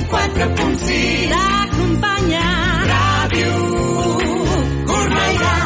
104.6 0.00 1.28
T'acompanya 1.30 2.46
Ràdio 2.88 3.52
Cornellà 4.88 5.56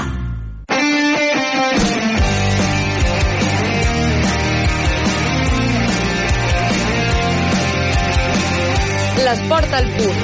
L'esport 9.24 9.72
al 9.72 9.86
punt. 9.96 10.18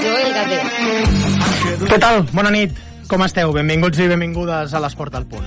Joel 0.00 0.30
Gadet. 0.32 0.78
Què 1.90 1.98
tal? 2.00 2.22
Bona 2.32 2.50
nit. 2.54 2.78
Com 3.10 3.22
esteu? 3.26 3.52
Benvinguts 3.54 4.00
i 4.02 4.08
benvingudes 4.10 4.72
a 4.74 4.80
l'Esport 4.82 5.14
al 5.14 5.26
Punt. 5.30 5.44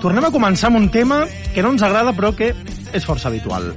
Tornem 0.00 0.24
a 0.28 0.30
començar 0.32 0.70
amb 0.70 0.78
un 0.78 0.86
tema 0.94 1.24
que 1.54 1.64
no 1.64 1.74
ens 1.74 1.82
agrada 1.84 2.14
però 2.16 2.30
que 2.38 2.52
és 2.92 3.04
força 3.06 3.28
habitual. 3.28 3.72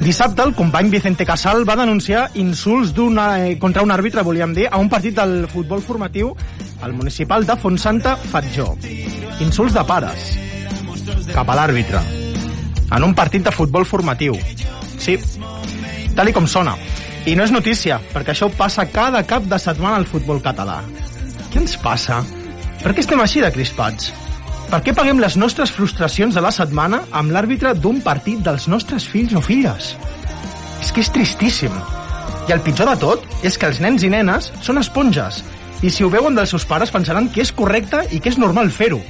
Dissabte 0.00 0.44
el 0.44 0.54
company 0.54 0.90
Vicente 0.90 1.26
Casal 1.26 1.64
va 1.68 1.76
denunciar 1.76 2.28
insults 2.34 2.96
una, 2.98 3.46
eh, 3.46 3.58
contra 3.58 3.82
un 3.82 3.90
àrbitre, 3.90 4.22
volíem 4.22 4.54
dir, 4.54 4.68
a 4.70 4.78
un 4.78 4.88
partit 4.88 5.16
del 5.16 5.46
futbol 5.48 5.82
formatiu 5.82 6.34
al 6.82 6.92
municipal 6.92 7.46
de 7.46 7.56
Fontsanta 7.56 8.16
Fatjó. 8.16 8.76
Insults 9.40 9.74
de 9.74 9.84
pares 9.84 10.38
cap 11.32 11.48
a 11.48 11.56
l'àrbitre 11.56 12.00
en 12.90 13.04
un 13.04 13.14
partit 13.14 13.44
de 13.44 13.52
futbol 13.52 13.84
formatiu. 13.86 14.36
Sí, 14.98 15.18
tal 16.16 16.28
i 16.28 16.32
com 16.32 16.46
sona. 16.46 16.74
I 17.28 17.34
no 17.36 17.44
és 17.44 17.52
notícia, 17.52 17.98
perquè 18.14 18.32
això 18.32 18.48
passa 18.56 18.86
cada 18.88 19.22
cap 19.28 19.44
de 19.44 19.58
setmana 19.60 19.98
al 20.00 20.06
futbol 20.08 20.40
català. 20.42 20.80
Què 21.52 21.60
ens 21.60 21.76
passa? 21.82 22.22
Per 22.82 22.94
què 22.94 23.04
estem 23.04 23.20
així 23.20 23.42
de 23.44 23.52
crispats? 23.52 24.12
Per 24.68 24.82
què 24.84 24.92
paguem 24.92 25.16
les 25.16 25.32
nostres 25.40 25.70
frustracions 25.72 26.34
de 26.36 26.42
la 26.44 26.50
setmana 26.52 26.98
amb 27.16 27.32
l'àrbitre 27.32 27.70
d'un 27.72 28.02
partit 28.04 28.42
dels 28.44 28.66
nostres 28.68 29.06
fills 29.08 29.32
o 29.32 29.40
filles? 29.40 29.94
És 30.84 30.90
que 30.92 31.00
és 31.00 31.08
tristíssim. 31.14 31.72
I 32.48 32.52
el 32.52 32.60
pitjor 32.66 32.90
de 32.90 32.96
tot 33.00 33.24
és 33.48 33.56
que 33.56 33.64
els 33.70 33.80
nens 33.80 34.04
i 34.04 34.10
nenes 34.12 34.50
són 34.66 34.76
esponges 34.76 35.38
i 35.80 35.88
si 35.88 36.04
ho 36.04 36.10
veuen 36.12 36.36
dels 36.36 36.52
seus 36.52 36.66
pares 36.68 36.92
pensaran 36.92 37.30
que 37.32 37.40
és 37.46 37.52
correcte 37.56 38.02
i 38.12 38.20
que 38.20 38.28
és 38.28 38.36
normal 38.36 38.68
fer-ho. 38.68 39.00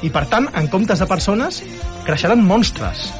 I 0.00 0.08
per 0.14 0.24
tant, 0.32 0.48
en 0.56 0.72
comptes 0.72 1.04
de 1.04 1.10
persones, 1.12 1.60
creixeran 2.08 2.46
monstres. 2.48 3.10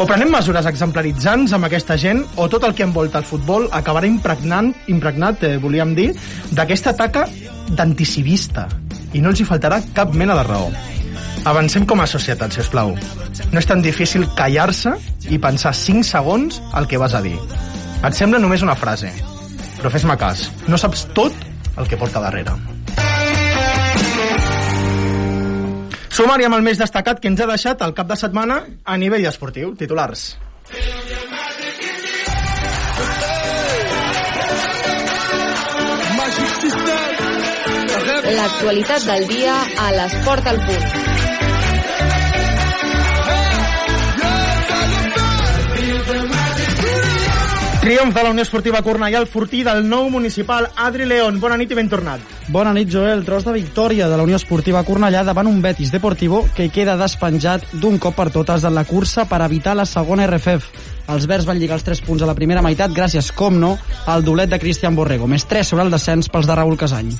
O 0.00 0.08
prenem 0.08 0.32
mesures 0.32 0.70
exemplaritzants 0.72 1.52
amb 1.52 1.68
aquesta 1.68 2.00
gent 2.00 2.24
o 2.40 2.48
tot 2.48 2.64
el 2.64 2.72
que 2.72 2.88
envolta 2.88 3.20
el 3.20 3.28
futbol 3.28 3.68
acabarà 3.68 4.08
impregnant, 4.08 4.72
impregnat, 4.88 5.44
eh, 5.44 5.56
volíem 5.60 5.92
dir, 5.92 6.10
d'aquesta 6.56 6.96
taca 6.96 7.28
d'anticivista 7.68 8.68
i 9.14 9.22
no 9.22 9.30
els 9.32 9.40
hi 9.40 9.46
faltarà 9.48 9.80
cap 9.94 10.14
mena 10.14 10.36
de 10.38 10.44
raó. 10.46 10.70
Avancem 11.46 11.86
com 11.86 12.00
a 12.02 12.08
societat, 12.10 12.52
si 12.52 12.60
us 12.64 12.70
plau. 12.72 12.94
No 13.52 13.60
és 13.60 13.68
tan 13.68 13.82
difícil 13.84 14.26
callar-se 14.38 14.96
i 15.30 15.38
pensar 15.38 15.74
5 15.74 16.02
segons 16.06 16.60
el 16.74 16.88
que 16.90 16.98
vas 16.98 17.14
a 17.14 17.22
dir. 17.22 17.36
Et 18.02 18.16
sembla 18.18 18.40
només 18.42 18.64
una 18.66 18.74
frase, 18.78 19.12
però 19.76 19.92
fes-me 19.92 20.16
cas, 20.18 20.48
no 20.66 20.78
saps 20.80 21.06
tot 21.14 21.34
el 21.76 21.86
que 21.86 22.00
porta 22.00 22.22
darrere. 22.24 22.56
Sumari 26.16 26.46
amb 26.48 26.56
el 26.56 26.64
més 26.64 26.78
destacat 26.80 27.20
que 27.20 27.28
ens 27.28 27.42
ha 27.44 27.48
deixat 27.50 27.82
el 27.84 27.92
cap 27.96 28.08
de 28.08 28.16
setmana 28.16 28.62
a 28.84 28.96
nivell 28.96 29.28
esportiu. 29.28 29.74
Titulars. 29.76 30.30
L'actualitat 38.26 39.04
del 39.06 39.28
dia 39.30 39.54
a 39.78 39.90
l'esport 39.94 40.46
al 40.50 40.56
punt. 40.66 40.86
Triomf 47.86 48.16
de 48.16 48.22
la 48.24 48.30
Unió 48.32 48.42
Esportiva 48.42 48.80
Cornellà, 48.82 49.20
el 49.22 49.28
fortí 49.30 49.60
del 49.62 49.84
nou 49.86 50.08
municipal 50.10 50.66
Adri 50.74 51.06
León. 51.06 51.38
Bona 51.38 51.54
nit 51.60 51.70
i 51.70 51.78
ben 51.78 51.86
tornat. 51.86 52.24
Bona 52.50 52.72
nit, 52.74 52.90
Joel. 52.90 53.22
Tros 53.22 53.46
de 53.46 53.54
victòria 53.54 54.08
de 54.10 54.18
la 54.18 54.26
Unió 54.26 54.40
Esportiva 54.40 54.82
Cornellà 54.82 55.22
davant 55.22 55.46
un 55.46 55.62
Betis 55.62 55.94
Deportivo 55.94 56.42
que 56.56 56.66
queda 56.74 56.98
despenjat 56.98 57.62
d'un 57.78 58.00
cop 58.02 58.18
per 58.18 58.32
totes 58.34 58.66
en 58.66 58.74
la 58.74 58.82
cursa 58.90 59.28
per 59.30 59.38
evitar 59.46 59.76
la 59.78 59.86
segona 59.86 60.26
RFF. 60.26 60.66
Els 61.14 61.30
verds 61.30 61.46
van 61.46 61.62
lligar 61.62 61.78
els 61.78 61.86
3 61.86 62.02
punts 62.02 62.26
a 62.26 62.26
la 62.26 62.34
primera 62.34 62.66
meitat 62.66 62.90
gràcies, 62.90 63.30
com 63.30 63.54
no, 63.62 63.76
al 64.10 64.26
dolet 64.26 64.50
de 64.50 64.58
Cristian 64.58 64.98
Borrego. 64.98 65.30
Més 65.30 65.46
3 65.46 65.70
sobre 65.70 65.86
el 65.86 65.94
descens 65.94 66.26
pels 66.26 66.50
de 66.50 66.58
Raúl 66.58 66.74
Casany. 66.74 67.14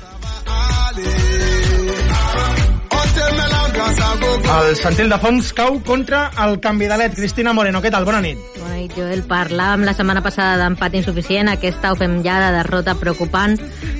El 4.27 4.75
Santil 4.75 5.09
de 5.09 5.17
Fons 5.21 5.51
cau 5.55 5.77
contra 5.85 6.31
el 6.43 6.59
canvidalet. 6.59 7.13
Cristina 7.15 7.53
Moreno, 7.53 7.81
què 7.83 7.91
tal? 7.93 8.05
Bona 8.07 8.19
nit. 8.23 8.39
Bona 8.57 8.75
nit, 8.75 8.95
Joel. 8.97 9.21
Parlàvem 9.29 9.85
la 9.87 9.93
setmana 9.95 10.23
passada 10.25 10.57
d'empat 10.61 10.97
insuficient. 10.99 11.51
Aquesta 11.51 11.91
ho 11.91 11.99
fem 11.99 12.19
ja 12.25 12.39
de 12.43 12.49
derrota 12.57 12.97
preocupant. 12.99 13.55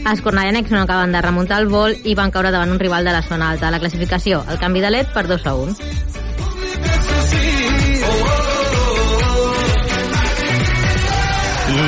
Els 0.07 0.23
cornellancs 0.25 0.73
no 0.73 0.83
acaben 0.83 1.15
de 1.15 1.21
remuntar 1.23 1.61
el 1.63 1.71
vol 1.71 1.95
i 2.03 2.15
van 2.19 2.33
caure 2.35 2.51
davant 2.51 2.73
un 2.73 2.81
rival 2.83 3.07
de 3.07 3.15
la 3.15 3.23
zona 3.23 3.51
alta. 3.53 3.71
La 3.71 3.79
classificació, 3.83 4.43
el 4.51 4.59
canvi 4.59 4.83
de 4.83 4.91
led 4.97 5.13
per 5.15 5.27
2 5.31 5.47
a 5.47 5.55
1. 5.67 7.16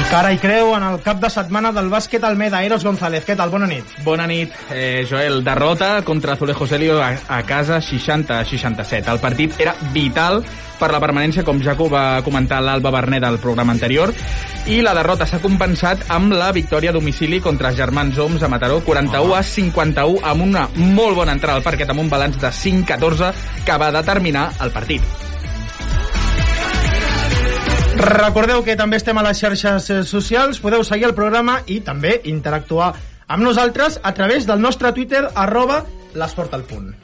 Cara 0.10 0.32
i 0.34 0.40
creu 0.42 0.72
en 0.74 0.82
el 0.82 0.98
cap 1.06 1.20
de 1.22 1.30
setmana 1.30 1.70
del 1.76 1.90
bàsquet 1.92 2.24
Almeda. 2.26 2.64
Eros 2.66 2.84
González, 2.84 3.22
què 3.28 3.36
tal? 3.38 3.52
Bona 3.54 3.68
nit. 3.70 3.86
Bona 4.04 4.26
nit, 4.28 4.54
eh, 4.74 5.06
Joel. 5.10 5.44
Derrota 5.44 6.02
contra 6.02 6.34
Azulejo 6.34 6.66
Celio 6.68 6.98
a, 7.02 7.12
a 7.28 7.44
casa 7.44 7.78
60-67. 7.78 9.06
El 9.06 9.20
partit 9.22 9.54
era 9.62 9.76
vital 9.94 10.42
per 10.80 10.90
la 10.90 11.02
permanència, 11.04 11.44
com 11.46 11.62
ja 11.62 11.76
va 11.78 12.24
comentar 12.26 12.62
l'Alba 12.64 12.90
Bernet 12.96 13.22
del 13.22 13.38
programa 13.38 13.76
anterior, 13.76 14.14
i 14.66 14.82
la 14.82 14.96
derrota 14.98 15.28
s'ha 15.28 15.44
compensat 15.44 16.08
amb 16.10 16.34
la 16.34 16.52
victòria 16.56 16.90
a 16.90 16.98
domicili 16.98 17.42
contra 17.44 17.76
Germans 17.76 18.18
Oms 18.18 18.42
a 18.42 18.50
Mataró, 18.50 18.82
41 18.82 19.36
a 19.36 19.44
51, 19.44 20.22
amb 20.24 20.48
una 20.50 20.70
molt 20.76 21.20
bona 21.22 21.38
entrada 21.38 21.60
al 21.60 21.68
parquet, 21.68 21.90
amb 21.90 22.08
un 22.08 22.10
balanç 22.10 22.40
de 22.42 22.50
5-14 22.50 23.34
que 23.66 23.78
va 23.78 23.92
determinar 23.92 24.54
el 24.64 24.72
partit. 24.72 25.29
Recordeu 28.00 28.62
que 28.64 28.78
també 28.80 28.96
estem 28.96 29.18
a 29.20 29.24
les 29.26 29.42
xarxes 29.44 29.90
eh, 29.92 29.98
socials, 30.08 30.62
podeu 30.64 30.86
seguir 30.88 31.10
el 31.10 31.16
programa 31.18 31.58
i 31.68 31.82
també 31.84 32.22
interactuar 32.32 32.94
amb 33.28 33.44
nosaltres 33.44 34.00
a 34.02 34.14
través 34.16 34.48
del 34.48 34.64
nostre 34.64 34.94
Twitter, 34.96 35.26
arroba 35.36 35.84
l'esport 36.16 36.56
al 36.56 36.64
punt. 36.64 36.96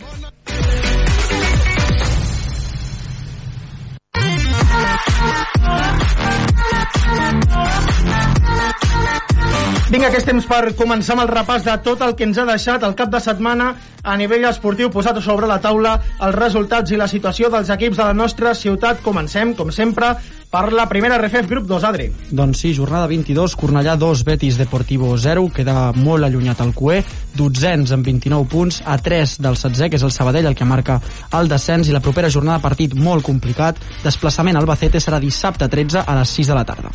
Vinga, 9.96 10.10
que 10.12 10.20
temps 10.28 10.44
per 10.44 10.74
començar 10.76 11.14
amb 11.14 11.22
el 11.24 11.30
repàs 11.30 11.64
de 11.64 11.74
tot 11.80 12.02
el 12.04 12.18
que 12.20 12.26
ens 12.28 12.36
ha 12.36 12.44
deixat 12.44 12.84
el 12.84 12.98
cap 13.00 13.08
de 13.14 13.22
setmana 13.24 13.70
a 14.04 14.18
nivell 14.20 14.44
esportiu 14.50 14.90
posat 14.92 15.22
sobre 15.24 15.48
la 15.48 15.56
taula 15.64 15.94
els 16.20 16.36
resultats 16.36 16.92
i 16.92 17.00
la 17.00 17.08
situació 17.08 17.48
dels 17.54 17.72
equips 17.72 18.02
de 18.02 18.04
la 18.10 18.18
nostra 18.18 18.52
ciutat. 18.60 19.00
Comencem, 19.06 19.54
com 19.56 19.72
sempre, 19.72 20.12
per 20.52 20.66
la 20.76 20.90
primera 20.92 21.16
RFF 21.16 21.48
Grup 21.48 21.72
2, 21.72 21.88
Adri. 21.88 22.10
Doncs 22.28 22.66
sí, 22.66 22.74
jornada 22.76 23.08
22, 23.08 23.56
Cornellà 23.56 23.96
2, 23.96 24.28
Betis 24.28 24.60
Deportivo 24.60 25.16
0, 25.16 25.48
queda 25.56 25.94
molt 25.96 26.28
allunyat 26.28 26.60
el 26.68 26.76
Cué, 26.76 27.00
dotzens 27.40 27.96
amb 27.96 28.04
29 28.04 28.52
punts, 28.52 28.84
a 28.84 29.00
3 29.00 29.40
del 29.48 29.56
16, 29.56 29.88
que 29.88 29.96
és 29.96 30.04
el 30.04 30.12
Sabadell, 30.12 30.52
el 30.52 30.60
que 30.60 30.68
marca 30.68 31.00
el 31.40 31.48
descens, 31.48 31.88
i 31.88 31.96
la 31.96 32.04
propera 32.04 32.28
jornada 32.28 32.60
partit 32.60 33.00
molt 33.00 33.24
complicat, 33.24 33.80
desplaçament 34.04 34.60
al 34.60 34.68
Albacete 34.68 35.00
serà 35.00 35.24
dissabte 35.24 35.72
13 35.72 36.04
a 36.04 36.20
les 36.20 36.42
6 36.42 36.52
de 36.52 36.60
la 36.60 36.68
tarda. 36.68 36.92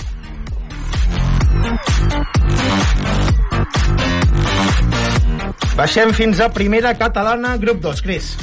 Baixem 5.81 6.11
fins 6.12 6.41
a 6.45 6.51
primera 6.53 6.93
catalana, 6.93 7.56
grup 7.56 7.78
2, 7.81 8.03
Cris. 8.05 8.34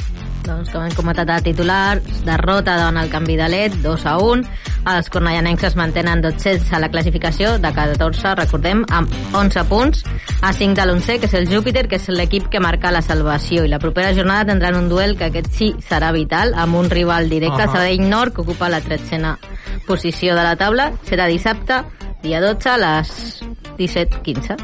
Doncs 0.48 0.72
com 0.72 0.82
hem 0.82 0.94
comentat 0.96 1.28
a 1.30 1.42
titular, 1.44 2.00
derrota 2.24 2.74
davant 2.78 2.96
el 2.98 3.10
canvi 3.12 3.36
de 3.38 3.46
led, 3.52 3.76
2 3.84 4.06
a 4.08 4.16
1. 4.24 4.48
Els 4.88 5.10
cornellanencs 5.12 5.66
es 5.68 5.76
mantenen 5.76 6.22
12 6.24 6.56
a 6.72 6.80
la 6.80 6.88
classificació 6.90 7.52
de 7.60 7.70
14, 7.76 8.32
recordem, 8.40 8.82
amb 8.90 9.12
11 9.36 9.64
punts, 9.68 10.02
a 10.40 10.52
5 10.56 10.80
de 10.80 10.86
l'11, 10.86 11.18
que 11.20 11.28
és 11.28 11.36
el 11.38 11.46
Júpiter, 11.52 11.84
que 11.86 12.00
és 12.00 12.08
l'equip 12.08 12.48
que 12.50 12.62
marca 12.64 12.90
la 12.94 13.04
salvació. 13.04 13.62
I 13.62 13.70
la 13.70 13.78
propera 13.82 14.14
jornada 14.16 14.48
tindran 14.50 14.80
un 14.80 14.88
duel 14.88 15.14
que 15.18 15.28
aquest 15.28 15.52
sí 15.52 15.70
serà 15.84 16.10
vital, 16.16 16.54
amb 16.56 16.80
un 16.80 16.90
rival 16.90 17.28
directe, 17.28 17.62
uh 17.62 17.68
-huh. 17.68 17.72
Sabadell 17.72 18.08
Nord, 18.08 18.34
que 18.34 18.40
ocupa 18.40 18.68
la 18.68 18.80
13a 18.80 19.38
posició 19.86 20.34
de 20.34 20.42
la 20.42 20.56
taula. 20.56 20.92
Serà 21.04 21.28
dissabte, 21.28 21.84
dia 22.22 22.40
12, 22.40 22.68
a 22.68 22.78
les 22.78 23.42
17.15. 23.78 24.56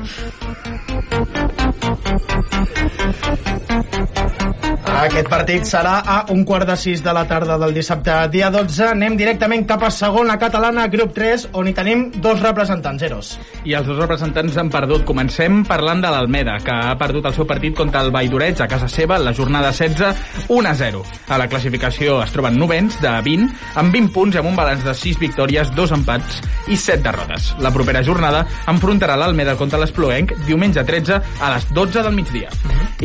Aquest 4.95 5.27
partit 5.27 5.65
serà 5.67 5.97
a 6.07 6.17
un 6.31 6.45
quart 6.47 6.69
de 6.69 6.77
sis 6.79 7.01
de 7.03 7.13
la 7.13 7.25
tarda 7.27 7.57
del 7.59 7.73
dissabte, 7.75 8.15
dia 8.31 8.47
12. 8.55 8.93
Anem 8.93 9.17
directament 9.19 9.65
cap 9.67 9.83
a 9.83 9.89
segona 9.91 10.37
catalana, 10.39 10.85
grup 10.93 11.11
3, 11.17 11.49
on 11.59 11.67
hi 11.67 11.73
tenim 11.75 12.05
dos 12.23 12.39
representants, 12.45 13.03
Eros. 13.03 13.33
I 13.67 13.75
els 13.75 13.89
dos 13.91 13.99
representants 13.99 14.55
han 14.61 14.71
perdut. 14.71 15.03
Comencem 15.09 15.65
parlant 15.67 15.99
de 16.05 16.13
l'Almeda, 16.15 16.61
que 16.63 16.71
ha 16.71 16.95
perdut 17.01 17.27
el 17.27 17.35
seu 17.35 17.47
partit 17.49 17.75
contra 17.75 18.05
el 18.07 18.13
Valldoreig 18.15 18.63
a 18.63 18.69
casa 18.71 18.87
seva 18.89 19.19
en 19.19 19.27
la 19.27 19.35
jornada 19.35 19.73
16, 19.75 20.47
1 20.47 20.71
a 20.71 20.77
0. 20.79 21.03
A 21.27 21.41
la 21.43 21.49
classificació 21.51 22.21
es 22.23 22.37
troben 22.37 22.57
novens 22.61 23.01
de 23.03 23.17
20, 23.27 23.51
amb 23.83 23.99
20 23.99 24.15
punts 24.15 24.39
i 24.39 24.43
amb 24.45 24.53
un 24.53 24.57
balanç 24.63 24.87
de 24.87 24.95
6 24.95 25.19
victòries, 25.19 25.75
2 25.75 25.97
empats 25.99 26.39
i 26.71 26.79
7 26.79 27.03
derrotes. 27.03 27.51
La 27.59 27.75
propera 27.75 28.05
jornada 28.07 28.45
enfrontarà 28.71 29.19
l'Almeda 29.19 29.59
contra 29.59 29.83
l'Espluenc 29.83 30.39
diumenge 30.47 30.87
13 30.87 31.19
a 31.19 31.53
les 31.57 31.69
12 31.75 32.07
del 32.07 32.15
migdia. 32.15 32.55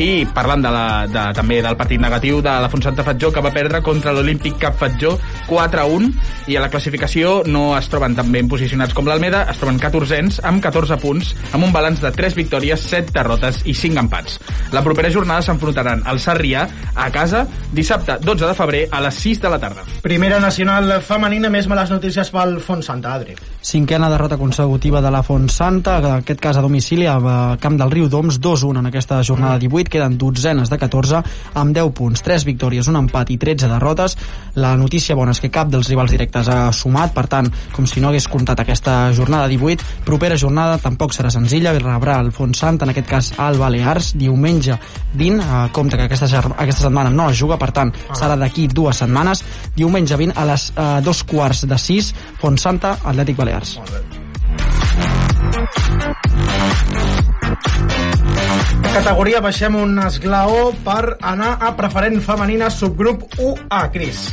I 0.00 0.24
parlant 0.32 0.62
de 0.62 0.70
la, 0.70 0.86
de, 1.10 1.26
també 1.36 1.58
del 1.60 1.79
partit 1.80 2.00
negatiu 2.00 2.42
de 2.44 2.52
la 2.60 2.68
Fontsanta 2.68 3.04
Fatjó, 3.06 3.30
que 3.32 3.40
va 3.40 3.52
perdre 3.54 3.80
contra 3.80 4.12
l'Olímpic 4.12 4.58
Cap 4.60 4.76
Fatjó 4.76 5.14
4 5.48 5.80
a 5.80 5.86
1, 5.88 6.10
i 6.52 6.58
a 6.58 6.64
la 6.64 6.68
classificació 6.72 7.40
no 7.48 7.70
es 7.78 7.88
troben 7.88 8.16
tan 8.18 8.28
ben 8.34 8.50
posicionats 8.50 8.92
com 8.96 9.08
l'Almeda, 9.08 9.46
es 9.48 9.60
troben 9.60 9.80
14ens 9.80 10.42
amb 10.46 10.60
14 10.62 10.98
punts, 11.00 11.32
amb 11.54 11.64
un 11.64 11.72
balanç 11.72 12.02
de 12.04 12.12
3 12.12 12.36
victòries, 12.36 12.84
7 12.92 13.14
derrotes 13.16 13.62
i 13.64 13.74
5 13.76 14.02
empats. 14.04 14.36
La 14.74 14.84
propera 14.84 15.12
jornada 15.12 15.44
s'enfrontaran 15.46 16.04
al 16.04 16.20
Sarrià 16.20 16.66
a 16.94 17.08
casa 17.14 17.46
dissabte 17.72 18.18
12 18.20 18.50
de 18.50 18.58
febrer 18.58 18.82
a 18.90 19.00
les 19.00 19.22
6 19.24 19.40
de 19.40 19.52
la 19.52 19.60
tarda. 19.62 19.86
Primera 20.04 20.40
nacional 20.42 20.92
femenina, 21.06 21.48
més 21.52 21.68
males 21.70 21.90
notícies 21.92 22.32
pel 22.34 22.58
Font 22.60 22.84
Santa, 22.84 23.14
Adri. 23.16 23.36
Cinquena 23.60 24.10
derrota 24.12 24.38
consecutiva 24.40 25.00
de 25.00 25.10
la 25.12 25.22
Font 25.22 25.48
Santa, 25.52 25.98
en 25.98 26.20
aquest 26.20 26.40
cas 26.40 26.60
a 26.60 26.64
domicili 26.64 27.08
a 27.08 27.16
Camp 27.60 27.80
del 27.80 27.92
Riu 27.92 28.08
d'Oms, 28.12 28.40
2-1 28.40 28.80
en 28.80 28.90
aquesta 28.90 29.22
jornada 29.24 29.58
18, 29.60 29.90
queden 29.92 30.18
dotzenes 30.20 30.70
de 30.70 30.78
14 30.80 31.22
amb 31.54 31.69
10 31.76 31.92
punts, 31.96 32.22
3 32.26 32.44
victòries, 32.48 32.88
un 32.90 32.98
empat 33.00 33.30
i 33.34 33.38
13 33.40 33.68
derrotes. 33.70 34.16
La 34.60 34.74
notícia 34.76 35.16
bona 35.16 35.34
és 35.34 35.40
que 35.42 35.52
cap 35.52 35.70
dels 35.70 35.88
rivals 35.90 36.12
directes 36.14 36.48
ha 36.50 36.72
sumat, 36.76 37.14
per 37.14 37.26
tant, 37.30 37.50
com 37.74 37.86
si 37.86 38.02
no 38.02 38.10
hagués 38.10 38.28
comptat 38.30 38.62
aquesta 38.62 39.12
jornada 39.16 39.48
18, 39.50 40.04
propera 40.06 40.38
jornada 40.40 40.78
tampoc 40.82 41.14
serà 41.16 41.30
senzilla, 41.32 41.74
rebrà 41.78 42.18
el 42.20 42.32
Font 42.34 42.54
Sant, 42.56 42.80
en 42.82 42.92
aquest 42.92 43.08
cas 43.08 43.32
al 43.38 43.58
Balears, 43.60 44.12
diumenge 44.18 44.78
20, 45.14 45.40
eh, 45.40 45.68
compte 45.72 45.96
que 45.96 46.08
aquesta, 46.08 46.30
aquesta 46.56 46.88
setmana 46.88 47.10
no 47.10 47.30
es 47.30 47.38
juga, 47.38 47.58
per 47.58 47.72
tant, 47.76 47.92
serà 48.12 48.36
d'aquí 48.36 48.68
dues 48.68 49.02
setmanes, 49.02 49.44
diumenge 49.76 50.16
20 50.16 50.36
a 50.36 50.48
les 50.52 50.70
eh, 50.76 50.88
dos 51.04 51.24
quarts 51.24 51.66
de 51.66 51.78
6, 51.78 52.14
Font 52.40 52.58
Santa, 52.58 52.96
Atlètic 53.04 53.36
Balears. 53.36 53.78
Categoria 58.90 59.40
baixem 59.44 59.76
un 59.78 59.98
esglaó 60.02 60.70
per 60.86 61.16
anar 61.32 61.52
a 61.62 61.72
preferent 61.78 62.18
femenina 62.24 62.70
subgrup 62.74 63.26
1A, 63.38 63.82
Cris. 63.94 64.28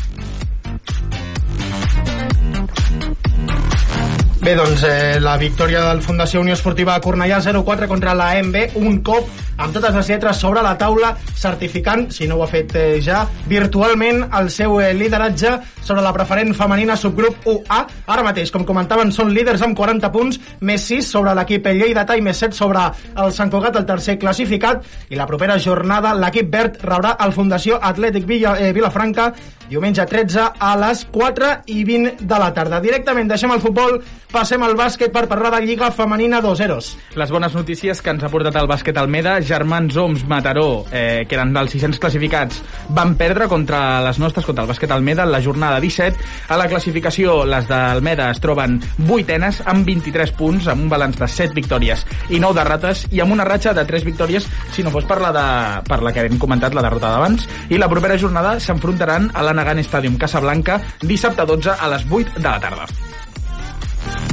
Bé, 4.48 4.54
doncs 4.56 4.80
eh, 4.88 5.18
la 5.20 5.34
victòria 5.36 5.82
del 5.90 6.00
Fundació 6.00 6.40
Unió 6.40 6.54
Esportiva 6.56 6.94
de 6.96 7.04
Cornellà 7.04 7.42
0-4 7.44 7.90
contra 7.92 8.14
la 8.16 8.30
MB, 8.40 8.78
un 8.80 9.02
cop 9.04 9.28
amb 9.58 9.74
totes 9.76 9.92
les 9.92 10.08
lletres 10.08 10.40
sobre 10.40 10.62
la 10.64 10.78
taula, 10.80 11.10
certificant, 11.36 12.06
si 12.16 12.30
no 12.30 12.38
ho 12.38 12.46
ha 12.46 12.48
fet 12.48 12.72
eh, 12.80 13.02
ja, 13.04 13.26
virtualment 13.52 14.24
el 14.40 14.48
seu 14.54 14.78
eh, 14.80 14.94
lideratge 14.96 15.52
sobre 15.82 16.06
la 16.06 16.14
preferent 16.16 16.54
femenina 16.56 16.96
subgrup 16.96 17.44
1A. 17.44 17.82
Ara 18.14 18.24
mateix, 18.24 18.54
com 18.54 18.64
comentaven, 18.64 19.12
són 19.12 19.34
líders 19.36 19.66
amb 19.68 19.76
40 19.76 20.14
punts, 20.16 20.40
més 20.62 20.88
6 20.94 21.12
sobre 21.18 21.36
l'equip 21.36 21.68
Lleidatà 21.68 22.16
i 22.16 22.24
més 22.24 22.40
7 22.40 22.56
sobre 22.56 22.86
el 23.20 23.36
Sant 23.36 23.52
Cugat, 23.52 23.76
el 23.76 23.90
tercer 23.90 24.16
classificat. 24.22 24.88
I 25.12 25.20
la 25.20 25.28
propera 25.28 25.60
jornada 25.60 26.16
l'equip 26.16 26.48
verd 26.54 26.80
rebrà 26.88 27.18
el 27.26 27.36
Fundació 27.36 27.82
Atlètic 27.84 28.24
Villa, 28.30 28.56
eh, 28.62 28.72
Vilafranca 28.72 29.34
diumenge 29.70 30.06
13 30.06 30.46
a 30.60 30.72
les 30.80 31.04
4 31.12 31.52
i 31.74 31.84
20 31.88 32.24
de 32.28 32.40
la 32.40 32.54
tarda. 32.54 32.80
Directament 32.84 33.30
deixem 33.30 33.52
el 33.52 33.62
futbol, 33.64 34.00
passem 34.32 34.64
al 34.64 34.76
bàsquet 34.78 35.12
per 35.14 35.26
parlar 35.28 35.52
de 35.56 35.62
Lliga 35.66 35.90
Femenina 35.92 36.42
2-0. 36.44 36.78
Les 37.20 37.32
bones 37.32 37.56
notícies 37.56 38.02
que 38.02 38.14
ens 38.14 38.24
ha 38.24 38.32
portat 38.32 38.56
el 38.60 38.70
bàsquet 38.70 38.98
Almeda, 38.98 39.38
Germans 39.42 39.98
Oms 39.98 40.26
Mataró, 40.28 40.86
eh, 40.92 41.26
que 41.28 41.36
eren 41.36 41.54
dels 41.56 41.72
600 41.76 42.00
classificats, 42.00 42.62
van 42.90 43.16
perdre 43.20 43.48
contra 43.48 44.02
les 44.06 44.20
nostres, 44.20 44.46
contra 44.46 44.64
el 44.66 44.72
bàsquet 44.72 44.92
Almeda, 44.92 45.24
en 45.24 45.32
la 45.32 45.42
jornada 45.44 45.80
17. 45.84 46.18
A 46.50 46.58
la 46.58 46.68
classificació, 46.68 47.44
les 47.46 47.68
d'Almeda 47.68 48.30
es 48.32 48.42
troben 48.44 48.80
vuitenes 48.98 49.62
amb 49.66 49.86
23 49.88 50.34
punts, 50.38 50.68
amb 50.68 50.88
un 50.88 50.90
balanç 50.90 51.20
de 51.20 51.28
7 51.28 51.56
victòries 51.56 52.06
i 52.30 52.40
9 52.40 52.60
derrotes, 52.62 53.06
i 53.12 53.22
amb 53.24 53.36
una 53.36 53.46
ratxa 53.48 53.74
de 53.74 53.86
3 53.86 54.06
victòries, 54.08 54.48
si 54.72 54.84
no 54.84 54.92
fos 54.94 55.08
per 55.08 55.20
la, 55.24 55.34
de, 55.36 55.48
per 55.88 56.02
la 56.04 56.14
que 56.14 56.28
hem 56.28 56.40
comentat, 56.40 56.76
la 56.76 56.86
derrota 56.86 57.12
d'abans. 57.12 57.48
I 57.70 57.80
la 57.80 57.90
propera 57.92 58.18
jornada 58.20 58.58
s'enfrontaran 58.60 59.32
a 59.34 59.44
la 59.44 59.57
Nagant 59.58 59.84
Stadium 59.84 60.18
Casablanca 60.22 60.80
dissabte 61.02 61.46
12 61.50 61.78
a 61.78 61.94
les 61.96 62.06
8 62.10 62.40
de 62.40 62.50
la 62.50 62.60
tarda. 62.62 62.90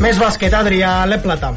Més 0.05 0.19
bàsquet, 0.21 0.53
Adri, 0.53 0.82
a 0.85 1.05
l'E 1.09 1.23
Plata. 1.23 1.55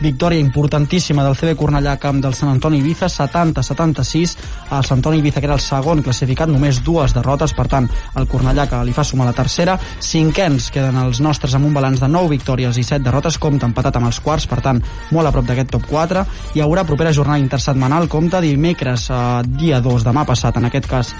Victòria 0.00 0.40
importantíssima 0.40 1.22
del 1.24 1.36
CB 1.38 1.54
Cornellà 1.56 1.94
a 1.94 2.00
camp 2.02 2.18
del 2.20 2.34
Sant 2.34 2.50
Antoni 2.50 2.80
Ibiza, 2.82 3.06
70-76. 3.08 4.34
El 4.74 4.84
Sant 4.84 4.98
Antoni 4.98 5.20
Ibiza, 5.22 5.40
que 5.40 5.46
era 5.48 5.54
el 5.56 5.62
segon 5.62 6.02
classificat, 6.02 6.50
només 6.50 6.82
dues 6.84 7.14
derrotes, 7.14 7.54
per 7.56 7.68
tant, 7.70 7.86
el 8.18 8.26
Cornellà 8.28 8.66
que 8.70 8.82
li 8.84 8.94
fa 8.96 9.04
sumar 9.06 9.28
la 9.30 9.36
tercera. 9.36 9.78
Cinquens 10.04 10.70
queden 10.74 10.98
els 11.00 11.22
nostres 11.24 11.54
amb 11.54 11.70
un 11.70 11.76
balanç 11.76 12.02
de 12.02 12.10
9 12.10 12.32
victòries 12.34 12.80
i 12.80 12.84
7 12.84 13.04
derrotes, 13.06 13.38
compte 13.38 13.68
empatat 13.68 14.00
amb 14.00 14.10
els 14.10 14.20
quarts, 14.24 14.48
per 14.50 14.60
tant, 14.64 14.82
molt 15.14 15.30
a 15.30 15.32
prop 15.32 15.46
d'aquest 15.48 15.72
top 15.76 15.86
4. 15.92 16.26
Hi 16.54 16.64
haurà 16.64 16.84
propera 16.84 17.14
jornada 17.14 17.40
intersetmanal, 17.40 18.08
compte 18.08 18.42
dimecres, 18.44 19.08
eh, 19.10 19.42
dia 19.46 19.80
2, 19.80 20.04
demà 20.04 20.26
passat, 20.26 20.58
en 20.58 20.68
aquest 20.68 20.90
cas, 20.90 21.14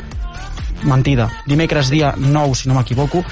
mentida, 0.83 1.29
dimecres 1.47 1.89
dia 1.91 2.15
9 2.19 2.55
si 2.55 2.69
no 2.69 2.75
m'equivoco 2.75 3.23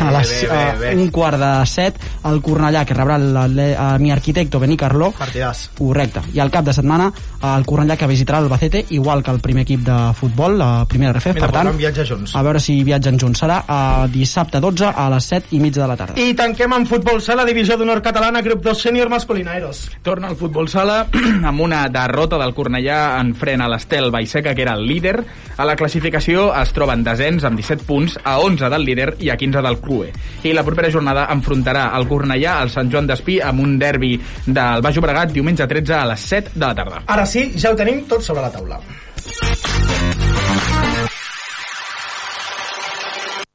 a 0.00 0.10
les 0.12 0.30
bé, 0.30 0.48
bé, 0.48 0.78
bé. 0.78 0.92
eh, 0.92 0.96
un 0.96 1.10
quart 1.10 1.38
de 1.38 1.66
set 1.66 1.98
el 2.24 2.40
Cornellà 2.42 2.84
que 2.86 2.94
rebrà 2.94 3.16
el, 3.16 3.36
el, 3.36 3.58
el, 3.58 3.98
mi 4.00 4.10
arquitecto 4.12 4.60
Benicarló 4.60 5.10
Partidàs. 5.18 5.70
correcte, 5.76 6.20
i 6.32 6.40
al 6.40 6.50
cap 6.50 6.64
de 6.64 6.72
setmana 6.72 7.10
el 7.42 7.66
Cornellà 7.66 7.96
que 7.98 8.06
visitarà 8.06 8.38
el 8.38 8.48
Bacete 8.48 8.84
igual 8.90 9.22
que 9.22 9.30
el 9.30 9.40
primer 9.40 9.62
equip 9.66 9.80
de 9.84 9.98
futbol 10.14 10.56
la 10.58 10.84
primera 10.88 11.12
RF, 11.12 11.34
Mira, 11.34 11.46
per 11.46 11.52
tant 11.52 11.76
viatjar 11.76 12.06
junts. 12.06 12.34
a 12.36 12.42
veure 12.42 12.60
si 12.60 12.82
viatgen 12.84 13.18
junts 13.18 13.42
serà 13.42 13.62
a 13.66 14.06
dissabte 14.08 14.60
12 14.60 14.86
a 14.94 15.08
les 15.10 15.24
7 15.24 15.46
i 15.56 15.60
mitja 15.60 15.82
de 15.82 15.88
la 15.88 15.96
tarda 15.96 16.20
I 16.22 16.34
tanquem 16.38 16.72
amb 16.72 16.86
futbol 16.88 17.20
sala, 17.20 17.44
divisió 17.44 17.76
d'honor 17.76 18.00
catalana, 18.02 18.40
grup 18.42 18.62
2 18.64 18.78
sènior 18.88 19.08
masculina, 19.08 19.56
Eros. 19.56 19.90
Torna 20.02 20.28
al 20.28 20.36
futbol 20.36 20.68
sala 20.68 21.06
amb 21.44 21.60
una 21.60 21.88
derrota 21.88 22.38
del 22.38 22.54
Cornellà 22.54 23.18
en 23.20 23.34
fren 23.34 23.60
a 23.60 23.68
l'Estel 23.68 24.10
Baiseca, 24.10 24.54
que 24.54 24.62
era 24.62 24.74
el 24.74 24.86
líder. 24.86 25.24
A 25.56 25.64
la 25.64 25.74
classificació 25.76 26.52
es 26.60 26.72
troben 26.92 27.04
desens 27.06 27.44
amb 27.48 27.56
17 27.56 27.86
punts, 27.88 28.18
a 28.22 28.38
11 28.40 28.68
del 28.68 28.84
líder 28.84 29.08
i 29.24 29.30
a 29.30 29.36
15 29.36 29.62
del 29.64 29.78
Clue. 29.80 30.12
I 30.44 30.52
la 30.52 30.64
propera 30.64 30.90
jornada 30.90 31.26
enfrontarà 31.32 31.88
el 31.96 32.06
Cornellà 32.08 32.58
al 32.60 32.70
Sant 32.70 32.90
Joan 32.92 33.08
d'Espí 33.08 33.40
amb 33.40 33.60
un 33.64 33.78
derbi 33.78 34.18
del 34.46 34.82
Baix 34.84 34.98
Obregat 35.00 35.32
diumenge 35.32 35.66
13 35.66 35.94
a 35.96 36.04
les 36.12 36.20
7 36.20 36.52
de 36.54 36.66
la 36.66 36.74
tarda. 36.74 37.02
Ara 37.06 37.24
sí, 37.26 37.48
ja 37.56 37.72
ho 37.72 37.78
tenim 37.78 38.04
tot 38.08 38.22
sobre 38.22 38.42
la 38.42 38.52
taula. 38.52 38.80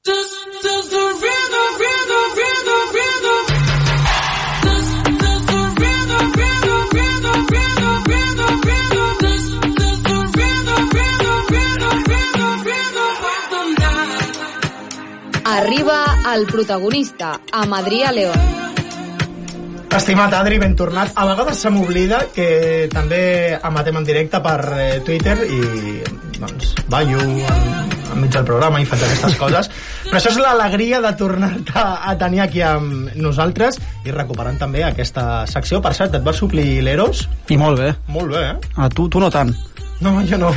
Does, 0.07 0.31
does 0.63 0.89
the 0.89 1.26
Arriba 15.57 16.05
el 16.35 16.45
protagonista, 16.45 17.31
amb 17.51 17.73
Adrià 17.73 18.11
León. 18.13 18.37
Estimat 19.97 20.35
Adri, 20.37 20.59
ben 20.61 20.75
tornat. 20.77 21.15
A 21.17 21.23
vegades 21.25 21.57
se 21.63 21.71
m'oblida 21.73 22.19
que 22.35 22.85
també 22.93 23.21
emetem 23.57 23.97
en 23.97 24.05
directe 24.05 24.37
per 24.45 24.59
eh, 24.75 24.99
Twitter 25.07 25.33
i 25.47 25.61
doncs 26.37 26.75
ballo 26.93 27.23
en, 27.23 27.39
enmig 28.13 28.35
del 28.35 28.45
programa 28.45 28.83
i 28.83 28.85
faig 28.85 29.01
aquestes 29.07 29.37
coses. 29.41 29.71
Però 30.05 30.19
això 30.19 30.35
és 30.35 30.37
l'alegria 30.43 30.99
de 31.01 31.13
tornar-te 31.17 31.73
a 31.81 32.13
tenir 32.21 32.43
aquí 32.45 32.61
amb 32.61 33.15
nosaltres 33.17 33.79
i 34.05 34.13
recuperant 34.13 34.61
també 34.61 34.85
aquesta 34.85 35.47
secció. 35.49 35.81
Per 35.81 35.95
cert, 35.97 36.19
et 36.19 36.27
va 36.27 36.35
suplir 36.37 36.83
l'Eros? 36.85 37.25
i 37.49 37.57
molt 37.57 37.81
bé, 37.81 37.95
Molt 38.13 38.29
bé, 38.35 38.45
eh? 38.51 38.75
a 38.77 38.91
tu, 38.93 39.09
tu 39.09 39.23
no 39.23 39.33
tant 39.33 39.55
No, 39.99 40.21
jo 40.29 40.37
no. 40.37 40.51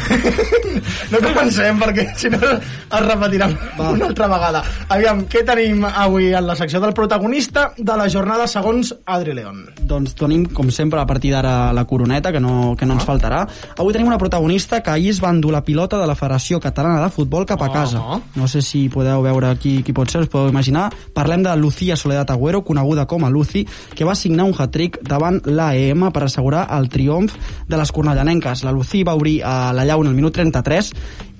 no 1.12 1.18
comencem 1.24 1.78
perquè 1.80 2.04
si 2.18 2.28
no 2.32 2.38
es 2.44 3.04
repetirà 3.06 3.48
una 3.80 4.10
altra 4.10 4.28
vegada. 4.28 4.60
Aviam, 4.92 5.22
què 5.30 5.40
tenim 5.48 5.86
avui 5.88 6.28
en 6.36 6.44
la 6.46 6.56
secció 6.58 6.80
del 6.82 6.92
protagonista 6.96 7.70
de 7.78 7.96
la 7.96 8.08
jornada 8.12 8.46
segons 8.50 8.92
Adri 9.06 9.34
León? 9.36 9.62
Doncs 9.80 10.12
tenim, 10.18 10.44
com 10.52 10.68
sempre, 10.74 11.00
a 11.00 11.06
partir 11.08 11.32
d'ara 11.32 11.72
la 11.72 11.86
coroneta, 11.88 12.32
que 12.34 12.42
no, 12.42 12.74
que 12.76 12.88
no 12.88 12.98
ens 12.98 13.06
faltarà. 13.08 13.46
Avui 13.78 13.96
tenim 13.96 14.10
una 14.10 14.18
protagonista 14.20 14.82
que 14.84 14.92
ahir 14.92 15.14
es 15.14 15.22
va 15.24 15.32
endur 15.32 15.54
la 15.54 15.64
pilota 15.64 15.98
de 16.00 16.08
la 16.10 16.18
Federació 16.18 16.60
Catalana 16.60 17.00
de 17.00 17.10
Futbol 17.14 17.48
cap 17.48 17.64
a 17.64 17.70
casa. 17.72 18.02
Ah. 18.02 18.20
No 18.36 18.48
sé 18.48 18.60
si 18.66 18.88
podeu 18.92 19.24
veure 19.24 19.54
qui, 19.60 19.78
qui 19.86 19.96
pot 19.96 20.12
ser, 20.12 20.26
us 20.26 20.32
podeu 20.32 20.52
imaginar. 20.52 20.90
Parlem 21.16 21.46
de 21.46 21.56
Lucía 21.56 21.96
Soledad 21.96 22.30
Agüero, 22.34 22.60
coneguda 22.66 23.06
com 23.08 23.24
a 23.24 23.32
Lucy, 23.32 23.64
que 23.96 24.04
va 24.04 24.18
signar 24.18 24.44
un 24.44 24.54
hat-trick 24.56 25.00
davant 25.06 25.40
l'AEM 25.48 26.10
per 26.12 26.26
assegurar 26.28 26.66
el 26.76 26.90
triomf 26.92 27.36
de 27.66 27.80
les 27.80 27.92
cornellanenques. 27.92 28.64
La 28.68 28.76
Lucy 28.76 29.02
va 29.06 29.16
obrir 29.16 29.29
a 29.38 29.70
la 29.76 29.86
llauna 29.86 30.10
al 30.10 30.18
minut 30.18 30.34
33 30.34 30.94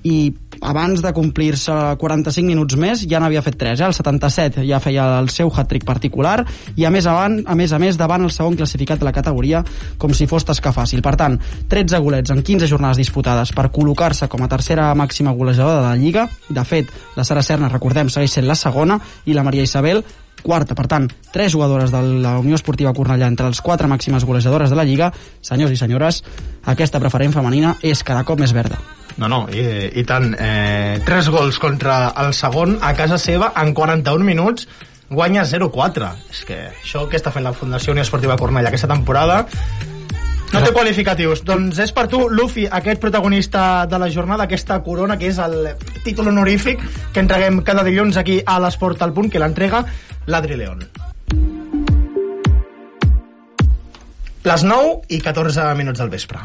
i 0.07 0.31
abans 0.61 1.01
de 1.01 1.11
complir-se 1.13 1.73
45 2.01 2.45
minuts 2.45 2.77
més 2.77 3.03
ja 3.09 3.19
n'havia 3.21 3.41
fet 3.45 3.57
3, 3.57 3.81
eh? 3.81 3.87
el 3.89 3.95
77 3.97 4.65
ja 4.67 4.79
feia 4.81 5.05
el 5.19 5.29
seu 5.33 5.49
hat-trick 5.49 5.85
particular 5.85 6.39
i 6.77 6.85
a 6.85 6.91
més, 6.93 7.07
avant, 7.09 7.39
a 7.45 7.55
més 7.57 7.73
a 7.73 7.79
més 7.81 7.97
davant 7.97 8.25
el 8.25 8.33
segon 8.33 8.57
classificat 8.57 9.01
de 9.01 9.07
la 9.07 9.13
categoria 9.15 9.63
com 10.01 10.13
si 10.17 10.27
fos 10.29 10.45
tasca 10.45 10.73
fàcil. 10.73 11.01
Per 11.05 11.15
tant, 11.17 11.37
13 11.69 12.01
golets 12.01 12.33
en 12.33 12.41
15 12.45 12.69
jornades 12.69 13.01
disputades 13.01 13.53
per 13.57 13.69
col·locar-se 13.73 14.29
com 14.31 14.45
a 14.45 14.49
tercera 14.51 14.91
màxima 14.97 15.33
golejadora 15.37 15.81
de 15.81 15.87
la 15.89 15.97
Lliga. 15.97 16.27
De 16.49 16.65
fet, 16.65 16.89
la 17.17 17.25
Sara 17.25 17.43
Serna, 17.45 17.69
recordem, 17.73 18.09
segueix 18.09 18.37
sent 18.37 18.49
la 18.49 18.57
segona 18.57 18.99
i 19.25 19.37
la 19.37 19.45
Maria 19.45 19.65
Isabel 19.65 20.03
quarta. 20.43 20.75
Per 20.77 20.87
tant, 20.91 21.07
tres 21.33 21.53
jugadores 21.53 21.91
de 21.93 22.01
la 22.23 22.37
Unió 22.39 22.57
Esportiva 22.57 22.93
Cornellà 22.97 23.29
entre 23.31 23.49
les 23.49 23.61
quatre 23.61 23.89
màximes 23.91 24.25
golejadores 24.25 24.69
de 24.69 24.79
la 24.79 24.85
Lliga. 24.87 25.11
Senyors 25.41 25.73
i 25.73 25.79
senyores, 25.79 26.23
aquesta 26.65 27.01
preferent 27.03 27.33
femenina 27.35 27.75
és 27.81 28.03
cada 28.03 28.25
cop 28.27 28.41
més 28.41 28.53
verda. 28.53 28.79
No, 29.17 29.27
no, 29.27 29.41
i, 29.51 29.63
i 29.99 30.05
tant. 30.07 30.31
Eh, 30.39 31.01
tres 31.05 31.29
gols 31.29 31.59
contra 31.59 32.13
el 32.23 32.33
segon 32.33 32.77
a 32.81 32.93
casa 32.97 33.19
seva 33.21 33.51
en 33.61 33.73
41 33.77 34.25
minuts 34.25 34.67
guanya 35.11 35.43
0-4. 35.45 36.11
És 36.31 36.45
que 36.47 36.59
això 36.71 37.05
que 37.09 37.19
està 37.19 37.33
fent 37.35 37.45
la 37.45 37.53
Fundació 37.53 37.93
Unió 37.93 38.05
Esportiva 38.05 38.39
Cornellà 38.39 38.71
aquesta 38.71 38.89
temporada 38.91 39.43
no 40.51 40.61
té 40.63 40.71
qualificatius. 40.75 41.43
Doncs 41.47 41.79
és 41.83 41.93
per 41.95 42.07
tu, 42.11 42.25
Luffy, 42.29 42.65
aquest 42.67 43.01
protagonista 43.01 43.85
de 43.87 43.99
la 44.01 44.09
jornada, 44.11 44.47
aquesta 44.47 44.81
corona, 44.83 45.17
que 45.17 45.29
és 45.31 45.39
el 45.39 45.71
títol 46.03 46.31
honorífic 46.33 46.83
que 47.13 47.23
entreguem 47.23 47.61
cada 47.67 47.85
dilluns 47.87 48.19
aquí 48.19 48.41
a 48.45 48.59
l'Esport 48.63 49.01
al 49.01 49.15
Punt, 49.15 49.31
que 49.31 49.41
l'entrega 49.41 49.85
l'Adri 50.27 50.59
León. 50.59 50.83
Les 54.43 54.63
9 54.65 55.13
i 55.13 55.21
14 55.21 55.71
minuts 55.77 56.01
del 56.01 56.09
vespre. 56.09 56.41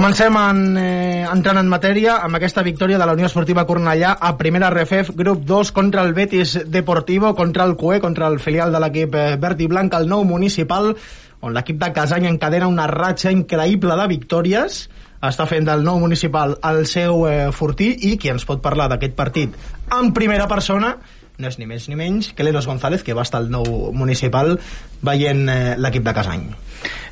Comencem 0.00 0.32
en, 0.34 0.78
eh, 0.80 1.26
entrant 1.28 1.58
en 1.60 1.66
matèria 1.68 2.14
amb 2.24 2.38
aquesta 2.38 2.62
victòria 2.64 2.96
de 2.96 3.04
la 3.04 3.12
Unió 3.12 3.26
Esportiva 3.26 3.66
Cornellà 3.68 4.14
a 4.18 4.30
primera 4.38 4.70
RFF, 4.70 5.12
grup 5.14 5.42
2 5.44 5.72
contra 5.76 6.00
el 6.00 6.14
Betis 6.14 6.54
Deportivo, 6.64 7.34
contra 7.34 7.64
el 7.64 7.76
CUE, 7.76 8.00
contra 8.00 8.26
el 8.28 8.40
filial 8.40 8.72
de 8.72 8.80
l'equip 8.80 9.14
eh, 9.14 9.36
verd 9.36 9.60
i 9.60 9.66
blanc, 9.68 9.92
el 9.92 10.08
nou 10.08 10.24
municipal, 10.24 10.94
on 11.42 11.52
l'equip 11.52 11.76
de 11.76 11.92
Casany 11.92 12.30
encadena 12.30 12.70
una 12.72 12.86
ratxa 12.88 13.28
increïble 13.28 13.92
de 14.00 14.08
victòries, 14.08 14.88
està 15.20 15.44
fent 15.44 15.68
del 15.68 15.84
nou 15.84 16.00
municipal 16.00 16.56
el 16.64 16.86
seu 16.86 17.26
eh, 17.28 17.52
fortí 17.52 17.92
i 18.08 18.16
qui 18.16 18.32
ens 18.32 18.48
pot 18.48 18.64
parlar 18.64 18.88
d'aquest 18.88 19.12
partit 19.12 19.52
en 19.92 20.14
primera 20.16 20.48
persona 20.48 20.94
no 21.40 21.48
és 21.48 21.58
ni 21.58 21.68
més 21.68 21.88
ni 21.88 21.96
menys 21.96 22.32
que 22.36 22.44
l'Eros 22.44 22.66
González, 22.68 23.04
que 23.04 23.12
va 23.16 23.24
estar 23.28 23.40
al 23.40 23.52
nou 23.52 23.92
municipal 23.96 24.58
veient 25.04 25.48
eh, 25.48 25.76
l'equip 25.76 26.04
de 26.04 26.16
Casany. 26.16 26.48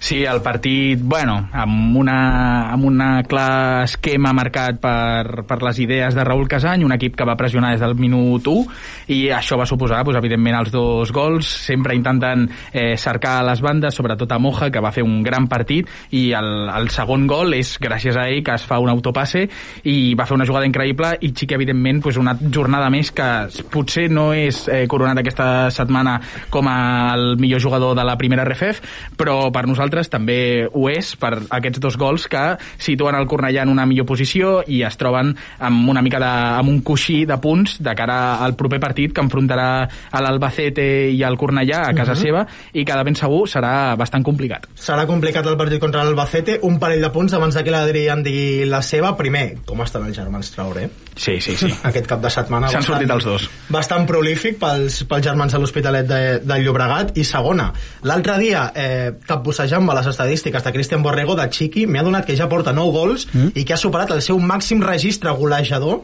Sí, 0.00 0.22
el 0.24 0.40
partit, 0.42 1.00
bueno, 1.02 1.48
amb 1.52 1.96
una, 1.98 2.70
amb 2.70 2.84
una 2.86 3.08
clar 3.26 3.82
esquema 3.82 4.30
marcat 4.32 4.78
per, 4.80 5.42
per 5.48 5.58
les 5.66 5.80
idees 5.82 6.14
de 6.14 6.24
Raül 6.24 6.46
Casany, 6.48 6.84
un 6.86 6.94
equip 6.94 7.16
que 7.18 7.26
va 7.26 7.34
pressionar 7.36 7.72
des 7.74 7.82
del 7.82 7.96
minut 7.98 8.46
1 8.46 9.10
i 9.14 9.18
això 9.34 9.58
va 9.58 9.66
suposar, 9.66 10.04
doncs, 10.06 10.20
evidentment, 10.20 10.54
els 10.60 10.70
dos 10.70 11.10
gols, 11.12 11.48
sempre 11.66 11.96
intentant 11.98 12.46
eh, 12.72 12.94
cercar 12.96 13.40
les 13.48 13.60
bandes, 13.64 13.98
sobretot 13.98 14.30
a 14.32 14.38
Moja, 14.38 14.70
que 14.70 14.82
va 14.84 14.92
fer 14.94 15.02
un 15.02 15.18
gran 15.26 15.48
partit, 15.50 15.90
i 16.14 16.28
el, 16.38 16.68
el 16.70 16.88
segon 16.94 17.26
gol 17.26 17.58
és 17.58 17.74
gràcies 17.82 18.16
a 18.16 18.28
ell 18.30 18.44
que 18.46 18.54
es 18.54 18.66
fa 18.68 18.78
un 18.78 18.92
autopasse 18.92 19.44
i 19.90 20.14
va 20.14 20.28
fer 20.30 20.38
una 20.38 20.46
jugada 20.46 20.68
increïble 20.70 21.16
i 21.26 21.32
Xiqui, 21.34 21.58
evidentment, 21.58 22.04
doncs, 22.06 22.22
una 22.22 22.36
jornada 22.38 22.86
més 22.94 23.10
que 23.10 23.28
potser 23.74 24.06
no 24.14 24.30
és 24.36 24.62
eh, 24.70 24.84
coronat 24.86 25.24
aquesta 25.24 25.50
setmana 25.74 26.20
com 26.54 26.70
el 26.70 27.34
millor 27.42 27.60
jugador 27.66 27.98
de 27.98 28.06
la 28.06 28.16
primera 28.20 28.46
RFF, 28.46 28.94
però 29.18 29.40
per 29.50 29.57
nosaltres 29.66 30.10
també 30.12 30.68
ho 30.68 30.88
és 30.90 31.14
per 31.16 31.32
aquests 31.48 31.80
dos 31.80 31.96
gols 31.98 32.28
que 32.28 32.44
situen 32.78 33.16
el 33.18 33.26
Cornellà 33.26 33.62
en 33.62 33.72
una 33.72 33.86
millor 33.86 34.06
posició 34.06 34.62
i 34.66 34.82
es 34.86 34.96
troben 35.00 35.34
amb 35.58 35.88
una 35.90 36.02
mica 36.02 36.20
de, 36.22 36.30
amb 36.60 36.68
un 36.68 36.80
coixí 36.86 37.24
de 37.28 37.38
punts 37.42 37.78
de 37.82 37.94
cara 37.98 38.38
al 38.44 38.54
proper 38.54 38.80
partit 38.80 39.14
que 39.14 39.24
enfrontarà 39.24 39.68
a 40.10 40.22
l'Albacete 40.22 41.10
i 41.10 41.22
al 41.26 41.38
Cornellà 41.40 41.82
a 41.88 41.94
casa 41.94 42.12
uh 42.12 42.16
-huh. 42.16 42.22
seva 42.22 42.46
i 42.72 42.84
que 42.84 42.96
de 42.96 43.04
ben 43.04 43.14
segur 43.14 43.46
serà 43.48 43.96
bastant 43.96 44.22
complicat. 44.22 44.68
Serà 44.74 45.06
complicat 45.06 45.46
el 45.46 45.56
partit 45.56 45.80
contra 45.80 46.04
l'Albacete, 46.04 46.60
un 46.62 46.78
parell 46.78 47.02
de 47.02 47.10
punts 47.10 47.32
abans 47.34 47.56
que 47.56 47.70
l'Adri 47.70 48.08
en 48.08 48.22
digui 48.22 48.64
la 48.64 48.82
seva. 48.82 49.16
Primer, 49.16 49.58
com 49.64 49.80
estan 49.82 50.06
els 50.06 50.16
germans 50.16 50.50
Traoré? 50.50 50.88
Sí, 51.18 51.40
sí, 51.42 51.56
sí. 51.58 51.68
Aquest 51.88 52.06
cap 52.06 52.20
de 52.22 52.30
setmana 52.30 52.68
S'han 52.70 52.84
sortit 52.86 53.10
els 53.10 53.24
dos. 53.26 53.48
bastant 53.74 54.06
prolífic 54.06 54.60
pels, 54.60 55.00
pels 55.10 55.24
germans 55.26 55.52
de 55.52 55.58
l'Hospitalet 55.58 56.06
de, 56.06 56.20
de 56.46 56.58
Llobregat 56.62 57.18
i 57.18 57.24
segona, 57.26 57.72
l'altre 58.06 58.36
dia 58.38 58.68
eh, 58.70 59.10
capbussejant-me 59.26 59.96
les 59.98 60.06
estadístiques 60.12 60.62
de 60.62 60.72
Cristian 60.76 61.02
Borrego 61.02 61.34
de 61.34 61.48
Chiqui, 61.50 61.88
m'ha 61.90 62.06
donat 62.06 62.28
que 62.28 62.38
ja 62.38 62.46
porta 62.48 62.72
9 62.76 62.94
gols 62.94 63.26
mm. 63.32 63.50
i 63.58 63.66
que 63.66 63.74
ha 63.74 63.80
superat 63.80 64.14
el 64.14 64.22
seu 64.22 64.38
màxim 64.38 64.84
registre 64.84 65.34
golejador 65.34 66.00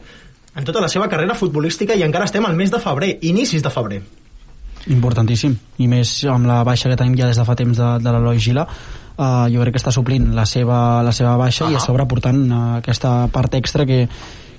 en 0.55 0.67
tota 0.67 0.83
la 0.83 0.91
seva 0.91 1.07
carrera 1.11 1.35
futbolística 1.35 1.95
i 1.95 2.03
encara 2.03 2.27
estem 2.27 2.45
al 2.45 2.59
mes 2.59 2.71
de 2.71 2.83
febrer, 2.83 3.15
inicis 3.23 3.63
de 3.63 3.71
febrer 3.71 4.03
Importantíssim, 4.91 5.55
i 5.81 5.87
més 5.89 6.19
amb 6.29 6.45
la 6.45 6.59
baixa 6.67 6.91
que 6.91 6.99
tenim 6.99 7.15
ja 7.17 7.31
des 7.31 7.39
de 7.39 7.47
fa 7.47 7.55
temps 7.57 7.79
de, 7.79 7.89
de 8.03 8.11
l'Eloi 8.11 8.37
Gila 8.43 8.67
uh, 8.67 9.47
jo 9.49 9.63
crec 9.63 9.77
que 9.77 9.81
està 9.81 9.93
suplint 9.95 10.33
la 10.35 10.45
seva, 10.45 11.01
la 11.07 11.13
seva 11.15 11.37
baixa 11.39 11.65
uh 11.65 11.69
-huh. 11.69 11.73
i 11.73 11.75
a 11.79 11.79
sobre 11.79 12.05
portant 12.05 12.41
uh, 12.51 12.77
aquesta 12.77 13.27
part 13.31 13.55
extra 13.55 13.85
que, 13.85 14.07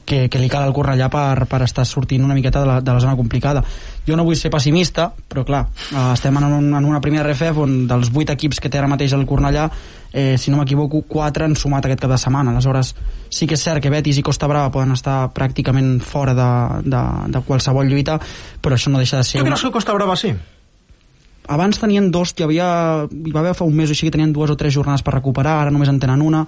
que, 0.06 0.28
que 0.30 0.38
li 0.40 0.48
cal 0.48 0.62
al 0.64 0.72
Cornellà 0.76 1.10
per, 1.12 1.44
per 1.50 1.60
estar 1.66 1.84
sortint 1.84 2.24
una 2.24 2.34
miqueta 2.38 2.62
de 2.62 2.70
la, 2.70 2.78
de 2.80 2.94
la 2.94 3.02
zona 3.02 3.16
complicada 3.18 3.64
jo 4.06 4.16
no 4.16 4.24
vull 4.24 4.38
ser 4.38 4.52
pessimista 4.54 5.10
però 5.28 5.44
clar, 5.44 5.66
uh, 5.92 6.12
estem 6.14 6.36
en, 6.38 6.46
un, 6.46 6.72
en 6.78 6.88
una 6.88 7.00
primera 7.04 7.26
RFF 7.26 7.60
on 7.66 7.76
dels 7.90 8.12
8 8.14 8.36
equips 8.38 8.62
que 8.62 8.70
té 8.70 8.78
ara 8.78 8.88
mateix 8.90 9.12
el 9.18 9.26
Cornellà 9.26 9.68
eh, 10.16 10.38
si 10.38 10.50
no 10.50 10.56
m'equivoco, 10.56 11.02
4 11.10 11.44
han 11.44 11.56
sumat 11.58 11.84
aquest 11.84 12.00
cap 12.00 12.12
de 12.14 12.16
setmana. 12.16 12.54
Aleshores, 12.54 12.94
sí 13.28 13.44
que 13.44 13.58
és 13.58 13.60
cert 13.66 13.82
que 13.84 13.90
Betis 13.92 14.16
i 14.16 14.22
Costa 14.24 14.48
Brava 14.48 14.70
poden 14.72 14.94
estar 14.94 15.26
pràcticament 15.34 15.98
fora 16.00 16.32
de, 16.32 16.46
de, 16.88 17.02
de 17.34 17.42
qualsevol 17.44 17.90
lluita, 17.90 18.16
però 18.62 18.78
això 18.78 18.88
no 18.88 19.02
deixa 19.02 19.18
de 19.20 19.26
ser... 19.28 19.42
tu 19.42 19.44
una- 19.44 19.52
creus 19.58 19.66
que 19.66 19.74
Costa 19.74 19.92
Brava 19.98 20.16
sí? 20.16 20.32
abans 21.48 21.78
tenien 21.78 22.08
dos, 22.10 22.32
hi, 22.38 22.42
havia, 22.46 22.68
hi 23.10 23.34
va 23.34 23.42
haver 23.42 23.54
fa 23.54 23.66
un 23.68 23.76
mes 23.76 23.90
o 23.90 23.94
així 23.94 24.08
que 24.08 24.14
tenien 24.14 24.32
dues 24.34 24.50
o 24.50 24.56
tres 24.58 24.74
jornades 24.74 25.04
per 25.06 25.14
recuperar, 25.14 25.60
ara 25.60 25.74
només 25.74 25.90
en 25.92 26.00
tenen 26.02 26.22
una 26.24 26.46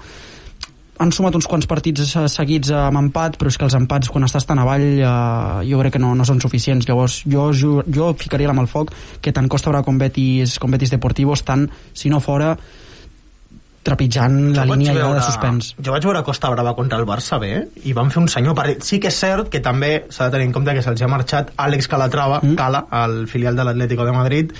han 0.98 1.12
sumat 1.14 1.36
uns 1.38 1.46
quants 1.46 1.66
partits 1.70 2.16
seguits 2.34 2.72
amb 2.74 2.98
empat, 2.98 3.36
però 3.38 3.52
és 3.52 3.58
que 3.58 3.64
els 3.68 3.76
empats 3.78 4.10
quan 4.10 4.26
estàs 4.26 4.46
tan 4.48 4.58
avall 4.58 4.86
eh, 4.98 5.68
jo 5.70 5.78
crec 5.82 5.94
que 5.96 6.02
no, 6.02 6.14
no 6.18 6.26
són 6.26 6.40
suficients 6.42 6.88
llavors 6.88 7.20
jo, 7.26 7.48
jo, 7.54 7.78
jo 7.86 8.10
ficaria 8.18 8.50
amb 8.50 8.64
el 8.64 8.70
foc 8.70 8.92
que 9.22 9.32
tant 9.32 9.48
Costa 9.48 9.70
Brava 9.70 9.86
com 9.86 9.98
Betis, 10.00 10.58
com 10.58 10.70
Betis 10.74 10.90
Deportivo 10.94 11.36
estan, 11.38 11.68
si 11.94 12.10
no 12.10 12.20
fora 12.24 12.56
trepitjant 13.88 14.34
la 14.56 14.66
Jo 14.66 14.74
línia 14.74 14.92
veure- 14.92 15.20
de 15.20 15.22
suspens 15.24 15.70
Jo 15.78 15.94
vaig 15.94 16.04
veure 16.04 16.22
Costa 16.26 16.50
Brava 16.52 16.74
contra 16.76 16.98
el 16.98 17.06
Barça 17.08 17.38
bé 17.40 17.52
i 17.88 17.94
van 17.96 18.10
fer 18.10 18.20
un 18.20 18.28
senyor 18.28 18.56
partit. 18.58 18.82
Sí 18.84 18.98
que 19.00 19.08
és 19.08 19.16
cert 19.16 19.48
que 19.52 19.62
també 19.64 20.04
s'ha 20.10 20.26
de 20.28 20.34
tenir 20.36 20.48
en 20.50 20.52
compte 20.52 20.74
que 20.74 20.82
se'ls 20.84 21.02
ha 21.02 21.08
marxat 21.08 21.54
Àlex 21.56 21.88
Calatrava, 21.88 22.40
mm. 22.42 22.56
Cala, 22.58 22.84
al 22.90 23.26
filial 23.30 23.56
de 23.56 23.64
l'Atlético 23.64 24.04
de 24.04 24.12
Madrid, 24.12 24.52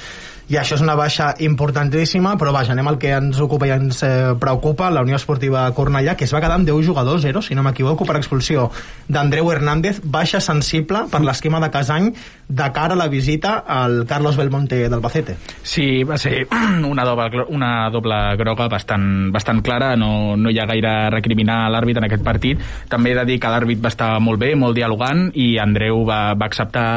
i 0.48 0.56
això 0.56 0.78
és 0.78 0.82
una 0.84 0.94
baixa 0.96 1.34
importantíssima, 1.44 2.32
però 2.40 2.54
vaja, 2.56 2.72
anem 2.72 2.88
al 2.88 2.96
que 3.00 3.10
ens 3.12 3.36
ocupa 3.44 3.66
i 3.68 3.72
ens 3.74 4.00
eh, 4.06 4.32
preocupa, 4.40 4.88
la 4.88 5.02
Unió 5.04 5.18
Esportiva 5.18 5.66
Cornellà, 5.76 6.14
que 6.16 6.24
es 6.24 6.32
va 6.32 6.40
quedar 6.40 6.56
amb 6.56 6.64
10 6.64 6.86
jugadors, 6.86 7.20
0, 7.20 7.42
si 7.44 7.54
no 7.54 7.64
m'equivoco, 7.66 8.06
per 8.08 8.16
expulsió 8.16 8.70
d'Andreu 9.12 9.50
Hernández, 9.52 10.00
baixa 10.04 10.40
sensible 10.40 11.04
per 11.12 11.20
l'esquema 11.20 11.60
de 11.60 11.68
Casany 11.74 12.08
de 12.48 12.68
cara 12.72 12.96
a 12.96 12.96
la 12.96 13.08
visita 13.12 13.58
al 13.68 14.06
Carlos 14.08 14.38
Belmonte 14.40 14.78
d'Albacete. 14.88 15.36
Sí, 15.60 16.02
va 16.08 16.16
ser 16.16 16.46
una 16.92 17.04
doble, 17.04 17.44
una 17.52 17.90
doble 17.92 18.16
groga 18.40 18.70
bastant, 18.72 19.28
bastant 19.34 19.60
clara, 19.60 19.92
no, 20.00 20.32
no 20.40 20.48
hi 20.48 20.62
ha 20.62 20.68
gaire 20.70 20.88
a 20.88 21.12
recriminar 21.12 21.58
l'àrbit 21.68 22.00
en 22.00 22.08
aquest 22.08 22.24
partit. 22.24 22.64
També 22.88 23.12
he 23.12 23.18
de 23.20 23.26
dir 23.28 23.36
que 23.42 23.52
l'àrbit 23.52 23.84
va 23.84 23.92
estar 23.92 24.14
molt 24.24 24.40
bé, 24.40 24.54
molt 24.56 24.80
dialogant, 24.80 25.26
i 25.36 25.58
Andreu 25.60 26.06
va, 26.08 26.32
va 26.40 26.48
acceptar 26.48 26.88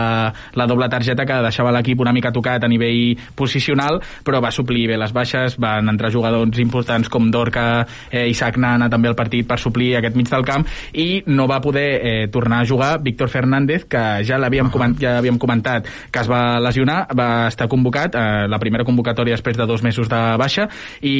la 0.55 0.71
doble 0.71 0.87
targeta 0.87 1.27
que 1.27 1.43
deixava 1.43 1.75
l'equip 1.75 1.99
una 1.99 2.15
mica 2.15 2.31
tocat 2.31 2.63
a 2.63 2.71
nivell 2.71 3.19
posicional, 3.41 3.99
però 4.25 4.41
va 4.43 4.53
suplir 4.53 4.87
bé 4.91 4.99
les 5.01 5.13
baixes, 5.15 5.57
van 5.61 5.89
entrar 5.89 6.13
jugadors 6.13 6.61
importants 6.61 7.09
com 7.09 7.31
Dorca, 7.33 7.85
eh, 8.11 8.27
Isaac 8.29 8.59
Nana 8.61 8.89
també 8.91 9.09
al 9.09 9.17
partit 9.17 9.47
per 9.49 9.59
suplir 9.61 9.95
aquest 9.97 10.17
mig 10.19 10.29
del 10.29 10.45
camp, 10.47 10.67
i 10.93 11.23
no 11.31 11.47
va 11.49 11.61
poder 11.63 11.89
eh, 11.97 12.27
tornar 12.31 12.61
a 12.61 12.69
jugar 12.69 12.91
Víctor 13.01 13.31
Fernández, 13.33 13.87
que 13.89 14.03
ja 14.27 14.39
l'havíem 14.41 14.69
coment, 14.73 14.95
ja 15.01 15.17
havíem 15.19 15.39
comentat 15.41 15.87
que 16.11 16.21
es 16.21 16.29
va 16.29 16.59
lesionar, 16.61 17.05
va 17.17 17.47
estar 17.49 17.69
convocat 17.71 18.15
eh, 18.15 18.47
la 18.51 18.59
primera 18.61 18.85
convocatòria 18.87 19.37
després 19.37 19.57
de 19.57 19.67
dos 19.67 19.83
mesos 19.83 20.09
de 20.11 20.21
baixa 20.37 20.67
i, 21.01 21.15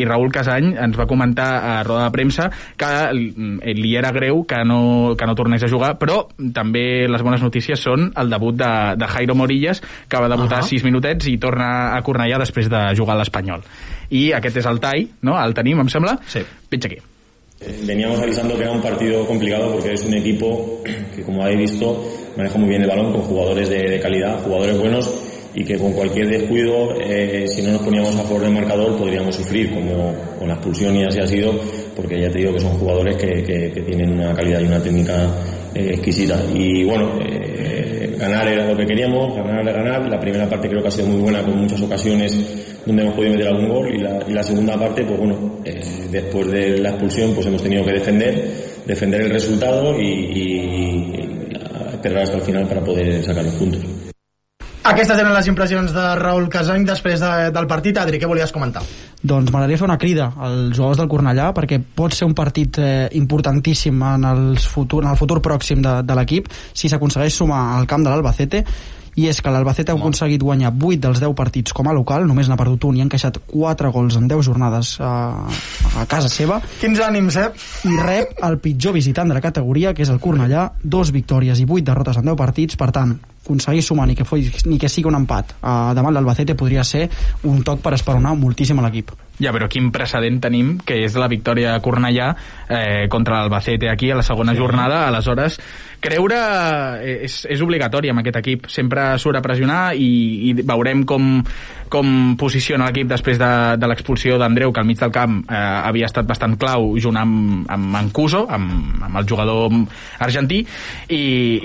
i 0.00 0.06
Raül 0.08 0.32
Casany 0.34 0.72
ens 0.76 0.98
va 0.98 1.08
comentar 1.10 1.48
a 1.62 1.74
roda 1.86 2.06
de 2.06 2.14
premsa 2.14 2.48
que 2.78 2.90
li, 3.16 3.30
li 3.78 3.94
era 3.98 4.12
greu 4.14 4.42
que 4.48 4.62
no, 4.68 5.14
que 5.18 5.28
no 5.28 5.36
tornés 5.38 5.62
a 5.62 5.70
jugar, 5.70 5.94
però 6.00 6.22
també 6.54 7.08
les 7.10 7.24
bones 7.24 7.42
notícies 7.44 7.80
són 7.80 8.10
el 8.18 8.32
debut 8.32 8.56
de, 8.58 8.72
de 8.98 9.08
Jairo 9.14 9.36
Morillas, 9.38 9.82
que 10.08 10.20
va 10.20 10.30
debutar 10.32 10.60
Ahà. 10.62 10.70
6 10.72 10.86
minutets 10.86 11.28
i 11.30 11.36
torna 11.42 11.61
a 11.62 12.02
Cornellà 12.02 12.38
després 12.42 12.68
de 12.70 12.82
jugar 12.98 13.16
a 13.16 13.20
l'Espanyol. 13.22 13.62
I 14.10 14.32
aquest 14.36 14.58
és 14.60 14.66
el 14.68 14.80
tall, 14.82 15.06
no? 15.22 15.38
El 15.40 15.54
tenim, 15.54 15.80
em 15.80 15.88
sembla? 15.88 16.18
Sí. 16.28 16.42
Pitja 16.68 16.88
aquí. 16.90 16.98
Veníamos 17.86 18.18
avisando 18.20 18.56
que 18.56 18.62
era 18.64 18.72
un 18.72 18.82
partido 18.82 19.24
complicado 19.24 19.70
porque 19.72 19.92
es 19.92 20.04
un 20.04 20.14
equipo 20.14 20.82
que, 21.14 21.22
como 21.22 21.44
habéis 21.44 21.70
visto, 21.70 22.04
maneja 22.36 22.58
muy 22.58 22.68
bien 22.70 22.82
el 22.82 22.88
balón 22.88 23.12
con 23.12 23.22
jugadores 23.22 23.68
de, 23.68 23.82
de 23.88 24.00
calidad, 24.00 24.42
jugadores 24.42 24.76
buenos 24.78 25.08
y 25.54 25.64
que 25.64 25.76
con 25.78 25.92
cualquier 25.92 26.28
descuido, 26.28 26.96
eh, 27.00 27.46
si 27.46 27.62
no 27.62 27.72
nos 27.72 27.82
poníamos 27.82 28.16
a 28.16 28.22
favor 28.22 28.40
del 28.40 28.52
marcador, 28.52 28.96
podríamos 28.96 29.36
sufrir, 29.36 29.70
como 29.72 30.12
con 30.38 30.48
la 30.48 30.54
expulsión 30.54 30.96
y 30.96 31.04
así 31.04 31.20
ha 31.20 31.26
sido, 31.26 31.52
porque 31.94 32.20
ya 32.20 32.30
te 32.30 32.38
digo 32.38 32.52
que 32.54 32.60
son 32.60 32.72
jugadores 32.78 33.16
que, 33.16 33.44
que- 33.44 33.70
que 33.72 33.82
tienen 33.82 34.12
una 34.18 34.34
calidad 34.34 34.60
y 34.60 34.64
una 34.64 34.82
técnica 34.82 35.28
eh, 35.74 35.90
exquisita. 35.94 36.40
Y 36.54 36.84
bueno, 36.84 37.18
eh, 37.20 38.16
ganar 38.18 38.48
era 38.48 38.66
lo 38.66 38.76
que 38.76 38.86
queríamos, 38.86 39.34
ganar 39.34 39.64
ganar. 39.64 40.08
La 40.08 40.20
primera 40.20 40.48
parte 40.48 40.68
creo 40.68 40.82
que 40.82 40.88
ha 40.88 40.90
sido 40.90 41.08
muy 41.08 41.20
buena, 41.20 41.42
con 41.42 41.58
muchas 41.58 41.80
ocasiones 41.82 42.36
donde 42.84 43.02
hemos 43.02 43.14
podido 43.14 43.32
meter 43.32 43.48
algún 43.48 43.68
gol, 43.68 43.94
y 43.94 43.98
la, 43.98 44.18
y 44.26 44.32
la 44.32 44.42
segunda 44.42 44.78
parte, 44.78 45.04
pues 45.04 45.18
bueno, 45.18 45.60
eh, 45.64 45.80
después 46.10 46.50
de 46.50 46.78
la 46.78 46.90
expulsión, 46.90 47.32
pues 47.34 47.46
hemos 47.46 47.62
tenido 47.62 47.84
que 47.84 47.92
defender, 47.92 48.50
defender 48.84 49.22
el 49.22 49.30
resultado 49.30 50.00
y, 50.00 50.08
y 50.08 51.12
esperar 51.92 52.24
hasta 52.24 52.36
el 52.36 52.42
final 52.42 52.66
para 52.66 52.80
poder 52.80 53.22
sacar 53.22 53.44
los 53.44 53.54
puntos. 53.54 53.80
Aquestes 54.82 55.14
eren 55.14 55.30
les 55.30 55.46
impressions 55.46 55.92
de 55.94 56.04
Raül 56.18 56.48
Casany 56.50 56.82
després 56.82 57.20
de, 57.22 57.30
del 57.54 57.68
partit. 57.70 57.98
Adri, 58.02 58.18
què 58.18 58.26
volies 58.26 58.50
comentar? 58.50 58.82
Doncs 59.22 59.52
m'agradaria 59.54 59.78
fer 59.78 59.86
una 59.86 59.98
crida 60.02 60.32
als 60.34 60.72
jugadors 60.74 60.98
del 60.98 61.10
Cornellà 61.12 61.52
perquè 61.54 61.78
pot 61.78 62.16
ser 62.16 62.26
un 62.26 62.34
partit 62.34 62.80
eh, 62.82 63.06
importantíssim 63.20 64.02
en, 64.02 64.26
els 64.32 64.66
futur, 64.66 65.04
en 65.06 65.12
el 65.12 65.20
futur 65.20 65.38
pròxim 65.44 65.84
de, 65.84 66.00
de 66.02 66.16
l'equip 66.18 66.50
si 66.50 66.90
s'aconsegueix 66.90 67.36
sumar 67.38 67.60
al 67.76 67.86
camp 67.86 68.02
de 68.02 68.10
l'Albacete 68.10 68.64
i 69.16 69.26
és 69.28 69.42
que 69.44 69.52
l'Albacete 69.52 69.92
ha 69.92 69.98
aconseguit 69.98 70.42
guanyar 70.42 70.72
8 70.72 71.00
dels 71.02 71.20
10 71.20 71.34
partits 71.36 71.74
com 71.76 71.88
a 71.88 71.96
local, 71.96 72.24
només 72.28 72.48
n'ha 72.48 72.56
perdut 72.60 72.86
un 72.88 72.96
i 72.96 73.02
ha 73.02 73.06
encaixat 73.08 73.42
4 73.50 73.92
gols 73.92 74.16
en 74.16 74.28
10 74.30 74.46
jornades 74.46 74.94
a, 75.00 75.12
a 76.00 76.06
casa 76.08 76.30
seva 76.32 76.60
Quins 76.80 77.02
ànims, 77.04 77.36
eh? 77.36 77.50
i 77.90 77.98
rep 78.00 78.40
el 78.48 78.58
pitjor 78.62 78.96
visitant 78.96 79.28
de 79.28 79.36
la 79.36 79.44
categoria, 79.44 79.92
que 79.92 80.06
és 80.06 80.12
el 80.12 80.20
Cornellà, 80.22 80.70
dos 80.82 81.12
victòries 81.12 81.60
i 81.60 81.68
vuit 81.68 81.84
derrotes 81.84 82.18
en 82.20 82.30
10 82.30 82.40
partits, 82.40 82.80
per 82.80 82.90
tant, 82.94 83.18
aconseguir 83.42 83.82
sumar 83.82 84.06
ni 84.06 84.14
que, 84.14 84.24
fos, 84.24 84.64
ni 84.66 84.78
que 84.78 84.88
sigui 84.88 85.10
un 85.10 85.18
empat 85.18 85.56
uh, 85.58 85.92
davant 85.96 86.14
l'Albacete 86.14 86.54
podria 86.58 86.84
ser 86.86 87.08
un 87.48 87.62
toc 87.66 87.82
per 87.82 87.94
esperonar 87.96 88.36
moltíssim 88.38 88.78
a 88.78 88.86
l'equip. 88.86 89.10
Ja, 89.42 89.50
però 89.50 89.66
quin 89.70 89.90
precedent 89.90 90.38
tenim, 90.44 90.76
que 90.86 91.00
és 91.02 91.16
la 91.18 91.28
victòria 91.28 91.72
de 91.74 91.82
Cornellà 91.82 92.28
eh, 92.68 93.08
contra 93.10 93.40
l'Albacete 93.40 93.90
aquí 93.90 94.12
a 94.12 94.20
la 94.20 94.26
segona 94.26 94.54
sí. 94.54 94.60
jornada, 94.62 95.06
aleshores 95.08 95.58
creure 96.02 96.38
eh, 97.00 97.22
és, 97.28 97.42
és 97.50 97.62
obligatori 97.64 98.10
amb 98.12 98.22
aquest 98.22 98.40
equip, 98.42 98.66
sempre 98.72 99.12
surt 99.22 99.38
a 99.38 99.44
pressionar 99.44 99.94
i, 99.94 100.50
i 100.50 100.54
veurem 100.58 101.04
com, 101.08 101.38
com 101.92 102.34
posiciona 102.40 102.88
l'equip 102.88 103.10
després 103.12 103.38
de, 103.40 103.50
de 103.78 103.90
l'expulsió 103.90 104.38
d'Andreu, 104.40 104.72
que 104.72 104.82
al 104.82 104.88
mig 104.88 105.00
del 105.00 105.14
camp 105.14 105.40
eh, 105.44 105.56
havia 105.56 106.08
estat 106.10 106.28
bastant 106.28 106.56
clau 106.60 106.92
junt 107.02 107.20
amb, 107.20 107.66
amb 107.72 107.90
Mancuso, 107.92 108.44
amb, 108.50 109.02
amb 109.08 109.20
el 109.20 109.28
jugador 109.28 109.76
argentí, 110.24 110.62
i, 111.08 111.22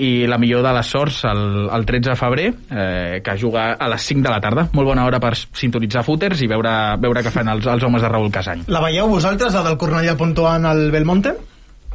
i 0.08 0.10
la 0.30 0.38
millor 0.40 0.64
de 0.66 0.74
les 0.78 0.92
sorts 0.94 1.22
el, 1.28 1.42
el 1.74 1.88
13 1.88 2.12
de 2.12 2.18
febrer, 2.18 2.48
eh, 2.70 3.20
que 3.24 3.36
juga 3.40 3.72
a 3.74 3.90
les 3.90 4.08
5 4.12 4.24
de 4.24 4.32
la 4.32 4.40
tarda. 4.44 4.68
Molt 4.76 4.92
bona 4.92 5.06
hora 5.08 5.20
per 5.22 5.34
sintonitzar 5.36 6.04
footers 6.06 6.44
i 6.44 6.50
veure, 6.50 6.74
veure 7.02 7.24
què 7.24 7.34
fan 7.34 7.50
els, 7.54 7.66
els 7.66 7.84
homes 7.88 8.04
de 8.04 8.12
Raül 8.12 8.32
Casany. 8.34 8.66
La 8.72 8.84
veieu 8.84 9.10
vosaltres, 9.10 9.54
la 9.56 9.64
del 9.66 9.78
Cornellà 9.80 10.16
puntuant 10.18 10.68
al 10.68 10.88
Belmonte? 10.94 11.34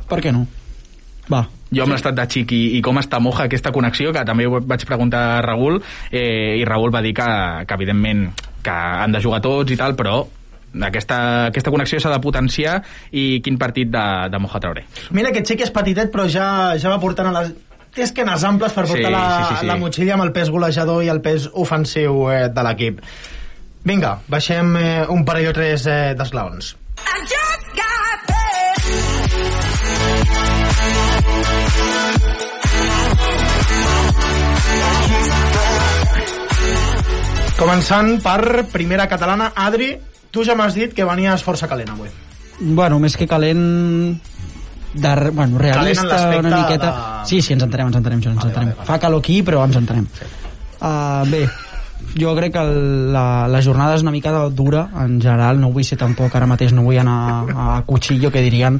Per 0.09 0.19
què 0.19 0.33
no? 0.35 0.43
Va, 1.31 1.45
Jo 1.75 1.87
amb 1.87 1.95
l'estat 1.95 2.15
de 2.17 2.27
xic 2.29 2.53
i, 2.55 2.61
i 2.77 2.81
com 2.85 2.99
està 3.01 3.19
moja 3.23 3.47
aquesta 3.47 3.71
connexió, 3.75 4.13
que 4.13 4.23
també 4.27 4.47
ho 4.47 4.61
vaig 4.61 4.85
preguntar 4.89 5.23
a 5.37 5.41
Raül, 5.45 5.81
eh, 6.11 6.59
i 6.59 6.65
Raül 6.69 6.93
va 6.93 7.01
dir 7.01 7.13
que, 7.17 7.27
que 7.67 7.77
evidentment 7.79 8.29
que 8.63 8.71
han 8.71 9.11
de 9.11 9.21
jugar 9.23 9.41
tots 9.43 9.73
i 9.73 9.77
tal, 9.79 9.97
però 9.99 10.21
aquesta, 10.81 11.19
aquesta 11.51 11.71
connexió 11.73 11.99
s'ha 12.01 12.13
de 12.13 12.21
potenciar 12.23 12.79
i 13.11 13.41
quin 13.45 13.59
partit 13.61 13.91
de, 13.93 14.05
de 14.31 14.39
Moja 14.41 14.61
Traoré. 14.63 14.87
Mira 15.13 15.33
que 15.35 15.43
Xic 15.45 15.67
és 15.67 15.73
petitet, 15.73 16.11
però 16.13 16.25
ja, 16.29 16.47
ja 16.79 16.93
va 16.93 16.99
portant 17.03 17.29
a 17.29 17.37
les... 17.41 17.53
Té 17.93 18.01
esquenes 18.07 18.41
amples 18.41 18.73
per 18.73 18.87
portar 18.89 19.05
Sí, 19.05 19.13
la, 19.13 19.19
sí, 19.21 19.43
sí, 19.51 19.59
sí. 19.59 19.67
la 19.69 19.75
motxilla 19.77 20.15
amb 20.15 20.23
el 20.25 20.31
pes 20.33 20.49
golejador 20.49 21.03
i 21.05 21.11
el 21.13 21.21
pes 21.21 21.45
ofensiu 21.53 22.23
eh, 22.33 22.47
de 22.49 22.63
l'equip. 22.65 23.03
Vinga, 23.85 24.15
baixem 24.25 24.73
eh, 24.79 25.03
un 25.13 25.21
parell 25.27 25.51
o 25.51 25.53
tres 25.53 25.85
eh, 25.85 26.15
d'esglaons. 26.17 26.73
Començant 37.57 38.17
per 38.23 38.65
primera 38.73 39.05
catalana, 39.07 39.51
Adri, 39.55 39.91
tu 40.33 40.43
ja 40.43 40.55
m'has 40.57 40.73
dit 40.75 40.93
que 40.95 41.05
venies 41.07 41.43
força 41.45 41.67
calent 41.69 41.91
avui. 41.93 42.09
bueno, 42.59 42.99
més 42.99 43.15
que 43.17 43.27
calent 43.27 44.19
de, 44.93 45.13
bueno, 45.33 45.57
realista 45.57 46.19
una 46.37 46.57
miqueta 46.61 46.89
de- 46.91 47.27
sí, 47.27 47.41
sí, 47.41 47.53
ens 47.53 47.63
entenem, 47.63 47.87
ens 47.87 47.95
entenem, 47.97 48.19
ens 48.19 48.35
Vale, 48.35 48.47
entenem. 48.49 48.67
vale, 48.69 48.75
vale. 48.77 48.87
fa 48.87 48.99
calor 48.99 49.19
aquí 49.19 49.41
però 49.43 49.63
ens 49.65 49.75
entenem 49.75 50.05
uh, 50.81 51.25
bé 51.29 51.49
jo 52.15 52.35
crec 52.35 52.53
que 52.53 52.59
el, 52.59 53.11
la, 53.11 53.47
la 53.47 53.61
jornada 53.61 53.95
és 53.95 54.01
una 54.03 54.11
mica 54.11 54.31
dura 54.49 54.87
en 55.01 55.19
general, 55.21 55.59
no 55.59 55.71
vull 55.71 55.83
ser 55.83 55.97
tampoc 55.97 56.35
ara 56.35 56.45
mateix 56.45 56.73
no 56.73 56.83
vull 56.83 56.99
anar 56.99 57.17
a, 57.55 57.77
a 57.77 57.81
cuchillo 57.85 58.29
que 58.31 58.41
dirien 58.41 58.79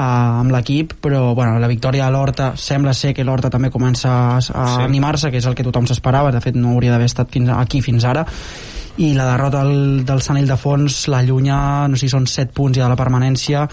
uh, 0.00 0.40
amb 0.40 0.54
l'equip 0.54 0.96
però 1.04 1.34
bueno, 1.36 1.58
la 1.60 1.68
victòria 1.70 2.08
de 2.08 2.16
l'Horta 2.16 2.50
sembla 2.56 2.94
ser 2.96 3.12
que 3.14 3.24
l'Horta 3.26 3.52
també 3.52 3.70
comença 3.70 4.10
a, 4.10 4.40
a 4.40 4.40
Sí. 4.40 4.82
animar-se 4.88 5.30
que 5.30 5.38
és 5.38 5.46
el 5.46 5.54
que 5.54 5.66
tothom 5.66 5.86
s'esperava. 5.86 6.32
De 6.32 6.40
fet 6.40 6.56
no 6.56 6.72
hauria 6.74 6.96
d'haver 6.96 7.06
estat 7.10 7.30
fins, 7.30 7.52
aquí 7.52 7.82
fins 7.84 8.04
ara. 8.08 8.26
I 9.00 9.12
la 9.14 9.24
derrota 9.30 9.62
del, 9.64 10.02
del 10.04 10.20
Sant 10.20 10.36
Ildefons 10.40 11.06
l'allunya, 11.08 11.86
no 11.88 11.96
sé 11.96 12.08
si 12.08 12.12
són 12.12 12.26
7 12.26 12.52
punts 12.52 12.76
ja 12.76 12.84
de 12.84 12.90
la 12.90 12.98
permanència 12.98 13.68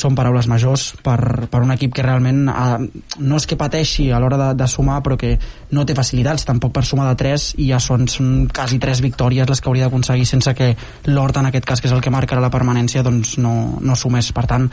són 0.00 0.14
paraules 0.16 0.46
majors 0.48 0.94
per, 1.04 1.44
per 1.52 1.60
un 1.60 1.70
equip 1.74 1.92
que 1.94 2.02
realment 2.02 2.46
eh, 2.48 2.86
no 3.20 3.36
és 3.36 3.44
que 3.46 3.58
pateixi 3.60 4.06
a 4.10 4.18
l'hora 4.22 4.38
de, 4.40 4.46
de 4.56 4.68
sumar 4.72 5.02
però 5.04 5.18
que 5.20 5.34
no 5.76 5.84
té 5.84 5.94
facilitats 5.94 6.46
tampoc 6.48 6.72
per 6.72 6.86
sumar 6.88 7.10
de 7.10 7.18
3 7.20 7.44
i 7.60 7.68
ja 7.68 7.78
són, 7.84 8.08
són 8.08 8.48
quasi 8.48 8.80
3 8.80 9.02
victòries 9.04 9.50
les 9.50 9.60
que 9.60 9.68
hauria 9.68 9.84
d'aconseguir 9.90 10.24
sense 10.26 10.54
que 10.56 10.72
l'Horta 11.12 11.44
en 11.44 11.50
aquest 11.52 11.68
cas 11.68 11.84
que 11.84 11.92
és 11.92 11.94
el 11.94 12.00
que 12.00 12.10
marcarà 12.14 12.40
la 12.40 12.50
permanència 12.54 13.04
doncs 13.04 13.36
no, 13.38 13.76
no 13.84 13.94
sumés. 14.00 14.32
Per 14.32 14.46
tant 14.48 14.70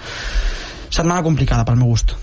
setmana 0.91 1.23
complicada 1.25 1.65
pel 1.65 1.79
meu 1.79 1.93
gust 1.95 2.13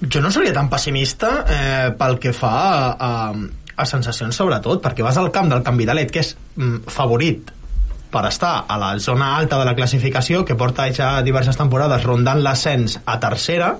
Jo 0.00 0.22
no 0.24 0.30
seria 0.32 0.54
tan 0.56 0.70
pessimista 0.72 1.30
eh, 1.44 1.88
pel 1.98 2.16
que 2.20 2.32
fa 2.32 2.52
a, 2.56 2.92
a, 2.96 3.32
a 3.76 3.86
sensacions 3.88 4.36
sobretot, 4.36 4.80
perquè 4.80 5.04
vas 5.04 5.18
al 5.20 5.28
camp 5.34 5.50
del 5.52 5.64
Canvidalet, 5.66 6.12
que 6.12 6.22
és 6.24 6.30
mm, 6.56 6.86
favorit 6.88 7.50
per 8.10 8.24
estar 8.26 8.64
a 8.66 8.78
la 8.80 8.94
zona 8.98 9.34
alta 9.36 9.58
de 9.60 9.66
la 9.68 9.74
classificació, 9.76 10.42
que 10.44 10.56
porta 10.58 10.88
ja 10.92 11.10
diverses 11.22 11.58
temporades 11.58 12.02
rondant 12.06 12.40
l'ascens 12.42 12.96
a 13.04 13.18
tercera, 13.22 13.74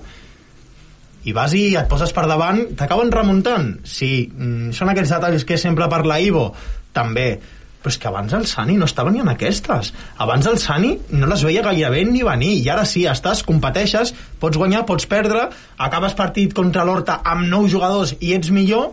i 1.24 1.34
vas 1.36 1.52
i 1.56 1.64
et 1.76 1.88
poses 1.88 2.12
per 2.16 2.26
davant, 2.28 2.62
t'acaben 2.78 3.10
remuntant. 3.12 3.72
Sí, 3.84 4.28
mm, 4.28 4.70
són 4.76 4.92
aquests 4.92 5.16
detalls 5.16 5.48
que 5.48 5.58
sempre 5.60 5.88
parla 5.92 6.20
Ivo, 6.20 6.50
també. 6.96 7.32
Però 7.80 7.92
és 7.92 7.96
que 7.96 8.10
abans 8.10 8.32
el 8.36 8.44
Sani 8.48 8.76
no 8.76 8.84
estava 8.88 9.12
ni 9.12 9.22
en 9.22 9.30
aquestes. 9.32 9.94
Abans 10.20 10.46
el 10.50 10.58
Sani 10.60 10.92
no 11.16 11.28
les 11.30 11.44
veia 11.46 11.64
gairebé 11.64 12.04
ni 12.04 12.22
venir, 12.26 12.52
i 12.60 12.68
ara 12.68 12.84
sí, 12.88 13.06
estàs, 13.08 13.40
competeixes, 13.48 14.12
pots 14.40 14.60
guanyar, 14.60 14.84
pots 14.88 15.08
perdre, 15.08 15.46
acabes 15.80 16.16
partit 16.18 16.52
contra 16.56 16.84
l'Horta 16.84 17.20
amb 17.24 17.48
nou 17.48 17.68
jugadors 17.68 18.16
i 18.20 18.36
ets 18.36 18.52
millor... 18.52 18.92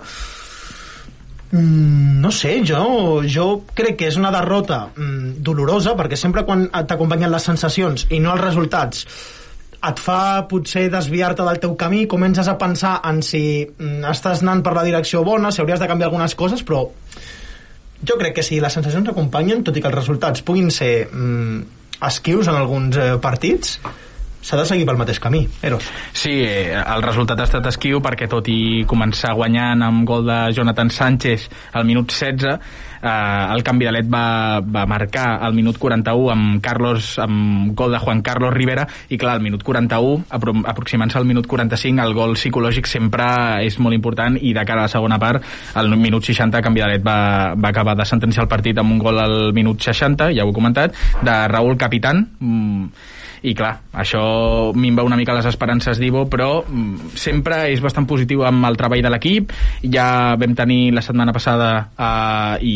Mm, 1.48 2.20
no 2.20 2.28
sé, 2.36 2.58
jo, 2.68 3.24
jo 3.24 3.46
crec 3.72 3.96
que 4.02 4.10
és 4.10 4.18
una 4.20 4.34
derrota 4.36 4.82
mm, 4.90 5.38
dolorosa 5.48 5.94
perquè 5.96 6.18
sempre 6.20 6.44
quan 6.44 6.66
t'acompanyen 6.68 7.32
les 7.32 7.46
sensacions 7.48 8.04
i 8.12 8.20
no 8.20 8.34
els 8.34 8.44
resultats 8.44 9.06
et 9.88 10.02
fa 10.02 10.44
potser 10.50 10.90
desviar-te 10.92 11.46
del 11.48 11.62
teu 11.64 11.78
camí 11.80 12.04
comences 12.12 12.50
a 12.52 12.58
pensar 12.60 12.98
en 13.08 13.22
si 13.24 13.42
mm, 13.64 14.04
estàs 14.12 14.44
anant 14.44 14.66
per 14.66 14.76
la 14.76 14.84
direcció 14.84 15.24
bona, 15.24 15.54
si 15.54 15.64
hauries 15.64 15.80
de 15.80 15.88
canviar 15.88 16.10
algunes 16.10 16.36
coses 16.36 16.66
però 16.68 16.84
jo 18.04 18.18
crec 18.20 18.36
que 18.38 18.46
si 18.46 18.60
les 18.62 18.74
sensacions 18.74 19.10
acompanyen, 19.10 19.64
tot 19.66 19.78
i 19.78 19.82
que 19.82 19.90
els 19.90 19.98
resultats 19.98 20.44
puguin 20.46 20.70
ser 20.74 21.08
mm, 21.08 21.62
esquius 22.08 22.50
en 22.52 22.60
alguns 22.60 22.98
eh, 22.98 23.16
partits 23.22 23.80
s'ha 24.48 24.56
de 24.60 24.66
seguir 24.70 24.86
pel 24.88 25.00
mateix 25.00 25.18
camí, 25.20 25.42
Eros. 25.66 25.88
Sí, 26.16 26.38
eh, 26.46 26.78
el 26.78 27.04
resultat 27.04 27.42
ha 27.42 27.48
estat 27.50 27.66
esquiu 27.74 28.00
perquè 28.04 28.30
tot 28.32 28.48
i 28.52 28.86
començar 28.88 29.34
guanyant 29.36 29.84
amb 29.84 30.06
gol 30.08 30.28
de 30.28 30.38
Jonathan 30.56 30.92
Sánchez 30.94 31.50
al 31.74 31.88
minut 31.90 32.14
16 32.14 32.86
eh, 33.02 33.54
el 33.54 33.64
Canvidalet 33.64 34.10
va, 34.12 34.60
va 34.62 34.86
marcar 34.90 35.38
al 35.44 35.56
minut 35.58 35.78
41 35.78 36.32
amb 36.34 36.62
Carlos 36.64 37.16
amb 37.24 37.74
gol 37.78 37.96
de 37.96 38.02
Juan 38.04 38.22
Carlos 38.22 38.54
Rivera 38.54 38.88
i 39.10 39.18
clar, 39.18 39.38
al 39.38 39.44
minut 39.46 39.64
41 39.64 40.28
apro 40.30 40.56
aproximant-se 40.66 41.20
al 41.20 41.28
minut 41.30 41.48
45 41.48 42.04
el 42.04 42.16
gol 42.18 42.38
psicològic 42.38 42.88
sempre 42.90 43.28
és 43.66 43.80
molt 43.80 43.98
important 43.98 44.38
i 44.40 44.54
de 44.54 44.66
cara 44.66 44.86
a 44.86 44.88
la 44.88 44.94
segona 44.94 45.20
part 45.20 45.44
al 45.76 45.92
minut 45.98 46.26
60 46.26 46.62
Canvidalet 46.64 47.04
va, 47.06 47.54
va 47.56 47.74
acabar 47.74 47.98
de 47.98 48.06
sentenciar 48.06 48.46
el 48.46 48.52
partit 48.52 48.78
amb 48.78 48.94
un 48.96 49.02
gol 49.02 49.20
al 49.22 49.38
minut 49.54 49.82
60 49.82 50.32
ja 50.38 50.46
ho 50.46 50.52
he 50.52 50.56
comentat, 50.56 50.96
de 51.22 51.36
Raúl 51.48 51.78
Capitán. 51.78 52.28
Mm, 52.40 52.90
i 53.44 53.54
clar, 53.58 53.74
això 53.94 54.22
minva 54.76 55.06
una 55.06 55.18
mica 55.20 55.36
les 55.38 55.46
esperances 55.50 56.00
d'Ivo, 56.02 56.26
però 56.32 56.64
mm, 56.64 57.12
sempre 57.18 57.68
és 57.74 57.82
bastant 57.84 58.08
positiu 58.10 58.46
amb 58.48 58.66
el 58.70 58.78
treball 58.80 59.04
de 59.06 59.12
l'equip, 59.14 59.54
ja 59.84 60.36
vam 60.40 60.56
tenir 60.58 60.94
la 60.96 61.04
setmana 61.06 61.36
passada 61.36 61.72
eh, 61.94 62.56
i 62.66 62.76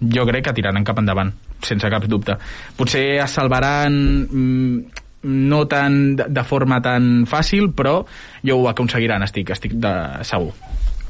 jo 0.00 0.26
crec 0.28 0.48
que 0.48 0.56
tiraran 0.56 0.84
cap 0.84 1.00
endavant 1.00 1.32
sense 1.64 1.88
cap 1.90 2.04
dubte. 2.08 2.36
Potser 2.76 3.06
es 3.22 3.36
salvaran 3.36 3.96
mm, 4.24 5.02
no 5.26 5.64
tan 5.66 6.16
de 6.16 6.44
forma 6.44 6.80
tan 6.82 7.26
fàcil, 7.26 7.72
però 7.74 7.98
jo 8.46 8.60
ho 8.60 8.68
aconseguiran, 8.70 9.24
estic, 9.26 9.50
estic 9.56 9.74
de 9.82 9.92
segur. 10.24 10.52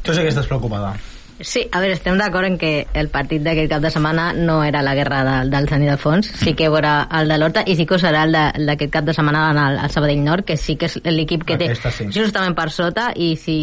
Tu 0.03 0.15
sí 0.15 0.23
que 0.23 0.33
estàs 0.33 0.49
preocupada. 0.49 0.95
Sí, 1.41 1.67
a 1.71 1.83
veure, 1.83 1.93
estem 1.93 2.17
d'acord 2.17 2.49
en 2.49 2.57
que 2.57 2.87
el 2.97 3.11
partit 3.13 3.43
d'aquest 3.45 3.69
cap 3.69 3.83
de 3.85 3.91
setmana 3.93 4.31
no 4.33 4.63
era 4.65 4.81
la 4.83 4.95
guerra 4.97 5.21
de, 5.27 5.35
del 5.53 5.69
Sant 5.69 5.85
Ildefons, 5.85 6.31
sí 6.41 6.55
que 6.57 6.71
veurà 6.73 6.95
el 7.19 7.29
de 7.29 7.37
l'Horta 7.37 7.65
i 7.69 7.77
sí 7.77 7.85
que 7.85 7.97
ho 7.97 8.01
serà 8.01 8.25
el 8.25 8.33
d'aquest 8.67 8.93
cap 8.95 9.05
de 9.05 9.13
setmana 9.17 9.51
al, 9.51 9.79
al 9.85 9.93
Sabadell 9.93 10.25
Nord, 10.25 10.47
que 10.49 10.57
sí 10.57 10.79
que 10.81 10.89
és 10.89 10.97
l'equip 11.05 11.45
que 11.45 11.59
Aquesta 11.59 11.93
té 11.93 11.99
sí. 11.99 12.09
justament 12.15 12.57
per 12.57 12.71
sota 12.73 13.11
i 13.13 13.35
si, 13.37 13.59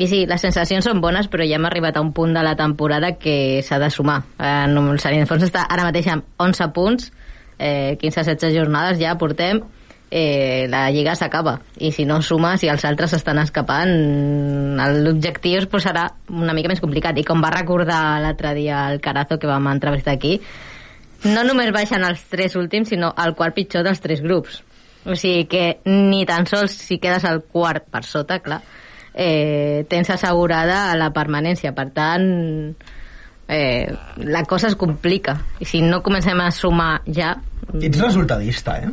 i 0.00 0.10
sí, 0.10 0.24
les 0.26 0.42
sensacions 0.42 0.90
són 0.90 1.02
bones, 1.04 1.30
però 1.30 1.46
ja 1.46 1.60
hem 1.60 1.70
arribat 1.70 1.96
a 2.00 2.02
un 2.02 2.10
punt 2.16 2.34
de 2.34 2.42
la 2.42 2.56
temporada 2.58 3.14
que 3.22 3.60
s'ha 3.62 3.78
de 3.78 3.90
sumar. 3.94 4.22
Eh, 4.38 4.66
no, 4.74 4.88
el 4.90 4.98
Sant 4.98 5.14
Ildefons 5.14 5.46
està 5.46 5.68
ara 5.70 5.86
mateix 5.86 6.10
amb 6.10 6.26
11 6.42 6.72
punts, 6.74 7.12
eh, 7.58 7.98
15-16 8.02 8.56
jornades 8.56 8.98
ja 8.98 9.14
portem, 9.20 9.62
eh, 10.10 10.66
la 10.68 10.88
lliga 10.90 11.14
s'acaba. 11.14 11.58
I 11.78 11.92
si 11.92 12.04
no 12.04 12.20
suma, 12.22 12.56
si 12.58 12.68
els 12.68 12.84
altres 12.84 13.14
estan 13.16 13.38
escapant 13.42 13.94
l'objectiu 15.04 15.60
es 15.60 15.68
posarà 15.70 16.08
una 16.28 16.54
mica 16.56 16.72
més 16.72 16.82
complicat. 16.82 17.18
I 17.18 17.24
com 17.24 17.42
va 17.42 17.52
recordar 17.54 18.20
l'altre 18.22 18.54
dia 18.58 18.88
el 18.90 19.00
Carazo 19.00 19.38
que 19.38 19.50
vam 19.50 19.70
entrevistar 19.70 20.16
aquí 20.18 20.40
no 21.20 21.42
només 21.44 21.68
baixen 21.72 22.04
els 22.06 22.22
tres 22.32 22.54
últims 22.56 22.88
sinó 22.88 23.10
el 23.20 23.34
quart 23.36 23.52
pitjor 23.54 23.84
dels 23.84 24.00
tres 24.00 24.22
grups. 24.24 24.62
O 25.04 25.16
sigui 25.16 25.44
que 25.48 25.64
ni 25.84 26.24
tan 26.28 26.46
sols 26.48 26.72
si 26.76 26.98
quedes 27.00 27.26
al 27.28 27.42
quart 27.44 27.86
per 27.92 28.04
sota, 28.08 28.38
clar 28.40 28.62
eh, 29.14 29.84
tens 29.88 30.10
assegurada 30.10 30.94
la 30.96 31.10
permanència. 31.12 31.74
Per 31.76 31.88
tant 31.94 32.26
eh, 33.48 33.86
la 34.16 34.44
cosa 34.48 34.68
es 34.68 34.76
complica. 34.80 35.36
I 35.60 35.68
si 35.68 35.82
no 35.82 36.02
comencem 36.02 36.40
a 36.40 36.50
sumar 36.54 37.00
ja 37.06 37.34
Ets 37.78 38.00
resultadista, 38.00 38.78
eh? 38.78 38.90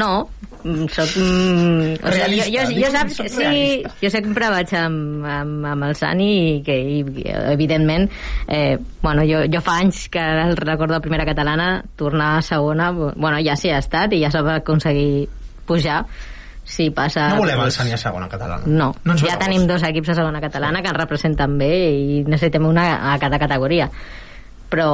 no, 0.00 0.28
mm, 0.62 0.86
soc... 0.92 1.14
Mm, 1.18 1.94
o 2.00 2.12
sigui, 2.14 2.40
jo, 2.40 2.64
jo, 2.70 2.76
jo, 2.78 2.90
saps, 2.94 3.18
sí, 3.20 3.28
realista. 3.36 3.94
jo 4.02 4.10
sempre 4.14 4.50
vaig 4.54 4.74
amb, 4.78 5.28
amb, 5.36 5.68
amb 5.72 5.88
el 5.88 5.94
Sani 5.98 6.30
i 6.38 6.56
que, 6.66 6.76
i, 6.98 7.28
evidentment, 7.52 8.08
eh, 8.48 8.76
bueno, 9.02 9.26
jo, 9.28 9.44
jo 9.52 9.62
fa 9.64 9.78
anys 9.82 10.08
que 10.12 10.26
el 10.46 10.56
recordo 10.58 10.98
de 10.98 11.04
primera 11.04 11.28
catalana, 11.28 11.72
tornar 11.96 12.36
a 12.38 12.42
segona, 12.46 12.90
bueno, 12.92 13.38
ja 13.46 13.56
s'hi 13.58 13.74
ha 13.74 13.80
estat 13.82 14.14
i 14.14 14.22
ja 14.24 14.32
s'ha 14.34 14.44
aconseguir 14.58 15.28
pujar 15.66 16.04
si 16.70 16.90
passa... 16.94 17.28
No 17.34 17.42
volem 17.42 17.60
el 17.64 17.72
Sani 17.74 17.92
a 17.92 17.98
segona 17.98 18.28
catalana. 18.30 18.62
No, 18.66 18.92
no 19.04 19.16
ja 19.18 19.36
tenim 19.40 19.66
dos 19.66 19.82
equips 19.86 20.12
a 20.12 20.18
segona 20.20 20.40
catalana 20.42 20.82
que 20.82 20.92
ens 20.92 20.98
representen 20.98 21.58
bé 21.58 21.70
i 21.90 22.20
necessitem 22.26 22.66
una 22.68 22.86
a 23.12 23.16
cada 23.18 23.40
categoria. 23.42 23.90
Però 24.70 24.90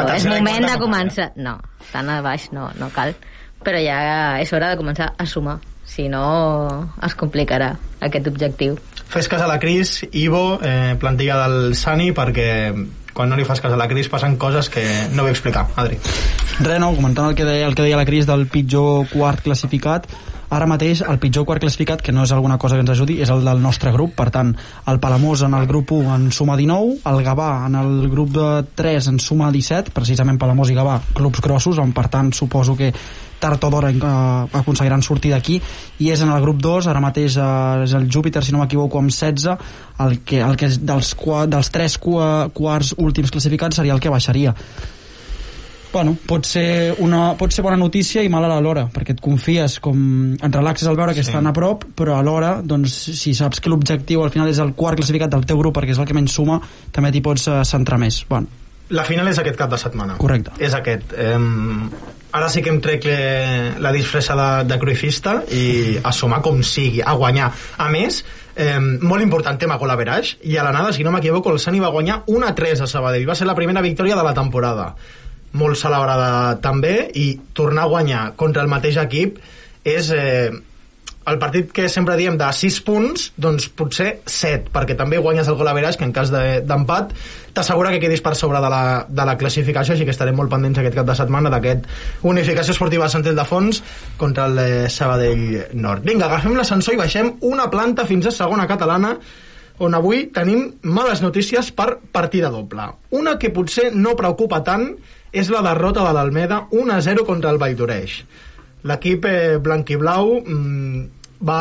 A 0.00 0.06
és 0.16 0.24
moment 0.28 0.64
de 0.64 0.70
no 0.72 0.78
començar... 0.80 1.30
No, 1.36 1.58
tan 1.90 2.08
a 2.08 2.20
baix 2.24 2.48
no, 2.56 2.70
no 2.80 2.88
cal. 2.94 3.12
Però 3.60 3.80
ja 3.82 4.00
és 4.40 4.52
hora 4.56 4.72
de 4.72 4.80
començar 4.80 5.12
a 5.16 5.26
sumar. 5.28 5.58
Si 5.90 6.06
no, 6.08 6.22
es 7.02 7.16
complicarà 7.18 7.74
aquest 8.00 8.28
objectiu. 8.30 8.78
Fes 9.10 9.26
cas 9.28 9.42
a 9.42 9.48
la 9.50 9.58
Cris, 9.58 10.04
Ivo, 10.12 10.60
eh, 10.62 10.94
plantilla 11.00 11.40
del 11.42 11.74
Sani, 11.74 12.12
perquè 12.14 12.70
quan 13.12 13.28
no 13.28 13.36
li 13.36 13.44
fas 13.44 13.60
cas 13.60 13.74
a 13.74 13.78
la 13.80 13.88
Cris 13.90 14.08
passen 14.08 14.36
coses 14.38 14.70
que 14.70 14.84
no 15.12 15.24
vull 15.26 15.34
explicar. 15.34 15.66
Adri. 15.76 15.98
Res, 16.60 16.78
no, 16.78 16.92
comentant 16.94 17.26
el 17.28 17.34
que 17.36 17.44
deia, 17.48 17.66
el 17.66 17.74
que 17.74 17.84
deia 17.84 17.98
la 17.98 18.06
Cris 18.08 18.28
del 18.28 18.46
pitjor 18.48 19.10
quart 19.10 19.42
classificat, 19.44 20.06
ara 20.50 20.66
mateix 20.66 21.04
el 21.06 21.18
pitjor 21.22 21.46
quart 21.46 21.62
classificat, 21.62 22.02
que 22.02 22.12
no 22.12 22.24
és 22.26 22.34
alguna 22.34 22.58
cosa 22.58 22.76
que 22.76 22.84
ens 22.84 22.92
ajudi, 22.92 23.20
és 23.22 23.30
el 23.30 23.44
del 23.46 23.62
nostre 23.62 23.92
grup, 23.94 24.16
per 24.18 24.28
tant, 24.34 24.52
el 24.90 25.00
Palamós 25.00 25.46
en 25.46 25.54
el 25.54 25.66
grup 25.70 25.94
1 25.94 26.14
en 26.16 26.28
suma 26.34 26.58
19, 26.58 27.00
el 27.06 27.24
Gavà 27.26 27.50
en 27.68 27.78
el 27.80 28.10
grup 28.10 28.34
de 28.34 28.50
3 28.76 29.10
en 29.14 29.22
suma 29.22 29.50
17, 29.54 29.94
precisament 29.94 30.38
Palamós 30.42 30.70
i 30.70 30.78
Gavà, 30.78 30.98
clubs 31.14 31.40
grossos, 31.40 31.78
on 31.78 31.94
per 31.96 32.08
tant 32.10 32.34
suposo 32.34 32.76
que 32.76 32.92
tard 33.40 33.64
o 33.64 33.70
d'hora 33.72 33.90
eh, 33.90 34.58
aconseguiran 34.60 35.02
sortir 35.02 35.32
d'aquí. 35.32 35.56
I 36.04 36.10
és 36.12 36.20
en 36.20 36.30
el 36.30 36.42
grup 36.44 36.60
2, 36.60 36.90
ara 36.92 37.00
mateix 37.00 37.38
eh, 37.40 37.84
és 37.86 37.96
el 37.96 38.06
Júpiter, 38.12 38.44
si 38.44 38.52
no 38.52 38.60
m'equivoco, 38.60 39.00
amb 39.00 39.10
16 39.10 39.48
el 40.04 40.20
que, 40.26 40.42
el 40.44 40.58
que 40.60 40.68
és 40.68 40.78
dels, 40.84 41.14
dels 41.48 41.72
tres 41.72 41.96
qua, 41.98 42.48
quarts 42.52 42.94
últims 42.98 43.32
classificats 43.32 43.80
seria 43.80 43.96
el 43.96 44.02
que 44.02 44.12
baixaria 44.12 44.54
Bueno, 45.92 46.14
pot 46.26 46.46
ser, 46.46 46.94
una, 47.02 47.32
pot 47.36 47.50
ser 47.50 47.64
bona 47.66 47.76
notícia 47.76 48.22
i 48.22 48.28
mala 48.30 48.46
alhora, 48.56 48.84
perquè 48.94 49.16
et 49.16 49.20
confies 49.20 49.80
com... 49.82 50.36
et 50.38 50.54
relaxes 50.54 50.86
al 50.86 50.96
veure 50.96 51.14
que 51.16 51.24
Sí. 51.24 51.28
estan 51.30 51.46
a 51.50 51.52
prop, 51.52 51.82
però 51.98 52.14
alhora, 52.18 52.60
doncs, 52.62 52.94
si 53.18 53.34
saps 53.34 53.58
que 53.60 53.68
l'objectiu 53.72 54.22
al 54.22 54.30
final 54.30 54.48
és 54.48 54.58
el 54.62 54.72
quart 54.78 54.96
classificat 55.00 55.30
del 55.34 55.44
teu 55.46 55.58
grup 55.58 55.74
perquè 55.76 55.90
és 55.90 55.98
el 55.98 56.06
que 56.06 56.14
menys 56.14 56.32
suma, 56.38 56.60
també 56.92 57.10
t'hi 57.10 57.20
pots 57.20 57.48
eh, 57.48 57.60
centrar 57.64 57.98
més. 57.98 58.22
Bueno, 58.28 58.46
La 58.90 59.04
final 59.06 59.28
és 59.30 59.38
aquest 59.38 59.54
cap 59.58 59.70
de 59.70 59.78
setmana. 59.78 60.16
Correcte. 60.18 60.50
És 60.58 60.72
aquest. 60.74 61.12
Eh, 61.14 61.38
ara 62.32 62.48
sí 62.50 62.62
que 62.62 62.70
em 62.70 62.80
trec 62.82 63.04
eh, 63.06 63.74
la 63.78 63.92
disfressa 63.94 64.34
de, 64.34 64.48
de 64.66 64.78
cruifista 64.82 65.40
i 65.54 65.98
a 66.02 66.10
sumar 66.12 66.40
com 66.42 66.58
sigui, 66.66 66.98
a 67.02 67.12
guanyar. 67.14 67.52
A 67.78 67.86
més, 67.88 68.24
eh, 68.56 68.78
molt 68.80 69.22
important 69.22 69.58
tema 69.62 69.76
gol 69.78 69.90
average, 69.94 70.38
i 70.42 70.56
a 70.58 70.64
l'anada, 70.66 70.92
si 70.92 71.04
no 71.06 71.12
m'equivoco, 71.14 71.52
el 71.54 71.60
Sani 71.62 71.78
va 71.78 71.90
guanyar 71.94 72.24
1-3 72.26 72.82
a 72.82 72.90
Sabadell. 72.90 73.28
Va 73.30 73.34
ser 73.38 73.46
la 73.46 73.54
primera 73.54 73.80
victòria 73.80 74.16
de 74.18 74.26
la 74.26 74.34
temporada. 74.34 74.94
Molt 75.52 75.76
celebrada 75.80 76.56
també, 76.62 77.10
i 77.18 77.32
tornar 77.56 77.88
a 77.88 77.90
guanyar 77.90 78.24
contra 78.36 78.62
el 78.62 78.68
mateix 78.70 78.96
equip 79.02 79.38
és... 79.84 80.10
Eh, 80.14 80.50
el 81.30 81.36
partit 81.38 81.68
que 81.70 81.84
sempre 81.92 82.14
diem 82.16 82.34
de 82.40 82.46
6 82.56 82.76
punts, 82.82 83.26
doncs 83.38 83.66
potser 83.76 84.22
7, 84.24 84.70
perquè 84.72 84.96
també 84.98 85.18
guanyes 85.20 85.46
el 85.52 85.54
gol 85.54 85.68
a 85.68 85.74
veràs, 85.76 85.98
que 86.00 86.02
en 86.08 86.14
cas 86.16 86.30
de- 86.32 86.62
d'empat 86.66 87.12
t'assegura 87.54 87.90
que 87.92 88.00
quedis 88.00 88.22
per 88.24 88.32
sobre 88.34 88.58
de 88.58 88.70
la, 88.72 89.04
de 89.06 89.26
la 89.28 89.36
classificació, 89.38 89.94
així 89.94 90.06
que 90.08 90.14
estarem 90.16 90.34
molt 90.34 90.50
pendents 90.50 90.80
aquest 90.80 90.96
cap 90.96 91.06
de 91.06 91.14
setmana 91.14 91.52
d'aquest 91.52 91.84
Unificació 92.26 92.72
Esportiva 92.72 93.06
Sant 93.12 93.28
Ildefons 93.28 93.82
contra 94.18 94.48
el 94.48 94.58
eh, 94.64 94.88
Sabadell 94.90 95.68
Nord. 95.76 96.08
Vinga, 96.08 96.24
agafem 96.26 96.56
l'ascensor 96.56 96.96
i 96.96 97.02
baixem 97.04 97.30
una 97.46 97.68
planta 97.70 98.08
fins 98.08 98.26
a 98.26 98.34
segona 98.34 98.66
catalana, 98.66 99.12
on 99.78 99.94
avui 99.94 100.24
tenim 100.34 100.70
males 100.82 101.22
notícies 101.22 101.70
per 101.70 101.98
partida 102.10 102.48
doble. 102.50 102.88
Una 103.10 103.36
que 103.38 103.52
potser 103.54 103.90
no 103.94 104.16
preocupa 104.18 104.64
tant 104.64 104.88
és 105.32 105.50
la 105.52 105.62
derrota 105.62 106.04
de 106.06 106.12
l'Almeda 106.16 106.64
1-0 106.74 107.24
contra 107.26 107.52
el 107.54 107.58
Valldoreix. 107.62 108.20
L'equip 108.90 109.26
eh, 109.28 109.58
blanquiblau 109.62 110.38
mm, 110.40 111.02
va, 111.46 111.60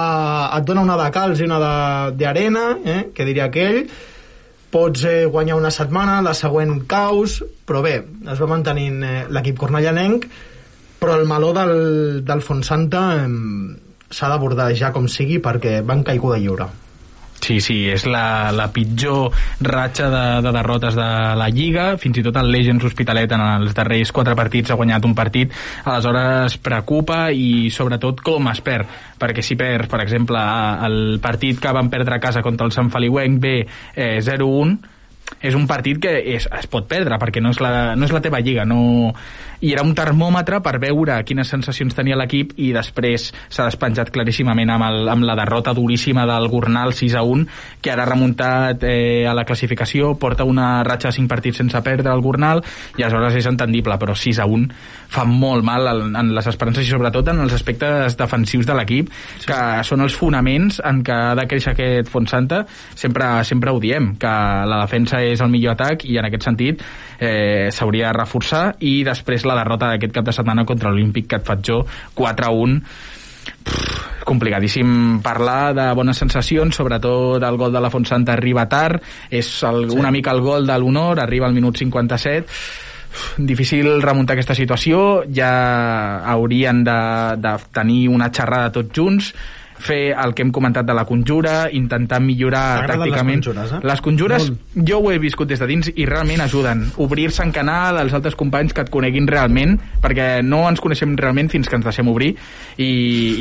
et 0.57 0.67
dona 0.67 0.85
una 0.87 0.97
de 0.99 1.09
calç 1.13 1.43
i 1.43 1.47
una 1.47 1.59
d'arena, 2.15 2.65
eh, 2.83 3.01
que 3.15 3.27
diria 3.27 3.49
aquell, 3.49 3.83
pots 4.73 5.05
eh, 5.05 5.25
guanyar 5.29 5.57
una 5.59 5.71
setmana, 5.73 6.19
la 6.25 6.35
següent 6.37 6.83
caus, 6.89 7.39
però 7.65 7.83
bé, 7.85 7.97
es 8.29 8.41
va 8.41 8.49
mantenint 8.49 9.03
eh, 9.03 9.15
l'equip 9.29 9.59
cornellanenc, 9.59 10.27
però 10.99 11.15
el 11.19 11.27
meló 11.27 11.53
del, 11.55 11.73
del 12.27 12.43
Fontsanta 12.45 13.03
eh, 13.21 13.25
s'ha 14.09 14.29
d'abordar 14.31 14.71
ja 14.77 14.93
com 14.95 15.07
sigui 15.07 15.39
perquè 15.43 15.79
van 15.85 16.03
caiguda 16.05 16.39
lliure. 16.41 16.69
Sí, 17.39 17.59
sí, 17.63 17.77
és 17.89 18.03
la, 18.09 18.51
la 18.51 18.67
pitjor 18.75 19.31
ratxa 19.63 20.09
de, 20.11 20.23
de 20.43 20.51
derrotes 20.53 20.97
de 20.97 21.07
la 21.39 21.47
Lliga. 21.53 21.93
Fins 22.01 22.19
i 22.19 22.23
tot 22.25 22.37
el 22.41 22.51
Legends 22.51 22.85
Hospitalet 22.85 23.31
en 23.35 23.43
els 23.45 23.73
darrers 23.77 24.11
quatre 24.15 24.35
partits 24.37 24.71
ha 24.71 24.77
guanyat 24.79 25.07
un 25.07 25.15
partit. 25.17 25.55
Aleshores 25.85 26.59
preocupa 26.63 27.21
i 27.31 27.71
sobretot 27.73 28.21
com 28.25 28.51
es 28.51 28.61
perd. 28.65 28.91
Perquè 29.19 29.43
si 29.45 29.57
perds, 29.59 29.89
per 29.91 30.03
exemple, 30.03 30.43
el 30.85 31.19
partit 31.23 31.59
que 31.63 31.75
van 31.75 31.91
perdre 31.91 32.19
a 32.19 32.23
casa 32.23 32.43
contra 32.45 32.67
el 32.67 32.75
Sant 32.75 32.91
Feliuenc 32.93 33.39
B 33.41 33.55
eh, 33.63 34.19
0-1, 34.25 34.77
és 35.41 35.55
un 35.55 35.67
partit 35.69 35.99
que 36.01 36.11
és, 36.35 36.47
es 36.57 36.67
pot 36.71 36.87
perdre 36.89 37.19
perquè 37.21 37.41
no 37.43 37.53
és, 37.53 37.59
la, 37.63 37.93
no 37.95 38.07
és 38.07 38.15
la 38.15 38.23
teva 38.23 38.41
lliga 38.43 38.65
no... 38.67 39.13
i 39.61 39.73
era 39.73 39.83
un 39.83 39.93
termòmetre 39.95 40.61
per 40.63 40.77
veure 40.79 41.17
quines 41.27 41.49
sensacions 41.51 41.95
tenia 41.95 42.17
l'equip 42.19 42.53
i 42.61 42.71
després 42.75 43.29
s'ha 43.49 43.67
despenjat 43.67 44.11
claríssimament 44.15 44.71
amb, 44.71 44.87
el, 44.87 45.09
amb 45.11 45.27
la 45.27 45.35
derrota 45.39 45.73
duríssima 45.75 46.25
del 46.29 46.47
Gornal 46.51 46.93
6 46.95 47.17
a 47.19 47.23
1 47.27 47.45
que 47.81 47.91
ara 47.91 48.05
ha 48.05 48.09
remuntat 48.09 48.85
eh, 48.87 49.27
a 49.27 49.35
la 49.35 49.45
classificació 49.47 50.13
porta 50.19 50.47
una 50.47 50.83
ratxa 50.87 51.11
de 51.11 51.19
5 51.19 51.31
partits 51.31 51.59
sense 51.63 51.81
perdre 51.83 52.13
el 52.13 52.23
Gornal 52.23 52.63
i 52.97 53.03
aleshores 53.03 53.35
és 53.41 53.49
entendible 53.51 53.99
però 53.99 54.15
6 54.15 54.39
a 54.39 54.47
1 54.47 54.69
fa 55.09 55.25
molt 55.27 55.65
mal 55.65 55.91
en, 55.91 56.15
en 56.15 56.33
les 56.35 56.47
esperances 56.47 56.87
i 56.87 56.93
sobretot 56.93 57.33
en 57.33 57.43
els 57.43 57.55
aspectes 57.57 58.15
defensius 58.19 58.67
de 58.69 58.77
l'equip 58.77 59.11
sí. 59.11 59.49
que 59.49 59.59
són 59.87 60.05
els 60.05 60.15
fonaments 60.15 60.79
en 60.85 61.03
què 61.03 61.15
ha 61.15 61.35
de 61.39 61.47
créixer 61.49 61.73
aquest 61.73 62.09
Fontsanta 62.09 62.63
sempre, 62.95 63.27
sempre 63.43 63.73
ho 63.73 63.79
diem 63.81 64.13
que 64.21 64.33
la 64.69 64.83
defensa 64.85 65.21
és 65.25 65.41
el 65.43 65.51
millor 65.51 65.75
atac 65.75 66.05
i 66.07 66.17
en 66.21 66.29
aquest 66.29 66.47
sentit 66.47 66.83
eh, 67.19 67.69
s'hauria 67.71 68.09
de 68.09 68.17
reforçar 68.17 68.63
i 68.79 69.03
després 69.07 69.45
la 69.45 69.57
derrota 69.59 69.91
d'aquest 69.91 70.15
cap 70.15 70.27
de 70.27 70.35
setmana 70.35 70.65
contra 70.65 70.91
l'Olímpic 70.91 71.29
que 71.29 71.41
et 71.41 71.47
faig 71.47 71.63
jo 71.71 71.83
4 72.15 72.47
a 72.47 72.53
1 72.55 72.81
Pff, 73.49 74.23
complicadíssim 74.29 75.21
parlar 75.25 75.73
de 75.73 75.87
bones 75.97 76.19
sensacions, 76.21 76.75
sobretot 76.75 77.41
el 77.41 77.57
gol 77.57 77.73
de 77.73 77.81
la 77.81 77.89
Fontsanta 77.89 78.35
arriba 78.35 78.67
tard, 78.69 79.01
és 79.31 79.49
el, 79.65 79.89
sí. 79.89 79.97
una 79.97 80.11
mica 80.13 80.35
el 80.35 80.43
gol 80.45 80.67
de 80.69 80.77
l'honor, 80.77 81.19
arriba 81.19 81.47
al 81.47 81.57
minut 81.57 81.79
57, 81.81 82.45
Uf, 83.09 83.39
difícil 83.41 84.03
remuntar 84.03 84.35
aquesta 84.35 84.53
situació, 84.53 85.23
ja 85.33 85.49
haurien 86.29 86.83
de, 86.85 86.99
de 87.41 87.53
tenir 87.73 88.03
una 88.13 88.29
xerrada 88.29 88.69
tots 88.75 88.93
junts, 88.93 89.31
fer 89.79 90.13
el 90.13 90.33
que 90.35 90.43
hem 90.43 90.51
comentat 90.51 90.85
de 90.85 90.93
la 90.93 91.05
conjura, 91.07 91.69
intentar 91.71 92.19
millorar 92.21 92.81
T'agraden 92.81 92.99
les 92.99 93.09
tàcticament. 93.13 93.39
conjures, 93.43 93.71
eh? 93.71 93.79
Les 93.87 94.01
conjures, 94.01 94.49
jo 94.75 94.99
ho 94.99 95.11
he 95.11 95.17
viscut 95.19 95.47
des 95.49 95.59
de 95.59 95.67
dins 95.69 95.91
i 95.95 96.05
realment 96.05 96.41
ajuden. 96.43 96.85
Obrir-se 96.97 97.43
en 97.43 97.51
canal 97.55 97.97
als 97.97 98.13
altres 98.13 98.35
companys 98.35 98.73
que 98.73 98.81
et 98.81 98.89
coneguin 98.91 99.27
realment, 99.27 99.77
perquè 100.03 100.43
no 100.43 100.65
ens 100.69 100.81
coneixem 100.83 101.15
realment 101.17 101.49
fins 101.49 101.69
que 101.69 101.75
ens 101.79 101.85
deixem 101.85 102.07
obrir, 102.11 102.35
i, 102.77 102.89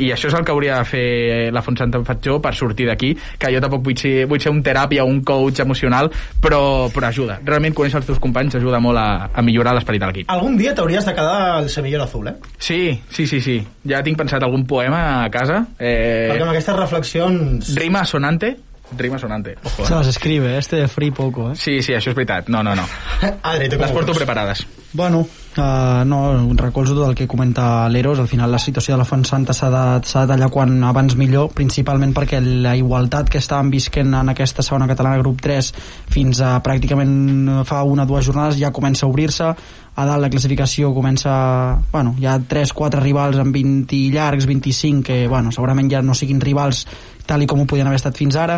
i 0.07 0.11
això 0.15 0.29
és 0.31 0.37
el 0.39 0.45
que 0.45 0.51
hauria 0.55 0.79
de 0.79 0.85
fer 0.89 1.51
la 1.53 1.61
Fontsanta 1.61 2.01
Fatjó 2.07 2.39
per 2.41 2.53
sortir 2.55 2.87
d'aquí, 2.89 3.13
que 3.39 3.51
jo 3.53 3.61
tampoc 3.63 3.83
vull 3.85 3.97
ser, 3.99 4.25
vull 4.29 4.39
ser 4.41 4.51
un 4.53 4.61
teràpia 4.63 5.03
o 5.03 5.09
un 5.11 5.21
coach 5.27 5.59
emocional, 5.63 6.09
però, 6.41 6.89
però 6.93 7.09
ajuda. 7.09 7.39
Realment 7.45 7.75
conèixer 7.77 7.99
els 8.01 8.07
teus 8.09 8.19
companys 8.23 8.55
ajuda 8.59 8.79
molt 8.83 8.97
a, 8.97 9.29
a 9.33 9.41
millorar 9.45 9.75
l'esperit 9.77 10.01
de 10.01 10.09
l'equip. 10.11 10.29
Algun 10.31 10.57
dia 10.59 10.73
t'hauries 10.75 11.05
de 11.05 11.13
quedar 11.15 11.59
el 11.61 11.69
semillero 11.69 12.03
azul, 12.07 12.27
eh? 12.31 12.35
Sí, 12.57 12.99
sí, 13.09 13.27
sí, 13.27 13.41
sí. 13.41 13.59
Ja 13.89 14.01
tinc 14.05 14.17
pensat 14.19 14.43
algun 14.43 14.65
poema 14.69 15.23
a 15.25 15.29
casa. 15.33 15.63
Eh, 15.79 16.28
Perquè 16.29 16.45
amb 16.45 16.53
aquestes 16.53 16.75
reflexions... 16.77 17.75
Rima 17.79 18.05
sonante. 18.05 18.55
Rima 18.97 19.19
sonante. 19.19 19.55
Ojo, 19.63 19.85
Se 19.85 19.93
eh? 19.93 19.95
las 19.95 20.07
escribe, 20.07 20.57
este 20.57 20.77
de 20.77 20.87
free 20.87 21.11
poco, 21.11 21.51
eh? 21.51 21.55
Sí, 21.55 21.81
sí, 21.85 21.93
això 21.93 22.09
és 22.13 22.17
veritat. 22.17 22.49
No, 22.49 22.63
no, 22.65 22.73
no. 22.75 22.85
Adri, 23.43 23.69
tu 23.69 23.77
com 23.77 23.85
Les 23.85 23.93
porto 23.93 24.15
preparades. 24.17 24.65
Bueno, 24.93 25.27
uh, 25.59 26.05
no, 26.07 26.19
recolzo 26.57 26.95
tot 26.95 27.09
el 27.09 27.15
que 27.15 27.27
comenta 27.27 27.87
l'Eros, 27.91 28.19
al 28.19 28.27
final 28.27 28.51
la 28.51 28.59
situació 28.59 28.95
de 28.95 28.99
la 29.01 29.07
Font 29.07 29.25
Santa 29.27 29.53
s'ha 29.53 29.69
de, 29.73 29.83
de 30.01 30.23
tallar 30.31 30.49
quan 30.53 30.77
abans 30.87 31.17
millor, 31.19 31.51
principalment 31.55 32.15
perquè 32.15 32.39
la 32.41 32.75
igualtat 32.79 33.29
que 33.29 33.41
estàvem 33.43 33.69
visquent 33.73 34.15
en 34.17 34.31
aquesta 34.33 34.65
segona 34.65 34.87
catalana 34.89 35.21
grup 35.21 35.43
3 35.45 35.71
fins 36.15 36.41
a 36.41 36.55
pràcticament 36.65 37.61
fa 37.67 37.83
una 37.83 38.07
o 38.07 38.09
dues 38.09 38.25
jornades 38.25 38.57
ja 38.59 38.73
comença 38.73 39.05
a 39.05 39.11
obrir-se, 39.11 39.51
a 39.99 40.07
dalt 40.07 40.23
la 40.23 40.31
classificació 40.31 40.93
comença... 40.95 41.31
Bueno, 41.91 42.15
hi 42.17 42.27
ha 42.29 42.39
3-4 42.39 43.03
rivals 43.03 43.39
amb 43.41 43.55
20 43.55 43.99
llargs, 44.15 44.47
25, 44.47 45.03
que 45.03 45.21
bueno, 45.27 45.51
segurament 45.51 45.91
ja 45.91 46.01
no 46.01 46.15
siguin 46.15 46.39
rivals 46.41 46.85
tal 47.29 47.43
i 47.43 47.49
com 47.49 47.61
ho 47.61 47.67
podien 47.69 47.85
haver 47.85 47.99
estat 47.99 48.17
fins 48.17 48.39
ara 48.41 48.57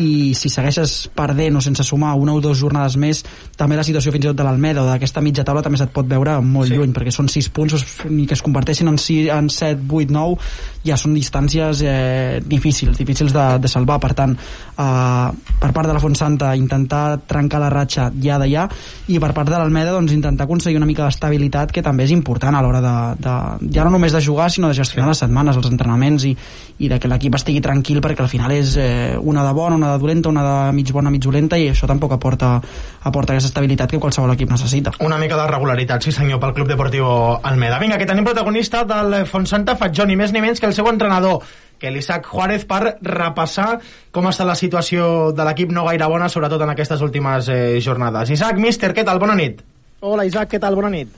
i 0.00 0.32
si 0.32 0.48
segueixes 0.48 1.10
perdent 1.12 1.58
o 1.58 1.60
sense 1.60 1.84
sumar 1.84 2.14
una 2.16 2.32
o 2.32 2.40
dues 2.40 2.56
jornades 2.56 2.96
més 2.96 3.20
també 3.58 3.76
la 3.76 3.84
situació 3.84 4.12
fins 4.14 4.24
i 4.24 4.30
tot 4.30 4.38
de 4.38 4.46
l'Almeda 4.46 4.80
o 4.82 4.86
d'aquesta 4.88 5.20
mitja 5.20 5.44
taula 5.44 5.60
també 5.60 5.76
se't 5.76 5.92
pot 5.92 6.08
veure 6.08 6.38
molt 6.40 6.70
Sí. 6.70 6.72
sí. 6.72 6.78
lluny 6.80 6.94
perquè 6.96 7.12
són 7.12 7.28
6 7.28 7.48
punts 7.52 7.74
ni 8.08 8.24
que 8.26 8.32
es 8.34 8.42
converteixin 8.42 8.88
en, 8.88 8.96
6, 8.96 9.28
en 9.28 9.50
7, 9.50 9.84
8, 9.90 10.12
9 10.14 10.38
ja 10.86 10.96
són 10.96 11.12
distàncies 11.14 11.82
eh, 11.84 12.40
difícils 12.46 12.96
difícils 12.96 13.34
de, 13.36 13.58
de 13.60 13.68
salvar 13.68 13.98
per 14.00 14.14
tant 14.16 14.32
eh, 14.32 15.28
per 15.60 15.72
part 15.72 15.90
de 15.90 15.92
la 15.92 16.00
Fontsanta 16.00 16.54
intentar 16.56 17.20
trencar 17.28 17.60
la 17.60 17.68
ratxa 17.70 18.08
ja 18.22 18.38
de 18.40 18.48
ja 18.48 18.64
i 19.12 19.18
per 19.20 19.34
part 19.36 19.50
de 19.50 19.58
l'Almeda 19.58 19.92
doncs, 19.92 20.12
intentar 20.16 20.48
aconseguir 20.48 20.80
una 20.80 20.88
mica 20.88 21.04
d'estabilitat 21.04 21.70
que 21.72 21.82
també 21.84 22.04
és 22.08 22.16
important 22.16 22.56
a 22.56 22.62
l'hora 22.64 22.80
de, 22.80 22.96
de, 23.20 23.36
ja 23.76 23.84
no 23.84 23.92
només 23.92 24.16
de 24.16 24.24
jugar 24.24 24.48
sinó 24.50 24.72
de 24.72 24.78
gestionar 24.80 25.10
les 25.12 25.20
setmanes, 25.20 25.56
els 25.56 25.68
entrenaments 25.68 26.24
i, 26.24 26.32
i 26.80 26.88
de 26.88 26.98
que 26.98 27.12
l'equip 27.12 27.36
estigui 27.36 27.60
tranquil 27.60 28.00
perquè 28.00 28.24
al 28.24 28.32
final 28.32 28.56
és 28.56 28.76
eh, 28.80 29.18
una 29.20 29.44
de 29.44 29.52
bona, 29.52 29.81
una 29.82 29.92
de 29.92 29.98
dolenta, 29.98 30.30
una 30.30 30.42
de 30.46 30.72
mig 30.72 30.92
bona, 30.94 31.10
mig 31.10 31.22
dolenta 31.24 31.58
i 31.58 31.68
això 31.72 31.88
tampoc 31.90 32.14
aporta, 32.14 32.54
aporta 33.02 33.34
aquesta 33.34 33.50
estabilitat 33.50 33.90
que 33.90 34.00
qualsevol 34.02 34.32
equip 34.36 34.52
necessita. 34.54 34.94
Una 35.02 35.18
mica 35.18 35.36
de 35.40 35.48
regularitat, 35.50 36.06
sí 36.06 36.14
senyor, 36.14 36.40
pel 36.40 36.54
Club 36.54 36.70
Deportivo 36.70 37.12
Almeda. 37.42 37.80
Vinga, 37.82 37.98
que 37.98 38.06
tenim 38.06 38.24
protagonista 38.24 38.84
del 38.88 39.26
Fontsanta 39.26 39.76
Fatjó, 39.76 40.06
ni 40.06 40.16
més 40.16 40.32
ni 40.32 40.42
menys 40.44 40.62
que 40.62 40.70
el 40.70 40.76
seu 40.76 40.88
entrenador, 40.90 41.42
que 41.82 41.90
l'Isaac 41.90 42.28
Juárez, 42.30 42.66
per 42.68 42.96
repassar 43.02 43.80
com 44.14 44.30
està 44.30 44.46
la 44.46 44.54
situació 44.58 45.32
de 45.34 45.46
l'equip 45.48 45.74
no 45.74 45.86
gaire 45.88 46.06
bona, 46.10 46.30
sobretot 46.30 46.62
en 46.62 46.74
aquestes 46.76 47.02
últimes 47.02 47.50
eh, 47.50 47.80
jornades. 47.82 48.30
Isaac, 48.30 48.60
míster, 48.62 48.94
què 48.94 49.04
tal? 49.08 49.18
Bona 49.22 49.34
nit. 49.38 49.64
Hola, 50.02 50.26
Isaac, 50.28 50.54
què 50.54 50.62
tal? 50.62 50.78
Bona 50.78 50.92
nit. 50.94 51.10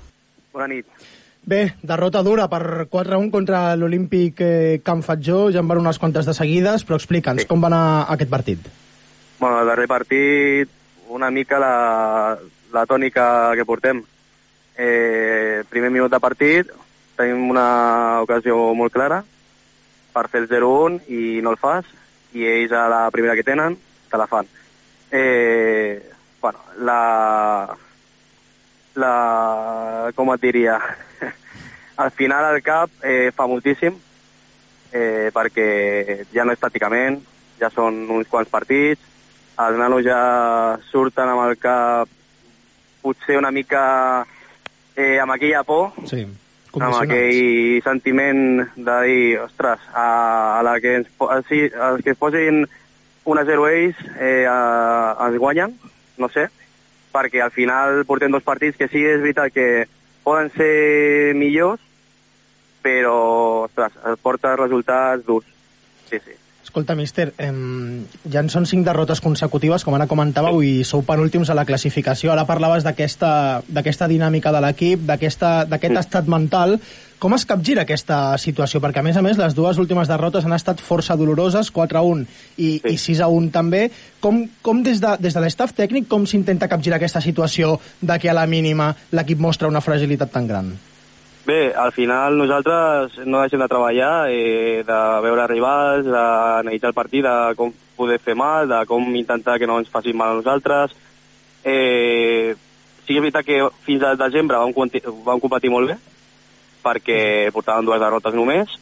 Bona 0.54 0.70
nit. 0.72 0.88
Bé, 1.46 1.74
derrota 1.82 2.22
dura 2.24 2.46
per 2.48 2.86
4-1 2.88 3.30
contra 3.30 3.74
l'Olímpic 3.76 4.40
eh, 4.40 4.80
Can 4.84 5.02
Fatjó, 5.04 5.50
ja 5.52 5.60
en 5.60 5.68
van 5.68 5.82
unes 5.82 5.98
quantes 6.00 6.24
de 6.24 6.32
seguides, 6.32 6.86
però 6.88 6.96
explica'ns, 6.96 7.42
Sí. 7.44 7.48
com 7.50 7.60
va 7.60 7.68
anar 7.68 8.06
aquest 8.14 8.30
partit? 8.30 8.58
Bueno, 9.38 9.60
el 9.60 9.66
darrer 9.68 9.86
partit, 9.86 10.70
una 11.08 11.30
mica 11.30 11.58
la, 11.58 12.38
la 12.72 12.86
tònica 12.86 13.52
que 13.54 13.64
portem. 13.68 14.00
Eh, 14.76 15.62
primer 15.68 15.90
minut 15.90 16.10
de 16.10 16.18
partit, 16.18 16.70
tenim 17.16 17.50
una 17.50 18.22
ocasió 18.24 18.56
molt 18.74 18.92
clara 18.92 19.20
per 20.14 20.28
fer 20.32 20.40
el 20.44 20.48
0-1 20.48 21.02
i 21.12 21.42
no 21.44 21.52
el 21.52 21.60
fas, 21.60 21.84
i 22.32 22.46
ells 22.48 22.72
a 22.72 22.88
la 22.88 23.04
primera 23.14 23.36
que 23.36 23.44
tenen 23.44 23.76
te 24.10 24.16
la 24.18 24.26
fan. 24.26 24.48
Eh, 25.12 26.00
bueno, 26.40 26.58
la, 26.80 27.76
la... 28.96 30.10
com 30.16 30.32
et 30.34 30.40
diria? 30.42 30.78
al 32.04 32.10
final 32.10 32.44
al 32.48 32.60
cap 32.62 32.90
eh, 33.02 33.30
fa 33.34 33.46
moltíssim, 33.46 33.94
eh, 34.92 35.30
perquè 35.34 36.24
ja 36.34 36.44
no 36.44 36.52
és 36.54 36.60
tàcticament, 36.62 37.20
ja 37.60 37.70
són 37.70 38.04
uns 38.10 38.28
quants 38.30 38.50
partits, 38.50 39.00
els 39.62 39.78
nanos 39.78 40.02
ja 40.06 40.18
surten 40.90 41.30
amb 41.30 41.44
el 41.48 41.56
cap 41.62 42.08
potser 43.04 43.36
una 43.38 43.52
mica 43.54 44.24
eh, 44.96 45.18
amb 45.22 45.36
aquella 45.36 45.62
por, 45.62 45.92
Sí, 46.10 46.24
amb 46.88 46.96
aquell 47.04 47.82
sentiment 47.84 48.40
de 48.74 48.96
dir, 49.06 49.38
ostres, 49.44 49.78
a, 49.94 50.58
a 50.58 50.62
la 50.66 50.80
que 50.82 50.96
ens, 50.98 51.10
po- 51.18 51.30
sí, 51.46 51.68
els 51.70 52.02
que 52.02 52.10
es 52.16 52.18
posin 52.18 52.64
1-0 53.24 53.68
ells 53.70 54.00
eh, 54.18 54.44
a, 54.50 54.58
ens 55.28 55.38
guanyen, 55.38 55.76
no 56.18 56.28
sé, 56.34 56.48
perquè 57.14 57.42
al 57.44 57.52
final 57.54 58.02
portem 58.08 58.32
dos 58.34 58.44
partits 58.46 58.78
que 58.80 58.90
sí 58.90 59.04
és 59.06 59.22
veritat 59.22 59.54
que 59.54 59.86
poden 60.26 60.50
ser 60.56 61.34
millors, 61.38 61.82
però, 62.84 63.18
ostres, 63.68 63.94
es 64.12 64.24
porta 64.24 64.56
resultats 64.58 65.24
durs. 65.26 65.46
Sí, 66.10 66.18
sí. 66.18 66.34
Escolta, 66.74 66.96
míster, 66.98 67.32
em, 67.38 68.02
ja 68.26 68.40
en 68.42 68.48
són 68.50 68.64
cinc 68.66 68.82
derrotes 68.82 69.20
consecutives, 69.22 69.84
com 69.86 69.94
ara 69.94 70.08
comentàveu, 70.10 70.56
i 70.58 70.82
sou 70.82 71.04
penúltims 71.06 71.46
a 71.46 71.54
la 71.54 71.62
classificació. 71.68 72.32
Ara 72.32 72.42
parlaves 72.48 72.82
d'aquesta 72.82 74.08
dinàmica 74.10 74.50
de 74.50 74.62
l'equip, 74.64 75.04
d'aquest 75.06 75.44
estat 76.00 76.26
mental. 76.26 76.74
Com 77.22 77.36
es 77.36 77.44
capgira 77.46 77.84
aquesta 77.86 78.16
situació? 78.42 78.80
Perquè, 78.82 78.98
a 78.98 79.06
més 79.06 79.14
a 79.14 79.22
més, 79.22 79.38
les 79.38 79.54
dues 79.54 79.78
últimes 79.78 80.10
derrotes 80.10 80.48
han 80.48 80.56
estat 80.56 80.82
força 80.82 81.14
doloroses, 81.14 81.70
4-1 81.70 82.24
i, 82.58 82.72
i 82.90 82.96
6-1 82.98 83.52
també. 83.54 83.84
Com, 84.18 84.42
com 84.60 84.82
des 84.82 84.98
de, 84.98 85.12
des 85.22 85.38
de 85.38 85.44
l'estaf 85.44 85.76
tècnic, 85.78 86.08
com 86.10 86.26
s'intenta 86.26 86.66
capgirar 86.66 86.98
aquesta 86.98 87.22
situació 87.22 87.76
de 88.02 88.18
que 88.18 88.34
a 88.34 88.34
la 88.34 88.48
mínima 88.50 88.90
l'equip 89.14 89.38
mostra 89.38 89.70
una 89.70 89.84
fragilitat 89.84 90.34
tan 90.34 90.50
gran? 90.50 90.74
Bé, 91.44 91.74
al 91.76 91.92
final 91.92 92.38
nosaltres 92.40 93.18
no 93.28 93.42
deixem 93.42 93.60
de 93.60 93.68
treballar, 93.68 94.30
eh, 94.32 94.80
de 94.80 95.00
veure 95.20 95.44
rivals, 95.50 96.06
d'analitzar 96.08 96.88
el 96.88 96.96
partit, 96.96 97.20
de 97.26 97.54
com 97.58 97.74
poder 97.98 98.16
fer 98.18 98.34
mal, 98.34 98.64
de 98.68 98.78
com 98.88 99.10
intentar 99.14 99.58
que 99.60 99.68
no 99.68 99.76
ens 99.78 99.92
facin 99.92 100.16
mal 100.16 100.32
a 100.32 100.38
nosaltres. 100.40 100.96
Eh, 101.62 102.56
sí 103.04 103.12
que 103.12 103.20
és 103.20 103.26
veritat 103.26 103.44
que 103.44 103.60
fins 103.84 104.02
al 104.02 104.16
desembre 104.16 104.56
vam, 104.56 104.72
vam 105.28 105.44
competir 105.44 105.68
molt 105.68 105.92
bé, 105.92 105.98
perquè 106.80 107.20
portàvem 107.52 107.84
dues 107.84 108.00
derrotes 108.00 108.32
només, 108.32 108.80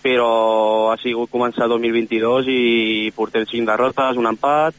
però 0.00 0.92
ha 0.92 0.96
sigut 1.02 1.34
començar 1.34 1.66
el 1.66 1.74
2022 1.74 2.46
i 2.46 3.12
portem 3.16 3.42
cinc 3.50 3.66
derrotes, 3.66 4.16
un 4.16 4.30
empat. 4.30 4.74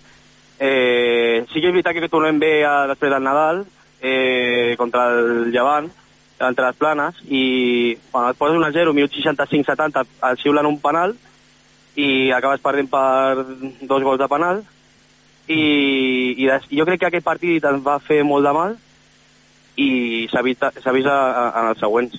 Eh, 0.60 1.44
sí 1.52 1.60
que 1.60 1.68
és 1.68 1.76
veritat 1.76 2.00
que 2.00 2.08
tornem 2.08 2.40
bé 2.40 2.64
a, 2.64 2.86
després 2.88 3.12
del 3.12 3.28
Nadal, 3.28 3.66
eh, 4.00 4.76
contra 4.80 5.10
el 5.20 5.52
Llevant, 5.52 5.92
entre 6.40 6.66
les 6.66 6.78
planes, 6.80 7.22
i 7.28 7.98
quan 8.12 8.30
et 8.30 8.40
poses 8.40 8.58
1 8.58 8.66
a 8.66 8.72
0, 8.76 8.94
minut 8.96 9.14
65-70, 9.14 10.06
et 10.32 10.44
xiulen 10.44 10.70
un 10.70 10.80
penal, 10.82 11.16
i 12.00 12.32
acabes 12.32 12.64
perdent 12.64 12.90
per 12.92 13.46
dos 13.82 14.06
gols 14.06 14.20
de 14.22 14.30
penal, 14.32 14.62
i, 15.50 15.62
i 16.38 16.46
des, 16.46 16.70
jo 16.72 16.86
crec 16.88 17.02
que 17.02 17.10
aquest 17.10 17.26
partit 17.26 17.66
ens 17.66 17.84
va 17.86 18.00
fer 18.04 18.22
molt 18.24 18.46
de 18.48 18.54
mal, 18.56 18.78
i 19.80 19.90
s'ha 20.32 20.44
vist, 20.44 20.64
vist 20.64 21.12
en 21.12 21.70
els 21.72 21.80
següents. 21.80 22.16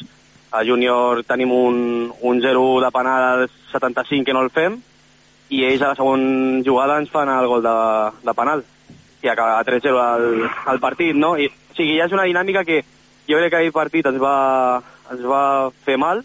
A 0.51 0.65
júnior 0.67 1.23
tenim 1.29 1.53
un, 1.55 1.77
un 2.27 2.41
0 2.43 2.81
de 2.83 2.91
penal 2.91 3.27
al 3.29 3.45
75 3.71 4.27
que 4.27 4.35
no 4.35 4.43
el 4.43 4.51
fem, 4.51 4.81
i 5.51 5.65
ells 5.67 5.83
a 5.83 5.93
la 5.93 5.99
segona 5.99 6.63
jugada 6.67 6.99
ens 7.01 7.11
fan 7.11 7.31
el 7.31 7.49
gol 7.51 7.63
de, 7.63 7.77
de 8.23 8.35
penal 8.39 8.63
i 9.23 9.29
acaba 9.29 9.65
3-0 9.65 9.99
al, 10.01 10.51
al 10.67 10.81
partit, 10.81 11.17
no? 11.17 11.35
I, 11.37 11.49
o 11.51 11.77
sigui, 11.77 11.99
ja 11.99 12.07
és 12.07 12.15
una 12.15 12.27
dinàmica 12.29 12.65
que 12.65 12.81
jo 13.31 13.39
crec 13.39 13.51
que 13.55 13.61
aquell 13.63 13.73
partit 13.77 14.07
ens 14.11 14.19
va, 14.21 14.83
ens 15.15 15.23
va 15.27 15.45
fer 15.87 15.97
mal 15.99 16.21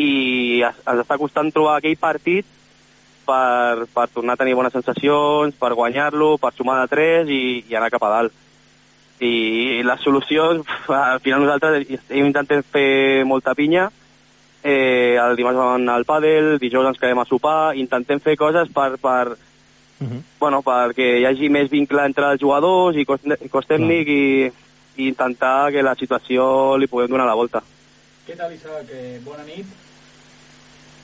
i 0.00 0.60
es- 0.64 0.80
ens 0.86 1.02
està 1.02 1.16
costant 1.18 1.50
trobar 1.52 1.78
aquell 1.80 1.96
partit 2.00 2.46
per, 3.26 3.86
per 3.94 4.06
tornar 4.12 4.34
a 4.34 4.40
tenir 4.40 4.54
bones 4.58 4.72
sensacions, 4.74 5.54
per 5.60 5.72
guanyar-lo, 5.78 6.36
per 6.42 6.52
sumar 6.56 6.78
de 6.80 6.86
3 6.92 7.28
i, 7.30 7.42
i 7.70 7.76
anar 7.78 7.90
cap 7.92 8.02
a 8.08 8.12
dalt. 8.16 8.32
I 9.20 9.82
les 9.84 10.00
solucions, 10.00 10.62
pf, 10.64 10.90
al 10.96 11.20
final 11.20 11.42
nosaltres 11.44 11.84
hem 12.08 12.24
intentat 12.30 12.64
fer 12.72 13.24
molta 13.28 13.52
pinya, 13.54 13.90
eh, 14.64 15.16
el 15.20 15.36
dimarts 15.36 15.58
vam 15.60 15.74
anar 15.82 15.98
al 16.00 16.06
pàdel, 16.08 16.54
dijous 16.62 16.88
ens 16.88 16.98
quedem 17.00 17.20
a 17.20 17.26
sopar, 17.28 17.74
intentem 17.76 18.18
fer 18.24 18.36
coses 18.40 18.72
per, 18.72 18.96
per, 19.00 19.36
bueno, 20.40 20.62
perquè 20.64 21.18
hi 21.20 21.26
hagi 21.28 21.50
més 21.52 21.68
vincle 21.70 22.00
entre 22.08 22.30
els 22.32 22.40
jugadors 22.40 22.96
i 22.96 23.04
cos, 23.04 23.20
cos 23.52 23.66
tècnic 23.68 24.08
i, 24.08 24.50
i 25.00 25.08
intentar 25.08 25.70
que 25.74 25.82
la 25.82 25.96
situació 25.98 26.76
li 26.80 26.86
puguem 26.90 27.10
donar 27.12 27.26
la 27.28 27.36
volta. 27.38 27.62
Què 28.26 28.36
tal, 28.38 28.52
Isaac? 28.54 28.90
Bona 29.26 29.46
nit. 29.48 29.66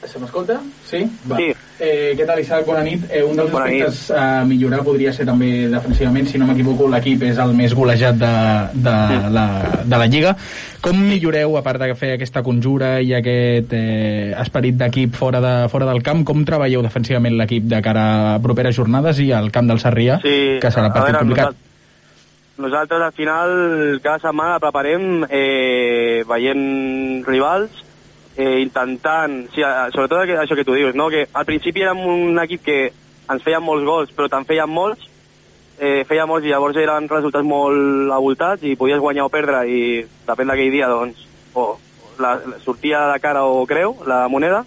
Se 0.06 0.20
m'escolta? 0.22 0.60
Sí? 0.86 1.00
Va. 1.26 1.38
Sí. 1.40 1.46
Eh, 1.80 2.12
què 2.14 2.26
tal, 2.28 2.38
Isaac? 2.38 2.66
Bona 2.68 2.82
nit. 2.84 3.06
Eh, 3.10 3.22
un 3.24 3.34
dels 3.40 3.50
Bona 3.50 3.66
nit. 3.66 3.82
aspectes 3.82 4.10
a 4.14 4.44
millorar 4.46 4.82
podria 4.84 5.10
ser 5.12 5.24
també 5.26 5.66
defensivament, 5.72 6.28
si 6.28 6.38
no 6.38 6.46
m'equivoco, 6.46 6.86
l'equip 6.92 7.24
és 7.26 7.40
el 7.42 7.54
més 7.56 7.74
golejat 7.74 8.14
de, 8.20 8.30
de, 8.86 8.94
la, 9.34 9.46
de 9.82 9.98
la 9.98 10.06
Lliga. 10.06 10.36
Com 10.84 11.00
milloreu, 11.08 11.56
a 11.58 11.64
part 11.66 11.80
de 11.82 11.90
fer 11.98 12.12
aquesta 12.14 12.44
conjura 12.46 13.00
i 13.02 13.14
aquest 13.16 13.72
eh, 13.74 14.36
esperit 14.44 14.76
d'equip 14.78 15.16
fora, 15.16 15.40
de, 15.42 15.54
fora 15.72 15.88
del 15.88 16.04
camp, 16.06 16.22
com 16.28 16.44
treballeu 16.46 16.84
defensivament 16.86 17.34
l'equip 17.40 17.66
de 17.72 17.80
cara 17.82 18.06
a 18.36 18.40
properes 18.44 18.76
jornades 18.76 19.18
i 19.24 19.32
al 19.32 19.50
camp 19.50 19.72
del 19.72 19.80
Sarrià, 19.82 20.20
Sí, 20.22 20.36
que 20.62 20.70
serà 20.70 20.92
partit 20.92 21.16
veure, 21.16 21.24
complicat? 21.24 21.50
Nosaltres, 21.50 21.65
nosaltres 22.58 23.02
al 23.02 23.12
final 23.12 24.00
cada 24.02 24.18
setmana 24.18 24.60
preparem 24.60 25.26
eh, 25.28 26.24
veient 26.28 27.26
rivals, 27.26 27.82
eh, 28.36 28.60
intentant, 28.60 29.42
sí, 29.54 29.64
sobretot 29.94 30.36
això 30.36 30.56
que 30.56 30.64
tu 30.64 30.76
dius, 30.76 30.94
no? 30.94 31.08
que 31.10 31.26
al 31.32 31.44
principi 31.48 31.84
érem 31.84 32.00
un 32.04 32.40
equip 32.44 32.64
que 32.64 32.78
ens 33.28 33.42
feien 33.42 33.64
molts 33.64 33.86
gols, 33.86 34.12
però 34.14 34.28
te'n 34.30 34.46
feien 34.48 34.70
molts, 34.70 35.08
eh, 35.78 36.04
feia 36.08 36.26
molts 36.26 36.46
i 36.46 36.52
llavors 36.52 36.76
eren 36.80 37.08
resultats 37.08 37.46
molt 37.46 38.12
avoltats 38.12 38.64
i 38.64 38.76
podies 38.76 39.02
guanyar 39.02 39.26
o 39.26 39.32
perdre 39.32 39.64
i 39.68 39.82
depèn 40.28 40.52
d'aquell 40.52 40.72
dia, 40.72 40.88
doncs, 40.92 41.26
o 41.54 41.74
la, 42.18 42.36
la, 42.40 42.60
sortia 42.64 43.06
de 43.12 43.20
cara 43.20 43.44
o 43.44 43.64
creu 43.68 43.96
la 44.06 44.26
moneda, 44.28 44.64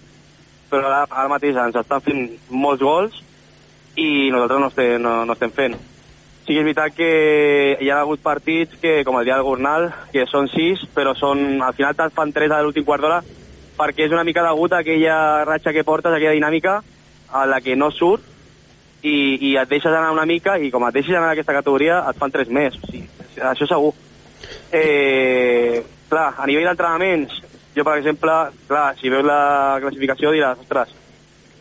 però 0.70 0.86
ara, 0.86 1.04
ara 1.10 1.30
mateix 1.32 1.58
ens 1.58 1.78
estan 1.80 2.02
fent 2.04 2.26
molts 2.50 2.82
gols 2.82 3.22
i 3.98 4.30
nosaltres 4.30 4.60
no 4.60 4.68
estem, 4.70 5.00
no, 5.02 5.14
no 5.26 5.34
estem 5.34 5.54
fent. 5.54 5.78
Sí 6.50 6.56
que 6.56 6.64
és 6.64 6.66
veritat 6.66 6.94
que 6.98 7.08
hi 7.78 7.88
ha 7.94 8.00
hagut 8.02 8.18
partits 8.24 8.74
que, 8.82 9.04
com 9.06 9.20
el 9.20 9.28
dia 9.28 9.36
del 9.36 9.44
Gornal, 9.46 9.84
que 10.10 10.24
són 10.26 10.48
sis, 10.50 10.80
però 10.96 11.12
són, 11.14 11.60
al 11.62 11.76
final 11.78 11.94
te'n 11.94 12.10
fan 12.10 12.32
tres 12.34 12.50
a 12.50 12.58
l'últim 12.58 12.82
quart 12.88 13.04
d'hora 13.04 13.20
perquè 13.76 14.08
és 14.08 14.10
una 14.10 14.24
mica 14.26 14.42
degut 14.42 14.74
a 14.74 14.80
aquella 14.82 15.44
ratxa 15.46 15.70
que 15.70 15.84
portes, 15.86 16.10
aquella 16.10 16.34
dinàmica 16.34 16.72
a 17.30 17.44
la 17.46 17.60
que 17.62 17.76
no 17.78 17.92
surt 17.94 18.26
i, 19.06 19.14
i 19.46 19.52
et 19.62 19.70
deixes 19.70 19.94
anar 19.94 20.10
una 20.10 20.26
mica 20.26 20.56
i 20.58 20.72
com 20.74 20.88
et 20.88 20.98
deixes 20.98 21.14
anar 21.14 21.28
en 21.28 21.36
aquesta 21.36 21.54
categoria 21.54 22.02
et 22.10 22.18
fan 22.18 22.34
tres 22.34 22.50
més. 22.50 22.74
O 22.82 22.90
sigui, 22.90 23.06
això 23.52 23.70
segur. 23.70 23.94
Eh, 24.74 25.84
clar, 26.10 26.32
a 26.34 26.50
nivell 26.50 26.66
d'entrenaments, 26.66 27.38
jo, 27.76 27.86
per 27.86 28.00
exemple, 28.02 28.40
clar, 28.66 28.88
si 28.98 29.14
veus 29.14 29.22
la 29.22 29.78
classificació 29.86 30.34
diràs, 30.34 30.66
ostres, 30.66 30.98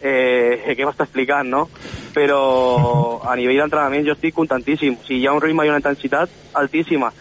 eh, 0.01 0.73
què 0.77 0.85
m'està 0.85 1.05
explicant, 1.07 1.49
no? 1.49 1.67
Però 2.15 3.21
a 3.23 3.35
nivell 3.39 3.61
d'entrenament 3.63 4.05
jo 4.07 4.15
estic 4.17 4.35
contentíssim. 4.35 4.97
O 4.99 5.07
sigui, 5.07 5.21
hi 5.21 5.27
ha 5.27 5.35
un 5.35 5.43
ritme 5.43 5.65
i 5.65 5.71
una 5.71 5.81
intensitat 5.81 6.31
altíssima. 6.59 7.11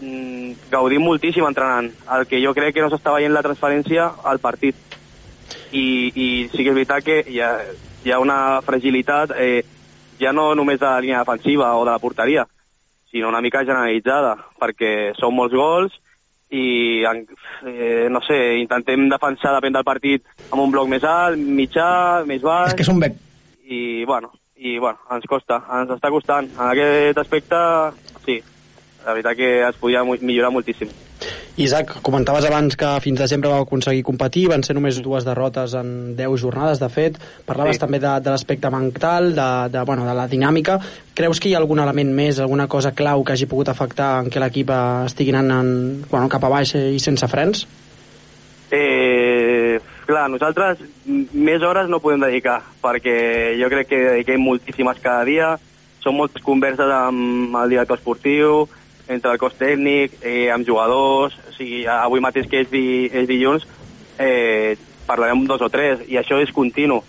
Mm, 0.00 0.54
gaudim 0.70 1.04
moltíssim 1.04 1.46
entrenant. 1.46 1.90
El 2.16 2.26
que 2.30 2.42
jo 2.42 2.54
crec 2.56 2.76
que 2.76 2.84
no 2.84 2.90
s'està 2.92 3.14
veient 3.14 3.34
la 3.34 3.44
transferència 3.46 4.10
al 4.24 4.42
partit. 4.42 4.76
I, 5.74 5.86
i 6.14 6.26
sí 6.52 6.62
que 6.62 6.70
és 6.70 6.76
veritat 6.76 7.06
que 7.06 7.22
hi 7.26 7.40
ha, 7.42 7.50
hi 8.04 8.12
ha 8.12 8.20
una 8.22 8.60
fragilitat 8.62 9.32
eh, 9.42 9.64
ja 10.20 10.32
no 10.32 10.52
només 10.54 10.78
de 10.78 10.86
la 10.86 11.00
línia 11.02 11.22
defensiva 11.24 11.74
o 11.74 11.84
de 11.84 11.90
la 11.90 11.98
porteria, 11.98 12.46
sinó 13.10 13.28
una 13.28 13.40
mica 13.42 13.64
generalitzada, 13.64 14.36
perquè 14.60 15.12
són 15.18 15.34
molts 15.34 15.54
gols 15.54 15.98
i, 16.50 17.02
eh, 17.04 18.08
no 18.10 18.20
sé, 18.26 18.38
intentem 18.60 19.08
defensar, 19.08 19.54
depèn 19.56 19.74
del 19.76 19.86
partit, 19.86 20.24
amb 20.50 20.62
un 20.62 20.72
bloc 20.74 20.88
més 20.88 21.04
alt, 21.04 21.38
mitjà, 21.38 22.24
més 22.28 22.42
baix, 22.42 22.72
És 22.72 22.78
que 22.78 22.86
és 22.86 22.92
un 22.92 23.00
bec. 23.00 23.16
i, 23.64 24.04
bueno, 24.04 24.32
i, 24.56 24.78
bueno, 24.78 24.98
ens 25.14 25.26
costa, 25.28 25.62
ens 25.80 25.90
està 25.96 26.10
costant. 26.10 26.48
En 26.54 26.68
aquest 26.70 27.18
aspecte, 27.18 27.56
sí, 28.26 28.40
la 29.04 29.12
veritat 29.12 29.36
que 29.36 29.50
es 29.68 29.80
podia 29.80 30.04
millorar 30.04 30.52
moltíssim. 30.54 30.92
Isaac, 31.56 32.00
comentaves 32.02 32.44
abans 32.48 32.74
que 32.76 32.88
fins 33.00 33.20
desembre 33.20 33.50
vau 33.52 33.62
aconseguir 33.62 34.02
competir, 34.02 34.48
van 34.50 34.64
ser 34.66 34.74
només 34.74 34.98
dues 35.02 35.24
derrotes 35.26 35.74
en 35.78 36.16
10 36.18 36.40
jornades, 36.42 36.80
de 36.82 36.88
fet. 36.90 37.18
Parlaves 37.46 37.76
Sí. 37.76 37.80
també 37.84 38.00
de, 38.02 38.10
de 38.20 38.30
l'aspecte 38.30 38.70
mental, 38.74 39.34
de, 39.34 39.48
de, 39.70 39.84
bueno, 39.86 40.06
de 40.06 40.14
la 40.14 40.26
dinàmica. 40.26 40.80
Creus 41.14 41.38
que 41.38 41.48
hi 41.48 41.54
ha 41.54 41.60
algun 41.62 41.78
element 41.78 42.10
més, 42.14 42.40
alguna 42.40 42.66
cosa 42.66 42.90
clau 42.92 43.22
que 43.22 43.32
hagi 43.36 43.46
pogut 43.46 43.68
afectar 43.70 44.24
en 44.24 44.30
què 44.30 44.42
l'equip 44.42 44.70
estigui 45.06 45.30
anant 45.34 45.52
en, 45.60 45.72
bueno, 46.10 46.28
cap 46.28 46.42
a 46.44 46.50
baix 46.50 46.74
i 46.74 46.98
sense 46.98 47.28
frens? 47.30 47.66
Eh, 48.74 49.78
clar, 50.06 50.28
nosaltres 50.32 50.80
més 51.06 51.62
hores 51.62 51.88
no 51.88 52.00
podem 52.02 52.24
dedicar, 52.26 52.60
perquè 52.82 53.54
jo 53.60 53.68
crec 53.70 53.90
que 53.92 54.00
dediquem 54.08 54.42
moltíssimes 54.42 54.98
cada 55.04 55.22
dia, 55.28 55.52
són 56.02 56.16
moltes 56.18 56.42
converses 56.42 56.90
amb 56.90 57.54
el 57.62 57.70
director 57.76 57.96
esportiu, 58.00 58.64
entre 59.08 59.32
el 59.32 59.38
cos 59.38 59.56
tècnic, 59.58 60.18
eh, 60.22 60.50
amb 60.52 60.66
jugadors, 60.66 61.36
o 61.48 61.54
sigui, 61.56 61.84
avui 61.90 62.22
mateix 62.24 62.48
que 62.48 62.62
és, 62.64 62.70
di, 62.70 63.10
és 63.12 63.28
dilluns, 63.28 63.66
eh, 64.18 64.76
parlarem 65.06 65.44
dos 65.46 65.62
o 65.62 65.68
tres, 65.68 66.06
i 66.08 66.16
això 66.20 66.40
és 66.40 66.52
continu. 66.52 67.02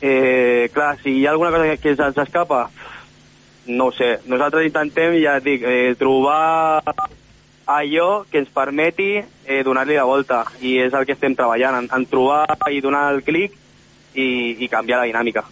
Eh, 0.00 0.68
clar, 0.74 0.96
si 1.02 1.18
hi 1.20 1.26
ha 1.26 1.32
alguna 1.32 1.50
cosa 1.54 1.70
que, 1.70 1.78
que 1.80 1.96
se'ns 1.96 2.18
escapa, 2.18 2.66
no 3.66 3.90
sé. 3.92 4.18
Nosaltres 4.26 4.66
intentem, 4.66 5.16
ja 5.22 5.38
et 5.38 5.46
dic, 5.46 5.62
eh, 5.62 5.94
trobar 5.98 6.82
allò 7.66 8.24
que 8.30 8.38
ens 8.38 8.50
permeti 8.54 9.16
eh, 9.18 9.62
donar-li 9.66 9.96
la 9.98 10.06
volta 10.06 10.44
i 10.62 10.76
és 10.78 10.94
el 10.94 11.06
que 11.06 11.16
estem 11.16 11.34
treballant, 11.34 11.80
en, 11.82 11.90
en 11.90 12.06
trobar 12.06 12.44
i 12.70 12.80
donar 12.80 13.08
el 13.14 13.22
clic 13.26 13.56
i, 14.14 14.56
i 14.62 14.68
canviar 14.70 15.02
la 15.02 15.10
dinàmica. 15.10 15.44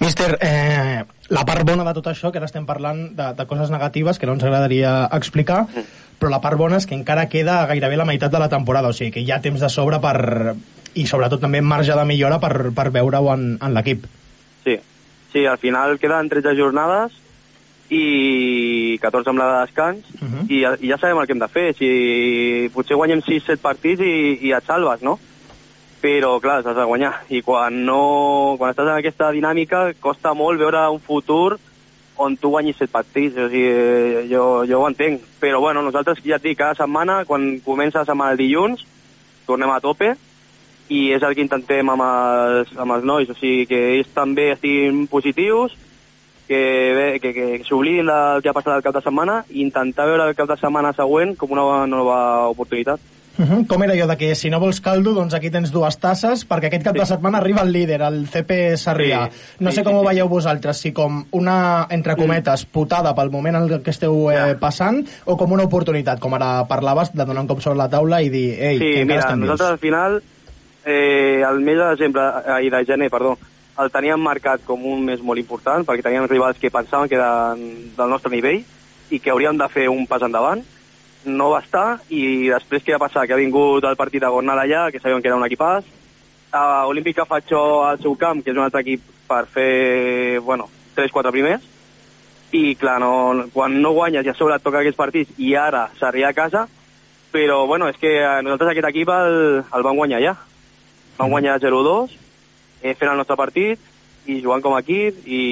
Míster, 0.00 0.38
eh, 0.40 1.04
la 1.28 1.44
part 1.44 1.66
bona 1.68 1.84
de 1.84 1.92
tot 1.92 2.06
això, 2.08 2.30
que 2.32 2.40
ara 2.40 2.48
estem 2.48 2.64
parlant 2.66 3.10
de, 3.16 3.26
de 3.36 3.46
coses 3.46 3.70
negatives 3.70 4.18
que 4.18 4.26
no 4.26 4.32
ens 4.38 4.44
agradaria 4.48 4.94
explicar, 5.12 5.66
però 6.18 6.30
la 6.32 6.40
part 6.40 6.56
bona 6.56 6.80
és 6.80 6.88
que 6.88 6.96
encara 6.96 7.28
queda 7.28 7.66
gairebé 7.68 8.00
la 8.00 8.08
meitat 8.08 8.32
de 8.32 8.40
la 8.40 8.48
temporada, 8.48 8.88
o 8.88 8.96
sigui 8.96 9.12
que 9.12 9.20
hi 9.20 9.30
ha 9.30 9.42
temps 9.44 9.60
de 9.60 9.68
sobre 9.68 10.00
per 10.00 10.56
i 10.96 11.04
sobretot 11.06 11.44
també 11.44 11.60
marge 11.60 11.94
de 11.94 12.04
millora 12.08 12.40
per, 12.40 12.72
per 12.74 12.88
veure-ho 12.90 13.28
en, 13.34 13.44
en 13.60 13.76
l'equip. 13.76 14.06
Sí. 14.64 14.78
sí, 15.32 15.44
al 15.46 15.60
final 15.60 15.98
queden 16.00 16.32
13 16.32 16.56
jornades 16.58 17.20
i 17.90 18.96
14 19.02 19.30
amb 19.30 19.42
la 19.42 19.50
de 19.50 19.60
descans 19.66 20.06
Uh 20.20 20.28
-huh. 20.28 20.44
i, 20.48 20.86
i 20.86 20.90
ja 20.90 20.98
sabem 20.98 21.18
el 21.18 21.26
que 21.26 21.32
hem 21.32 21.38
de 21.38 21.48
fer. 21.48 21.74
Si 21.74 22.70
potser 22.74 22.96
guanyem 22.96 23.20
6-7 23.20 23.56
partits 23.56 24.02
i, 24.02 24.38
i 24.42 24.52
et 24.52 24.64
salves, 24.64 25.02
no? 25.02 25.18
Però, 26.00 26.38
clar, 26.40 26.60
has 26.64 26.76
de 26.76 26.86
guanyar. 26.88 27.12
I 27.28 27.42
quan, 27.44 27.82
no, 27.84 28.56
quan 28.58 28.72
estàs 28.72 28.88
en 28.88 28.96
aquesta 28.96 29.32
dinàmica 29.36 29.90
costa 30.00 30.32
molt 30.34 30.60
veure 30.60 30.86
un 30.94 31.02
futur 31.04 31.58
on 32.20 32.36
tu 32.36 32.50
guanyis 32.52 32.80
7 32.80 32.92
partits. 32.92 33.36
O 33.36 33.48
sigui, 33.52 34.24
jo, 34.32 34.46
jo 34.68 34.80
ho 34.80 34.88
entenc. 34.88 35.26
Però, 35.40 35.60
bueno, 35.60 35.84
nosaltres, 35.84 36.22
ja 36.24 36.40
et 36.40 36.48
dic, 36.48 36.58
cada 36.58 36.78
setmana, 36.78 37.22
quan 37.28 37.52
comença 37.64 38.00
la 38.00 38.08
setmana 38.08 38.36
el 38.36 38.40
dilluns, 38.40 38.86
tornem 39.46 39.70
a 39.72 39.80
tope 39.84 40.14
i 40.90 41.12
és 41.14 41.22
el 41.22 41.36
que 41.38 41.44
intentem 41.44 41.86
amb 41.92 42.02
els, 42.02 42.72
amb 42.74 42.96
els 42.96 43.06
nois, 43.06 43.30
o 43.30 43.36
sigui, 43.38 43.62
que 43.70 43.78
ells 43.94 44.10
també 44.14 44.48
estiguin 44.50 45.04
positius, 45.10 45.76
que, 46.50 46.60
bé, 46.96 47.06
que, 47.22 47.30
que, 47.30 47.44
que 47.60 47.68
s'oblidin 47.68 48.10
del 48.10 48.42
que 48.42 48.50
ha 48.50 48.56
passat 48.56 48.74
el 48.74 48.82
cap 48.82 48.96
de 48.96 49.02
setmana 49.04 49.36
i 49.54 49.60
intentar 49.62 50.08
veure 50.10 50.26
el 50.26 50.34
cap 50.34 50.50
de 50.50 50.56
setmana 50.58 50.90
següent 50.96 51.36
com 51.38 51.54
una 51.54 51.86
nova 51.86 52.18
oportunitat. 52.50 52.98
Uh 53.38 53.44
-huh. 53.44 53.66
Com 53.66 53.82
era 53.84 53.94
allò 53.94 54.06
de 54.06 54.16
que 54.16 54.34
si 54.34 54.50
no 54.50 54.60
vols 54.60 54.80
caldo, 54.80 55.12
doncs 55.14 55.34
aquí 55.34 55.50
tens 55.50 55.70
dues 55.70 55.98
tasses, 55.98 56.46
perquè 56.48 56.66
aquest 56.66 56.84
cap 56.84 56.94
de 56.94 57.06
setmana 57.06 57.38
arriba 57.38 57.62
el 57.62 57.72
líder, 57.72 58.02
el 58.02 58.26
CP 58.28 58.76
Sarrià. 58.76 59.30
Sí, 59.30 59.56
no 59.60 59.70
sí, 59.70 59.76
sé 59.76 59.84
com 59.84 59.92
sí, 59.92 59.98
ho 59.98 60.02
sí. 60.02 60.06
veieu 60.08 60.28
vosaltres, 60.28 60.76
si 60.76 60.92
com 60.92 61.24
una, 61.30 61.86
entre 61.90 62.16
cometes, 62.16 62.66
putada 62.66 63.14
pel 63.14 63.30
moment 63.30 63.56
en 63.56 63.82
que 63.82 63.90
esteu 63.90 64.30
eh, 64.30 64.56
passant, 64.60 65.06
o 65.24 65.36
com 65.36 65.52
una 65.52 65.64
oportunitat, 65.64 66.18
com 66.20 66.34
ara 66.34 66.66
parlaves, 66.68 67.12
de 67.14 67.24
donar 67.24 67.42
un 67.42 67.48
cop 67.48 67.60
sobre 67.60 67.78
la 67.78 67.88
taula 67.88 68.20
i 68.20 68.28
dir, 68.28 68.58
ei, 68.60 68.78
sí, 68.78 68.84
que 68.84 69.00
encara 69.02 69.06
mira, 69.06 69.20
estem 69.20 69.38
vius. 69.38 69.50
nosaltres 69.50 69.70
al 69.70 69.78
final, 69.78 70.22
eh, 70.84 71.42
el 71.48 71.60
mes 71.60 71.76
de 71.76 71.84
desembre, 71.84 72.22
ai, 72.46 72.70
de 72.70 72.84
gener, 72.84 73.10
perdó, 73.10 73.38
el 73.80 73.90
teníem 73.90 74.20
marcat 74.20 74.60
com 74.66 74.82
un 74.84 75.04
mes 75.04 75.22
molt 75.22 75.40
important, 75.40 75.86
perquè 75.86 76.04
teníem 76.04 76.28
rivals 76.28 76.58
que 76.60 76.70
pensaven 76.70 77.08
que 77.08 77.16
eren 77.16 77.62
del 77.96 78.12
nostre 78.12 78.32
nivell 78.32 78.62
i 79.10 79.18
que 79.18 79.32
hauríem 79.32 79.56
de 79.58 79.68
fer 79.72 79.88
un 79.88 80.06
pas 80.06 80.22
endavant. 80.22 80.62
No 81.24 81.50
va 81.52 81.60
estar, 81.60 82.00
i 82.08 82.48
després 82.48 82.84
què 82.84 82.94
va 82.96 83.06
passar? 83.06 83.26
Que 83.26 83.34
ha 83.36 83.40
vingut 83.40 83.84
el 83.84 83.96
partit 83.96 84.22
de 84.22 84.30
Gornal 84.32 84.62
allà, 84.62 84.86
que 84.90 85.00
sabíem 85.00 85.20
que 85.20 85.28
era 85.28 85.36
un 85.36 85.44
equipàs, 85.44 85.84
a 86.52 86.86
Olímpica 86.86 87.26
Fatxó 87.28 87.84
al 87.84 88.00
seu 88.00 88.16
camp, 88.16 88.40
que 88.42 88.50
és 88.50 88.56
un 88.56 88.64
altre 88.64 88.80
equip 88.80 89.04
per 89.28 89.44
fer, 89.46 90.40
bueno, 90.42 90.68
3-4 90.96 91.32
primers, 91.34 91.66
i 92.52 92.74
clar, 92.74 92.98
no, 92.98 93.46
quan 93.54 93.76
no 93.82 93.92
guanyes 93.94 94.26
i 94.26 94.32
a 94.32 94.34
sobre 94.34 94.56
et 94.56 94.64
toca 94.64 94.80
aquests 94.80 94.98
partits 94.98 95.36
i 95.38 95.54
ara 95.54 95.84
s'arriba 96.00 96.32
a 96.32 96.36
casa, 96.36 96.64
però 97.30 97.66
bueno, 97.66 97.88
és 97.88 97.98
que 98.00 98.10
eh, 98.18 98.40
nosaltres 98.42 98.72
aquest 98.72 98.88
equip 98.90 99.12
el, 99.14 99.62
el 99.62 99.86
vam 99.86 100.00
guanyar 100.00 100.22
ja. 100.24 100.34
Vam 101.20 101.30
guanyar 101.30 101.60
0-2, 101.62 102.16
eh, 102.82 102.96
fent 102.98 103.12
el 103.12 103.20
nostre 103.20 103.38
partit 103.38 103.78
i 104.26 104.40
jugant 104.42 104.62
com 104.64 104.74
a 104.74 104.80
equip 104.82 105.22
i, 105.26 105.44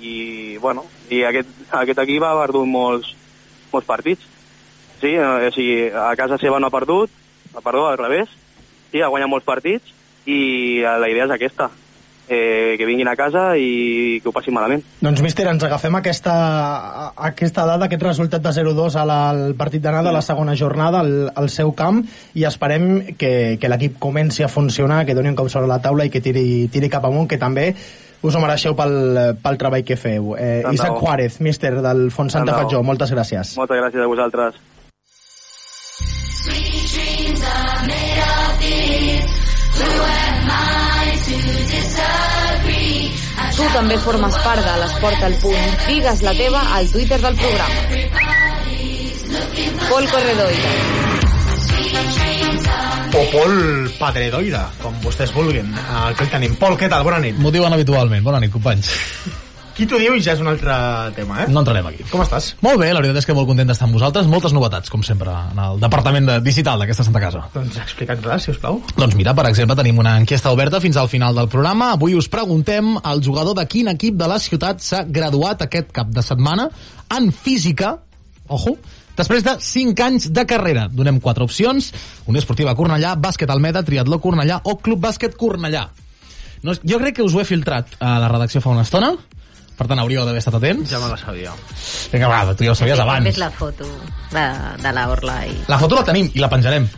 i 0.00 0.14
bueno, 0.62 0.86
i 1.12 1.22
aquest, 1.28 1.52
aquest 1.82 2.00
equip 2.06 2.24
ha 2.24 2.34
perdut 2.40 2.68
molts, 2.68 3.12
molts 3.72 3.88
partits. 3.88 4.24
Sí, 5.00 5.14
eh, 5.14 5.48
o 5.48 5.50
sigui, 5.54 5.88
a 5.94 6.14
casa 6.18 6.38
seva 6.38 6.58
no 6.60 6.66
ha 6.68 6.74
perdut, 6.74 7.10
ha 7.54 7.60
perdut 7.62 7.90
al 7.92 7.98
revés, 8.00 8.28
sí, 8.92 9.00
ha 9.00 9.08
guanyat 9.12 9.30
molts 9.30 9.46
partits 9.46 9.94
i 10.26 10.80
eh, 10.82 10.96
la 10.98 11.08
idea 11.10 11.24
és 11.28 11.36
aquesta. 11.36 11.70
eh, 12.30 12.74
que 12.76 12.84
vinguin 12.84 13.08
a 13.08 13.14
casa 13.16 13.56
i 13.56 14.18
que 14.20 14.28
ho 14.28 14.32
passin 14.36 14.52
malament. 14.52 14.82
Doncs, 15.00 15.22
míster, 15.24 15.46
ens 15.48 15.62
agafem 15.64 15.94
aquesta, 15.96 16.34
aquesta 17.16 17.64
dada, 17.64 17.86
aquest 17.86 18.02
resultat 18.04 18.42
de 18.44 18.52
0-2 18.52 18.98
al, 19.00 19.10
al 19.14 19.54
partit 19.56 19.80
d'anada, 19.80 20.10
a 20.10 20.12
la 20.12 20.20
segona 20.20 20.52
jornada, 20.54 21.00
al, 21.00 21.30
al 21.34 21.48
seu 21.48 21.72
camp, 21.72 22.02
i 22.36 22.44
esperem 22.44 23.14
que, 23.16 23.56
que 23.56 23.70
l'equip 23.72 23.96
comenci 23.98 24.44
a 24.44 24.50
funcionar, 24.52 25.06
que 25.08 25.16
doni 25.16 25.32
un 25.32 25.38
cop 25.40 25.48
sobre 25.48 25.70
la 25.72 25.80
taula 25.80 26.04
i 26.04 26.12
que 26.12 26.20
tiri, 26.20 26.68
tiri 26.68 26.90
cap 26.92 27.08
amunt, 27.08 27.30
que 27.32 27.40
també 27.40 27.70
us 28.20 28.34
ho 28.36 28.40
mereixeu 28.44 28.76
pel, 28.76 28.98
pel 29.40 29.56
treball 29.64 29.84
que 29.88 29.96
feu. 29.96 30.34
Eh, 30.36 30.60
Tant 30.66 30.74
Isaac. 30.76 30.98
Juárez, 31.00 31.40
míster 31.40 31.78
del 31.80 32.10
Font 32.12 32.28
Santa 32.28 32.52
Tant 32.52 32.58
de 32.58 32.60
bo. 32.60 32.68
Fatjó, 32.68 32.82
moltes 32.84 33.14
gràcies. 33.16 33.56
Moltes 33.56 33.80
gràcies 33.80 34.04
a 34.04 34.10
vosaltres. 34.10 34.60
Tu 43.58 43.64
també 43.74 43.96
formes 44.04 44.36
part 44.44 44.62
de 44.62 44.74
l'Esport 44.82 45.24
al 45.26 45.34
Punt. 45.42 45.72
Digues 45.88 46.22
la 46.26 46.34
teva 46.38 46.60
al 46.76 46.86
Twitter 46.92 47.18
del 47.24 47.34
programa. 47.40 47.74
Pol 49.88 50.08
Corredoira. 50.12 50.70
O 53.18 53.24
Pol 53.32 53.54
Padredoira, 53.98 54.62
com 54.82 54.94
vostès 55.02 55.32
vulguin. 55.34 55.74
Aquí 56.04 56.26
el 56.26 56.32
tenim. 56.36 56.56
Pol, 56.60 56.78
què 56.78 56.90
tal? 56.92 57.02
Bona 57.08 57.18
nit. 57.24 57.38
M'ho 57.40 57.52
diuen 57.54 57.74
habitualment. 57.74 58.24
Bona 58.24 58.40
nit, 58.44 58.52
companys. 58.54 58.92
Qui 59.78 59.86
t'ho 59.86 59.98
diu 60.02 60.16
ja 60.18 60.32
és 60.34 60.40
un 60.42 60.48
altre 60.50 60.74
tema, 61.14 61.44
eh? 61.44 61.52
No 61.54 61.60
entrarem 61.62 61.86
aquí. 61.86 62.02
Com 62.10 62.18
estàs? 62.24 62.48
Molt 62.66 62.80
bé, 62.80 62.88
la 62.90 62.98
veritat 62.98 63.20
és 63.20 63.26
que 63.28 63.34
molt 63.36 63.46
content 63.46 63.68
d'estar 63.70 63.86
amb 63.86 63.94
vosaltres. 63.94 64.26
Moltes 64.26 64.50
novetats, 64.50 64.90
com 64.90 65.04
sempre, 65.06 65.30
en 65.52 65.60
el 65.62 65.78
departament 65.78 66.26
de 66.26 66.38
digital 66.42 66.82
d'aquesta 66.82 67.06
Santa 67.06 67.22
Casa. 67.22 67.44
Doncs 67.54 67.78
explica'ns-les, 67.84 68.42
si 68.42 68.50
us 68.50 68.58
plau. 68.58 68.80
Doncs 68.96 69.14
mira, 69.14 69.36
per 69.38 69.44
exemple, 69.46 69.76
tenim 69.78 70.00
una 70.02 70.16
enquesta 70.18 70.50
oberta 70.50 70.80
fins 70.82 70.98
al 70.98 71.06
final 71.12 71.38
del 71.38 71.46
programa. 71.52 71.92
Avui 71.94 72.18
us 72.18 72.26
preguntem 72.26 72.96
al 72.98 73.22
jugador 73.22 73.54
de 73.60 73.68
quin 73.70 73.92
equip 73.94 74.18
de 74.18 74.28
la 74.34 74.40
ciutat 74.42 74.82
s'ha 74.82 75.04
graduat 75.06 75.62
aquest 75.68 75.94
cap 75.94 76.10
de 76.10 76.26
setmana 76.26 76.66
en 77.14 77.30
física, 77.30 77.94
ojo, 78.50 78.74
després 79.14 79.46
de 79.46 79.54
5 79.62 80.08
anys 80.10 80.28
de 80.34 80.46
carrera. 80.56 80.88
Donem 80.90 81.22
quatre 81.22 81.46
opcions, 81.46 81.92
Unió 82.26 82.42
Esportiva 82.42 82.74
Cornellà, 82.74 83.14
Bàsquet 83.14 83.54
Almeda, 83.54 83.86
Triatló 83.86 84.18
Cornellà 84.18 84.58
o 84.66 84.80
Club 84.82 85.06
Bàsquet 85.06 85.38
Cornellà. 85.38 85.86
No, 86.66 86.74
jo 86.74 86.98
crec 86.98 87.20
que 87.20 87.22
us 87.22 87.38
ho 87.38 87.46
he 87.46 87.46
filtrat 87.46 87.94
a 88.02 88.16
la 88.18 88.34
redacció 88.34 88.58
fa 88.58 88.74
una 88.74 88.82
estona, 88.82 89.14
per 89.78 89.86
tant 89.86 90.00
hauríeu 90.02 90.24
d'haver 90.26 90.40
estat 90.42 90.56
atents. 90.58 90.90
Ja 90.90 90.98
me 91.00 91.08
la 91.12 91.16
sabia. 91.20 91.52
Vinga, 92.12 92.28
va, 92.28 92.54
tu 92.58 92.64
ja 92.66 92.72
ho 92.72 92.78
sabies 92.78 92.98
Hem 92.98 93.04
abans. 93.06 93.24
vist 93.30 93.38
la 93.38 93.50
foto 93.54 93.86
de, 94.32 94.46
de 94.82 94.92
la 94.92 95.08
Orla 95.12 95.36
i 95.46 95.54
La 95.68 95.78
foto 95.78 95.94
la 96.00 96.04
tenim 96.08 96.30
i 96.34 96.42
la 96.42 96.50
penjarem. 96.50 96.88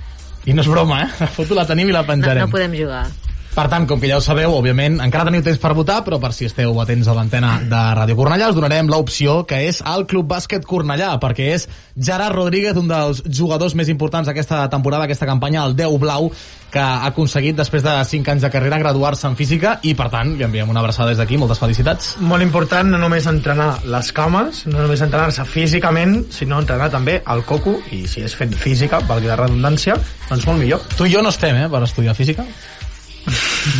I 0.48 0.54
no 0.56 0.62
és 0.64 0.68
broma, 0.72 1.02
eh? 1.04 1.08
La 1.20 1.26
foto 1.28 1.54
la 1.54 1.66
tenim 1.68 1.90
i 1.90 1.92
la 1.92 2.00
no, 2.00 2.08
penjarem. 2.08 2.46
no 2.48 2.52
podem 2.54 2.72
jugar. 2.78 3.04
Per 3.50 3.66
tant, 3.66 3.82
com 3.90 3.98
que 3.98 4.06
ja 4.06 4.20
ho 4.20 4.22
sabeu, 4.22 4.52
òbviament, 4.54 5.00
encara 5.02 5.26
teniu 5.26 5.42
temps 5.42 5.58
per 5.58 5.72
votar, 5.74 5.98
però 6.06 6.20
per 6.22 6.30
si 6.36 6.46
esteu 6.46 6.76
atents 6.78 7.08
a 7.10 7.16
l'antena 7.16 7.56
de 7.66 7.80
Ràdio 7.98 8.14
Cornellà, 8.18 8.52
us 8.52 8.54
donarem 8.54 8.86
l'opció 8.90 9.40
que 9.48 9.58
és 9.66 9.80
el 9.90 10.06
Club 10.10 10.28
Bàsquet 10.30 10.62
Cornellà, 10.68 11.16
perquè 11.22 11.48
és 11.56 11.66
Gerard 11.98 12.36
Rodríguez, 12.36 12.78
un 12.78 12.86
dels 12.90 13.24
jugadors 13.26 13.74
més 13.74 13.90
importants 13.90 14.30
d'aquesta 14.30 14.62
temporada, 14.70 15.08
aquesta 15.08 15.26
campanya, 15.26 15.64
el 15.66 15.74
10 15.74 15.98
blau, 15.98 16.30
que 16.70 16.78
ha 16.78 17.02
aconseguit, 17.08 17.58
després 17.58 17.82
de 17.82 17.96
5 18.06 18.30
anys 18.30 18.46
de 18.46 18.52
carrera, 18.54 18.78
graduar-se 18.78 19.26
en 19.26 19.34
física, 19.34 19.80
i 19.82 19.96
per 19.98 20.06
tant, 20.14 20.36
li 20.38 20.46
enviem 20.46 20.70
una 20.70 20.84
abraçada 20.84 21.10
des 21.10 21.18
d'aquí, 21.18 21.36
moltes 21.40 21.58
felicitats. 21.58 22.14
Molt 22.22 22.46
important 22.46 22.94
no 22.94 23.02
només 23.02 23.26
entrenar 23.26 23.80
les 23.82 24.12
cames, 24.14 24.62
no 24.70 24.78
només 24.78 25.02
entrenar-se 25.02 25.44
físicament, 25.50 26.20
sinó 26.30 26.62
entrenar 26.62 26.92
també 26.94 27.18
el 27.26 27.42
coco, 27.48 27.80
i 27.90 28.04
si 28.06 28.22
és 28.22 28.38
fent 28.38 28.54
física, 28.54 29.02
valgui 29.10 29.26
la 29.26 29.40
redundància, 29.42 29.98
doncs 30.28 30.46
molt 30.46 30.62
millor. 30.62 30.86
Tu 30.94 31.10
i 31.10 31.16
jo 31.16 31.26
no 31.26 31.34
estem, 31.34 31.64
eh, 31.64 31.68
per 31.68 31.82
estudiar 31.82 32.14
física. 32.14 32.46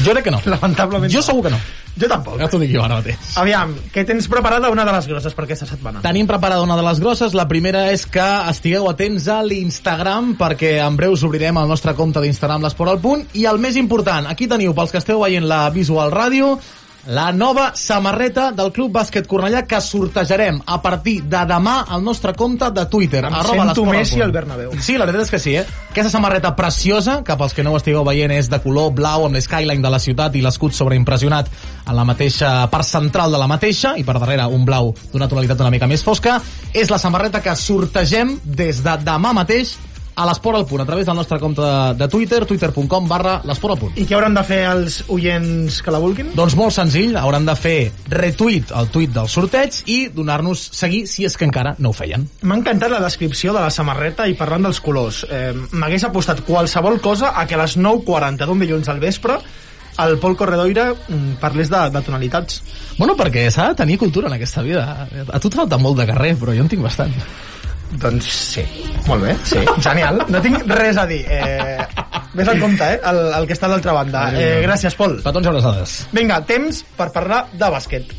Jo 0.04 0.12
crec 0.12 0.24
que 0.24 0.32
no. 0.34 0.40
Lamentablement 0.44 1.12
Jo 1.12 1.22
segur 1.24 1.44
que 1.46 1.52
no. 1.54 1.60
Jo 2.00 2.08
tampoc. 2.08 2.38
Ja 2.38 2.48
t'ho 2.48 2.60
dic 2.62 2.70
jo 2.72 2.82
ara 2.84 3.00
mateix. 3.00 3.32
Aviam, 3.40 3.72
que 3.92 4.04
tens 4.08 4.28
preparada 4.30 4.70
una 4.70 4.84
de 4.86 4.92
les 4.94 5.08
grosses 5.10 5.34
per 5.36 5.44
aquesta 5.44 5.66
setmana. 5.68 6.02
Tenim 6.04 6.28
preparada 6.28 6.62
una 6.62 6.76
de 6.78 6.84
les 6.86 7.00
grosses. 7.02 7.34
La 7.34 7.48
primera 7.50 7.88
és 7.92 8.06
que 8.06 8.26
estigueu 8.50 8.88
atents 8.90 9.26
a 9.28 9.40
l'Instagram 9.44 10.34
perquè 10.40 10.76
en 10.84 10.96
breu 10.96 11.16
us 11.16 11.24
obrirem 11.26 11.58
el 11.60 11.68
nostre 11.68 11.96
compte 11.98 12.22
d'Instagram 12.22 12.62
l'Esport 12.64 12.94
al 12.94 13.02
punt. 13.02 13.26
I 13.34 13.46
el 13.50 13.58
més 13.62 13.76
important, 13.80 14.30
aquí 14.30 14.48
teniu, 14.48 14.74
pels 14.76 14.94
que 14.94 15.02
esteu 15.02 15.20
veient 15.24 15.48
la 15.50 15.64
Visual 15.74 16.12
Ràdio, 16.14 16.54
la 17.06 17.32
nova 17.32 17.72
samarreta 17.74 18.50
del 18.52 18.72
Club 18.72 18.92
Bàsquet 18.92 19.26
Cornellà 19.28 19.62
que 19.68 19.80
sortejarem 19.80 20.60
a 20.66 20.80
partir 20.82 21.20
de 21.24 21.40
demà 21.48 21.80
al 21.88 22.04
nostre 22.04 22.34
compte 22.36 22.68
de 22.74 22.84
Twitter. 22.92 23.24
Em 23.24 23.34
arroba 23.34 23.66
sento 23.70 23.84
Messi 23.86 24.20
al 24.20 24.32
Bernabéu. 24.32 24.74
Sí, 24.80 24.98
la 25.00 25.06
veritat 25.08 25.28
és 25.28 25.32
que 25.32 25.40
sí, 25.42 25.56
eh? 25.56 25.64
Aquesta 25.90 26.12
samarreta 26.12 26.52
preciosa, 26.56 27.20
que 27.24 27.36
pels 27.36 27.56
que 27.56 27.64
no 27.64 27.74
ho 27.74 27.80
estigueu 27.80 28.04
veient 28.06 28.34
és 28.36 28.50
de 28.52 28.60
color 28.62 28.92
blau 28.96 29.26
amb 29.26 29.38
l'skyline 29.38 29.82
de 29.82 29.92
la 29.92 30.00
ciutat 30.02 30.36
i 30.36 30.44
l'escut 30.44 30.76
sobreimpressionat 30.76 31.50
en 31.86 31.96
la 31.96 32.04
mateixa 32.04 32.52
part 32.70 32.86
central 32.86 33.32
de 33.32 33.40
la 33.40 33.48
mateixa 33.50 33.96
i 33.96 34.04
per 34.04 34.18
darrere 34.20 34.46
un 34.46 34.66
blau 34.68 34.92
d'una 35.12 35.28
tonalitat 35.28 35.60
una 35.64 35.72
mica 35.72 35.88
més 35.90 36.04
fosca, 36.04 36.38
és 36.74 36.90
la 36.92 37.00
samarreta 37.00 37.42
que 37.42 37.56
sortegem 37.56 38.36
des 38.44 38.84
de 38.84 38.98
demà 39.04 39.32
mateix 39.36 39.78
a 40.20 40.26
l'Esport 40.28 40.58
al 40.58 40.66
Punt, 40.68 40.82
a 40.82 40.86
través 40.88 41.06
del 41.08 41.16
nostre 41.16 41.38
compte 41.40 41.64
de, 41.96 42.08
Twitter, 42.12 42.44
twitter.com 42.44 43.08
barra 43.08 43.38
l'Esport 43.48 43.74
al 43.74 43.80
Punt. 43.80 43.94
I 43.96 44.04
què 44.04 44.16
hauran 44.16 44.36
de 44.36 44.44
fer 44.44 44.60
els 44.68 45.00
oients 45.08 45.80
que 45.80 45.94
la 45.94 46.00
vulguin? 46.02 46.34
Doncs 46.36 46.56
molt 46.58 46.76
senzill, 46.76 47.16
hauran 47.16 47.48
de 47.48 47.54
fer 47.56 47.78
retweet 48.12 48.74
al 48.76 48.90
tuit 48.92 49.14
del 49.14 49.30
sorteig 49.32 49.80
i 49.88 50.00
donar-nos 50.12 50.66
seguir 50.76 51.06
si 51.08 51.24
és 51.28 51.38
que 51.40 51.48
encara 51.48 51.74
no 51.78 51.94
ho 51.94 51.96
feien. 51.96 52.28
M'ha 52.44 52.60
encantat 52.60 52.92
la 52.92 53.00
descripció 53.00 53.54
de 53.56 53.64
la 53.64 53.72
samarreta 53.72 54.28
i 54.28 54.36
parlant 54.36 54.68
dels 54.68 54.82
colors. 54.84 55.24
Eh, 55.30 55.54
M'hagués 55.72 56.04
apostat 56.10 56.44
qualsevol 56.44 57.00
cosa 57.00 57.32
a 57.32 57.46
que 57.48 57.56
a 57.56 57.62
les 57.62 57.78
9.40 57.80 58.44
d'un 58.44 58.60
dilluns 58.60 58.92
al 58.92 59.00
vespre 59.00 59.40
el 60.00 60.18
Pol 60.20 60.36
Corredoira 60.36 60.90
mm, 60.94 61.38
parlés 61.40 61.70
de, 61.70 61.80
de 61.92 62.02
tonalitats. 62.04 62.60
Bueno, 62.98 63.16
perquè 63.18 63.46
s'ha 63.52 63.70
de 63.72 63.80
tenir 63.82 63.98
cultura 64.00 64.28
en 64.30 64.36
aquesta 64.36 64.62
vida. 64.64 64.84
A 65.28 65.40
tu 65.40 65.50
et 65.50 65.56
falta 65.56 65.80
molt 65.80 65.98
de 66.00 66.06
carrer, 66.08 66.36
però 66.40 66.54
jo 66.56 66.64
en 66.64 66.70
tinc 66.72 66.84
bastant. 66.84 67.12
Doncs 67.98 68.26
sí, 68.54 68.62
molt 69.08 69.24
bé, 69.26 69.34
sí, 69.44 69.60
genial. 69.82 70.20
No 70.30 70.40
tinc 70.44 70.62
res 70.70 71.00
a 71.00 71.06
dir. 71.10 71.24
Eh, 71.26 71.78
ves 72.38 72.52
en 72.52 72.60
compte, 72.62 72.86
eh, 72.86 73.00
el, 73.10 73.18
el 73.40 73.48
que 73.48 73.56
està 73.56 73.66
a 73.66 73.72
l'altra 73.72 73.94
banda. 73.96 74.28
Eh, 74.38 74.60
gràcies, 74.62 74.94
Pol. 74.98 75.18
Petons 75.24 75.50
abraçades. 75.50 75.96
Vinga, 76.14 76.38
temps 76.46 76.84
per 76.96 77.10
parlar 77.14 77.44
de 77.52 77.72
bàsquet. 77.74 78.14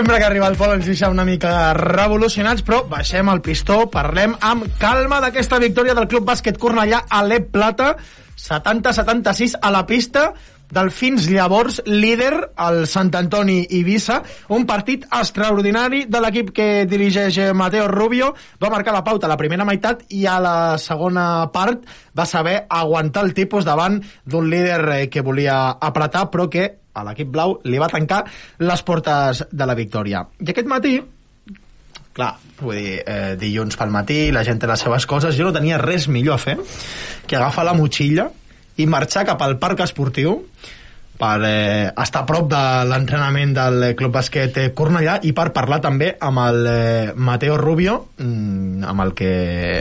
Sempre 0.00 0.16
que 0.16 0.24
arriba 0.24 0.48
el 0.48 0.54
Pol 0.56 0.70
ens 0.72 0.86
deixa 0.88 1.10
una 1.12 1.26
mica 1.28 1.74
revolucionats, 1.76 2.62
però 2.64 2.78
baixem 2.88 3.28
el 3.28 3.42
pistó, 3.44 3.82
parlem 3.92 4.32
amb 4.48 4.78
calma 4.80 5.18
d'aquesta 5.20 5.58
victòria 5.60 5.92
del 5.92 6.06
Club 6.08 6.24
Bàsquet 6.24 6.56
Cornellà 6.56 7.02
a 7.04 7.18
l'Ep 7.26 7.50
Plata, 7.52 7.90
70-76 8.40 9.58
a 9.60 9.74
la 9.74 9.84
pista. 9.84 10.30
Del 10.70 10.88
fins 10.94 11.26
llavors 11.28 11.82
líder, 11.84 12.32
el 12.64 12.84
Sant 12.88 13.10
Antoni 13.18 13.58
Ibiza, 13.76 14.22
un 14.56 14.64
partit 14.64 15.04
extraordinari 15.04 16.06
de 16.08 16.24
l'equip 16.24 16.54
que 16.56 16.86
dirigeix 16.88 17.52
Mateo 17.52 17.88
Rubio, 17.92 18.32
va 18.56 18.72
marcar 18.72 18.96
la 18.96 19.04
pauta 19.04 19.28
a 19.28 19.34
la 19.34 19.36
primera 19.36 19.68
meitat 19.68 20.06
i 20.16 20.24
a 20.24 20.40
la 20.40 20.58
segona 20.80 21.50
part 21.52 21.84
va 22.16 22.24
saber 22.24 22.62
aguantar 22.70 23.26
el 23.26 23.34
tipus 23.36 23.68
davant 23.68 24.00
d'un 24.24 24.48
líder 24.48 24.80
eh, 24.94 25.08
que 25.10 25.26
volia 25.26 25.74
apretar, 25.76 26.30
però 26.30 26.48
que 26.48 26.70
a 26.92 27.04
l'equip 27.06 27.30
blau 27.30 27.58
li 27.64 27.78
va 27.78 27.88
tancar 27.88 28.24
les 28.58 28.82
portes 28.82 29.44
de 29.50 29.66
la 29.66 29.76
victòria. 29.78 30.24
I 30.40 30.50
aquest 30.50 30.68
matí, 30.70 30.96
clar, 32.16 32.34
vull 32.60 32.76
dir, 32.76 32.98
eh, 33.06 33.36
dilluns 33.40 33.78
pel 33.78 33.94
matí, 33.94 34.20
la 34.32 34.44
gent 34.44 34.60
té 34.60 34.66
les 34.70 34.80
seves 34.80 35.06
coses, 35.06 35.36
jo 35.38 35.48
no 35.48 35.56
tenia 35.56 35.78
res 35.78 36.08
millor 36.08 36.36
a 36.36 36.42
fer 36.42 36.58
que 37.26 37.38
agafar 37.38 37.64
la 37.64 37.76
motxilla 37.78 38.30
i 38.76 38.86
marxar 38.86 39.26
cap 39.28 39.42
al 39.42 39.58
parc 39.58 39.84
esportiu 39.86 40.38
per 41.20 41.38
eh, 41.44 41.92
estar 42.00 42.22
a 42.22 42.26
prop 42.26 42.48
de 42.48 42.60
l'entrenament 42.88 43.52
del 43.52 43.90
Club 43.96 44.14
Basquet 44.16 44.56
Cornellà 44.76 45.18
i 45.28 45.34
per 45.36 45.50
parlar 45.52 45.82
també 45.84 46.14
amb 46.16 46.40
el 46.46 46.60
eh, 46.70 47.12
Mateo 47.14 47.58
Rubio, 47.60 47.98
mm, 48.16 48.86
amb 48.88 49.04
el 49.04 49.12
que 49.18 49.32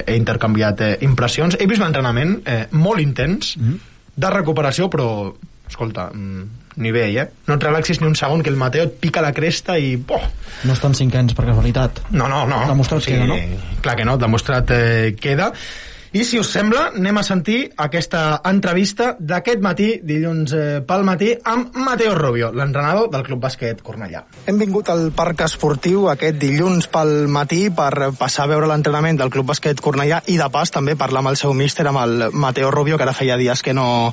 he 0.04 0.18
intercanviat 0.20 0.84
eh, 0.84 0.98
impressions. 1.08 1.56
He 1.56 1.70
vist 1.70 1.80
un 1.80 1.88
entrenament 1.88 2.42
eh, 2.44 2.66
molt 2.72 3.00
intens, 3.00 3.56
mm 3.56 3.64
-hmm. 3.64 3.80
de 4.16 4.30
recuperació, 4.36 4.90
però, 4.90 5.34
escolta, 5.68 6.10
mm, 6.12 6.69
nivell, 6.80 7.18
eh? 7.22 7.28
No 7.48 7.56
et 7.60 7.64
relaxis 7.68 8.00
ni 8.02 8.08
un 8.08 8.16
segon, 8.16 8.42
que 8.44 8.50
el 8.50 8.58
Mateo 8.60 8.88
et 8.88 8.96
pica 9.02 9.22
la 9.22 9.34
cresta 9.36 9.78
i... 9.80 9.96
Boh, 9.98 10.22
No 10.64 10.74
estan 10.74 10.96
cinquens 10.96 11.36
per 11.38 11.46
casualitat. 11.48 12.02
no, 12.12 12.28
no, 12.32 12.46
no. 12.50 12.64
Demostrat 12.68 13.06
queda, 13.06 13.28
no? 13.30 13.38
Clar 13.84 13.96
que 13.96 14.06
no, 14.08 14.18
demostrat 14.18 14.72
eh, 14.76 15.16
queda. 15.20 15.52
I 16.10 16.24
si 16.26 16.40
us 16.42 16.50
sembla, 16.50 16.88
anem 16.98 17.20
a 17.20 17.22
sentir 17.22 17.58
aquesta 17.78 18.40
entrevista 18.50 19.12
d'aquest 19.20 19.60
matí, 19.62 19.90
dilluns 20.02 20.54
eh, 20.58 20.62
pel 20.82 21.04
matí, 21.06 21.36
amb 21.52 21.76
Mateo 21.78 22.16
Rubio, 22.18 22.48
l'entrenador 22.50 23.12
del 23.14 23.22
Club 23.28 23.44
Bàsquet 23.44 23.84
Cornellà. 23.86 24.24
Hem 24.50 24.58
vingut 24.58 24.90
al 24.90 25.12
Parc 25.14 25.44
Esportiu 25.46 26.08
aquest 26.10 26.40
dilluns 26.42 26.90
pel 26.90 27.28
matí 27.30 27.68
per 27.70 28.10
passar 28.18 28.48
a 28.48 28.52
veure 28.56 28.72
l'entrenament 28.72 29.20
del 29.22 29.30
Club 29.30 29.52
Bàsquet 29.52 29.84
Cornellà 29.86 30.24
i 30.34 30.40
de 30.40 30.48
pas 30.50 30.74
també 30.74 30.98
parlar 30.98 31.22
amb 31.22 31.34
el 31.36 31.38
seu 31.38 31.54
míster, 31.54 31.86
amb 31.92 32.02
el 32.02 32.34
Mateo 32.34 32.72
Rubio, 32.74 32.98
que 32.98 33.06
ara 33.06 33.14
feia 33.14 33.38
dies 33.38 33.62
que 33.62 33.78
no, 33.78 34.10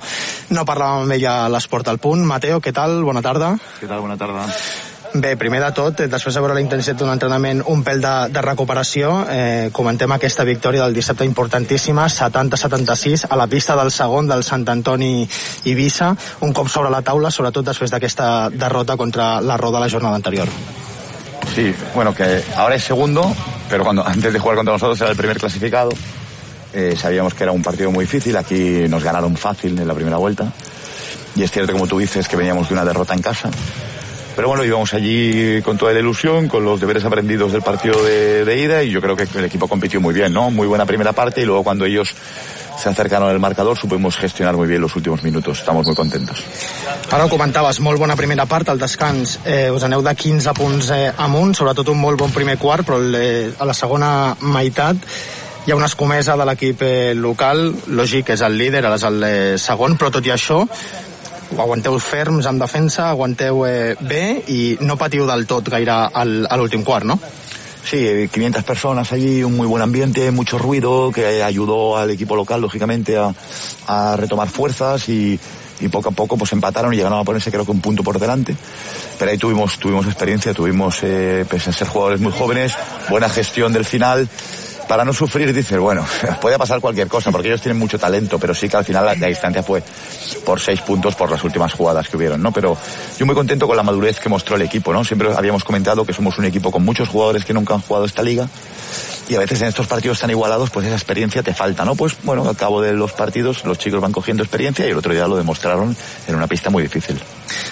no 0.53 0.67
parlàvem 0.69 1.07
amb 1.07 1.17
ell 1.17 1.25
a 1.33 1.39
l'Esport 1.49 1.89
al 1.89 2.03
Punt. 2.03 2.29
Mateo, 2.29 2.61
què 2.61 2.77
tal? 2.77 2.99
Bona 3.09 3.25
tarda. 3.25 3.55
Què 3.81 3.89
tal? 3.89 4.05
Bona 4.05 4.21
tarda. 4.21 4.45
Bé, 5.15 5.37
primer 5.37 5.61
de 5.63 5.71
tot, 5.73 6.01
eh, 6.01 6.09
després 6.09 6.35
de 6.35 6.41
veure 6.43 6.55
la 6.57 6.61
intensitat 6.61 6.99
d'un 6.99 7.11
entrenament, 7.13 7.63
un 7.73 7.83
pèl 7.85 8.01
de, 8.03 8.15
de 8.33 8.43
recuperació, 8.45 9.13
eh, 9.31 9.69
comentem 9.73 10.13
aquesta 10.13 10.45
victòria 10.45 10.83
del 10.85 10.95
dissabte 10.95 11.25
importantíssima, 11.25 12.09
70-76, 12.09 13.27
a 13.31 13.37
la 13.37 13.47
pista 13.47 13.77
del 13.77 13.91
segon 13.91 14.29
del 14.29 14.45
Sant 14.45 14.67
Antoni 14.69 15.29
Eivissa, 15.65 16.15
un 16.41 16.53
cop 16.53 16.69
sobre 16.69 16.91
la 16.91 17.03
taula, 17.03 17.31
sobretot 17.31 17.65
després 17.71 17.95
d'aquesta 17.95 18.51
derrota 18.51 18.97
contra 18.97 19.41
la 19.41 19.57
Roda 19.57 19.81
la 19.81 19.91
jornada 19.91 20.17
anterior. 20.17 20.49
Sí, 21.55 21.75
bueno, 21.95 22.15
que 22.15 22.43
ahora 22.57 22.75
es 22.75 22.85
segundo, 22.85 23.35
pero 23.71 23.85
cuando 23.85 24.07
antes 24.07 24.33
de 24.33 24.39
jugar 24.39 24.57
contra 24.57 24.75
nosotros 24.75 25.01
era 25.01 25.11
el 25.11 25.17
primer 25.17 25.39
clasificado. 25.39 25.91
Eh, 26.73 26.95
sabíamos 26.95 27.33
que 27.33 27.45
era 27.45 27.53
un 27.53 27.63
partido 27.63 27.91
muy 27.91 28.05
difícil, 28.05 28.37
aquí 28.37 28.87
nos 28.89 29.03
ganaron 29.03 29.37
fácil 29.37 29.79
en 29.79 29.89
la 29.89 29.95
primera 29.95 30.19
vuelta. 30.19 30.53
Y 31.35 31.43
es 31.43 31.51
cierto, 31.51 31.73
como 31.73 31.87
tú 31.87 31.99
dices, 31.99 32.29
que 32.29 32.37
veníamos 32.37 32.69
de 32.69 32.75
una 32.75 32.85
derrota 32.85 33.15
en 33.15 33.23
casa. 33.23 33.51
Pero 34.37 34.49
bueno, 34.49 34.65
íbamos 34.65 34.93
allí 34.93 35.63
con 35.63 35.79
toda 35.79 35.95
la 35.95 36.01
ilusión, 36.01 36.47
con 36.47 36.63
los 36.63 36.79
deberes 36.79 37.05
aprendidos 37.05 37.53
del 37.53 37.63
partido 37.63 38.03
de, 38.05 38.45
de 38.45 38.59
ida 38.61 38.83
y 38.83 38.91
yo 38.91 39.01
creo 39.01 39.17
que 39.17 39.27
el 39.35 39.45
equipo 39.47 39.67
compitió 39.67 39.99
muy 40.01 40.13
bien, 40.13 40.33
¿no? 40.33 40.51
Muy 40.51 40.67
buena 40.67 40.85
primera 40.85 41.13
parte 41.13 41.41
y 41.41 41.47
luego 41.47 41.65
cuando 41.65 41.87
ellos 41.87 42.15
se 42.79 42.89
acercaron 42.89 43.31
al 43.31 43.41
marcador 43.41 43.77
supimos 43.79 44.17
gestionar 44.17 44.55
muy 44.55 44.69
bien 44.69 44.81
los 44.81 44.95
últimos 44.95 45.23
minutos. 45.23 45.61
Estamos 45.61 45.87
muy 45.87 45.95
contentos. 45.95 46.45
Ara 47.11 47.25
ho 47.25 47.31
comentaves, 47.31 47.81
molt 47.81 47.99
bona 47.99 48.17
primera 48.19 48.47
part, 48.51 48.69
al 48.69 48.81
descans 48.83 49.39
eh, 49.47 49.71
us 49.73 49.87
aneu 49.87 50.03
de 50.05 50.15
15 50.15 50.53
punts 50.59 50.91
eh, 50.93 51.11
amunt, 51.17 51.55
sobretot 51.57 51.89
un 51.95 52.01
molt 52.03 52.21
bon 52.21 52.35
primer 52.35 52.59
quart, 52.59 52.85
però 52.87 53.01
eh, 53.17 53.55
a 53.57 53.65
la 53.65 53.75
segona 53.75 54.37
meitat 54.43 55.01
hi 55.67 55.73
ha 55.73 55.79
una 55.79 55.89
escomesa 55.91 56.37
de 56.37 56.45
l'equip 56.47 56.83
eh, 56.83 57.15
local, 57.15 57.71
lògic, 57.89 58.35
és 58.37 58.43
el 58.47 58.59
líder, 58.59 58.85
ara 58.85 58.99
és 59.01 59.07
el 59.09 59.25
eh, 59.27 59.57
segon, 59.59 59.97
però 59.99 60.13
tot 60.15 60.27
i 60.27 60.35
això 60.35 60.61
aguanteu 61.55 61.99
ferms 62.03 62.47
en 62.51 62.59
defensa, 62.59 63.11
aguanteu 63.11 63.65
eh, 63.67 63.95
bé 64.01 64.43
i 64.53 64.77
no 64.81 64.97
patiu 64.99 65.27
del 65.29 65.47
tot 65.47 65.69
gaire 65.71 65.95
al, 66.13 66.47
a 66.49 66.57
l'últim 66.57 66.83
quart, 66.85 67.07
no? 67.07 67.19
Sí, 67.87 68.03
eh, 68.03 68.29
500 68.33 68.65
personas 68.65 69.13
allí, 69.13 69.45
un 69.45 69.57
muy 69.57 69.67
buen 69.67 69.83
ambiente, 69.83 70.31
mucho 70.33 70.59
ruido, 70.59 71.13
que 71.13 71.43
ayudó 71.43 71.97
al 71.97 72.11
equipo 72.11 72.35
local, 72.35 72.61
lógicamente, 72.61 73.17
a, 73.17 73.33
a 73.87 74.17
retomar 74.17 74.49
fuerzas 74.49 75.09
y, 75.09 75.39
y 75.81 75.89
poco 75.89 76.09
a 76.09 76.13
poco 76.13 76.37
pues 76.37 76.53
empataron 76.53 76.93
y 76.93 76.97
llegaron 76.97 77.19
a 77.19 77.25
ponerse 77.25 77.51
creo 77.51 77.65
que 77.65 77.71
un 77.71 77.81
punto 77.81 78.03
por 78.03 78.19
delante. 78.19 78.57
Pero 79.19 79.31
ahí 79.31 79.39
tuvimos, 79.39 79.79
tuvimos 79.79 80.07
experiencia, 80.07 80.55
tuvimos, 80.55 80.99
eh, 81.03 81.45
pese 81.49 81.71
a 81.71 81.73
ser 81.73 81.89
jugadores 81.89 82.21
muy 82.21 82.33
jóvenes, 82.33 82.73
buena 83.09 83.29
gestión 83.29 83.73
del 83.73 83.85
final. 83.85 84.29
Para 84.89 85.05
no 85.05 85.13
sufrir, 85.13 85.53
dices, 85.53 85.79
bueno, 85.79 86.07
puede 86.41 86.59
pasar 86.59 86.81
cualquier 86.81 87.09
cosa, 87.09 87.31
porque 87.33 87.49
ellos 87.49 87.61
tienen 87.61 87.79
mucho 87.79 87.99
talento, 87.99 88.39
pero 88.39 88.55
sí 88.55 88.69
que 88.69 88.77
al 88.77 88.85
final 88.85 89.05
la, 89.05 89.15
la 89.15 89.27
distancia 89.27 89.63
fue 89.63 89.83
por 90.45 90.61
seis 90.61 90.81
puntos 90.81 91.15
por 91.15 91.31
las 91.31 91.43
últimas 91.43 91.73
jugadas 91.73 92.09
que 92.09 92.17
hubieron, 92.17 92.41
¿no? 92.43 92.53
Pero 92.53 92.77
yo 93.19 93.27
muy 93.27 93.35
contento 93.35 93.67
con 93.67 93.77
la 93.77 93.83
madurez 93.83 94.21
que 94.21 94.29
mostró 94.29 94.57
el 94.57 94.63
equipo, 94.63 94.93
¿no? 94.93 95.05
Siempre 95.05 95.33
habíamos 95.35 95.65
comentado 95.65 96.05
que 96.05 96.13
somos 96.13 96.39
un 96.39 96.45
equipo 96.45 96.71
con 96.71 96.85
muchos 96.85 97.09
jugadores 97.09 97.45
que 97.45 97.53
nunca 97.53 97.75
han 97.75 97.81
jugado 97.81 98.05
esta 98.05 98.23
liga 98.23 98.49
y 99.29 99.35
a 99.35 99.41
veces 99.41 99.61
en 99.63 99.69
estos 99.69 99.87
partidos 99.87 100.21
tan 100.21 100.31
igualados 100.31 100.71
pues 100.71 100.87
esa 100.87 100.95
experiencia 100.95 101.43
te 101.43 101.55
falta, 101.55 101.85
¿no? 101.85 101.95
Pues 101.95 102.17
bueno, 102.23 102.49
al 102.49 102.57
cabo 102.57 102.81
de 102.81 102.93
los 102.93 103.13
partidos 103.13 103.65
los 103.65 103.79
chicos 103.79 104.01
van 104.01 104.13
cogiendo 104.13 104.43
experiencia 104.43 104.87
y 104.87 104.91
el 104.91 104.97
otro 104.97 105.13
día 105.13 105.27
lo 105.27 105.37
demostraron 105.37 105.97
en 106.29 106.35
una 106.35 106.47
pista 106.47 106.71
muy 106.71 106.83
difícil. 106.83 107.21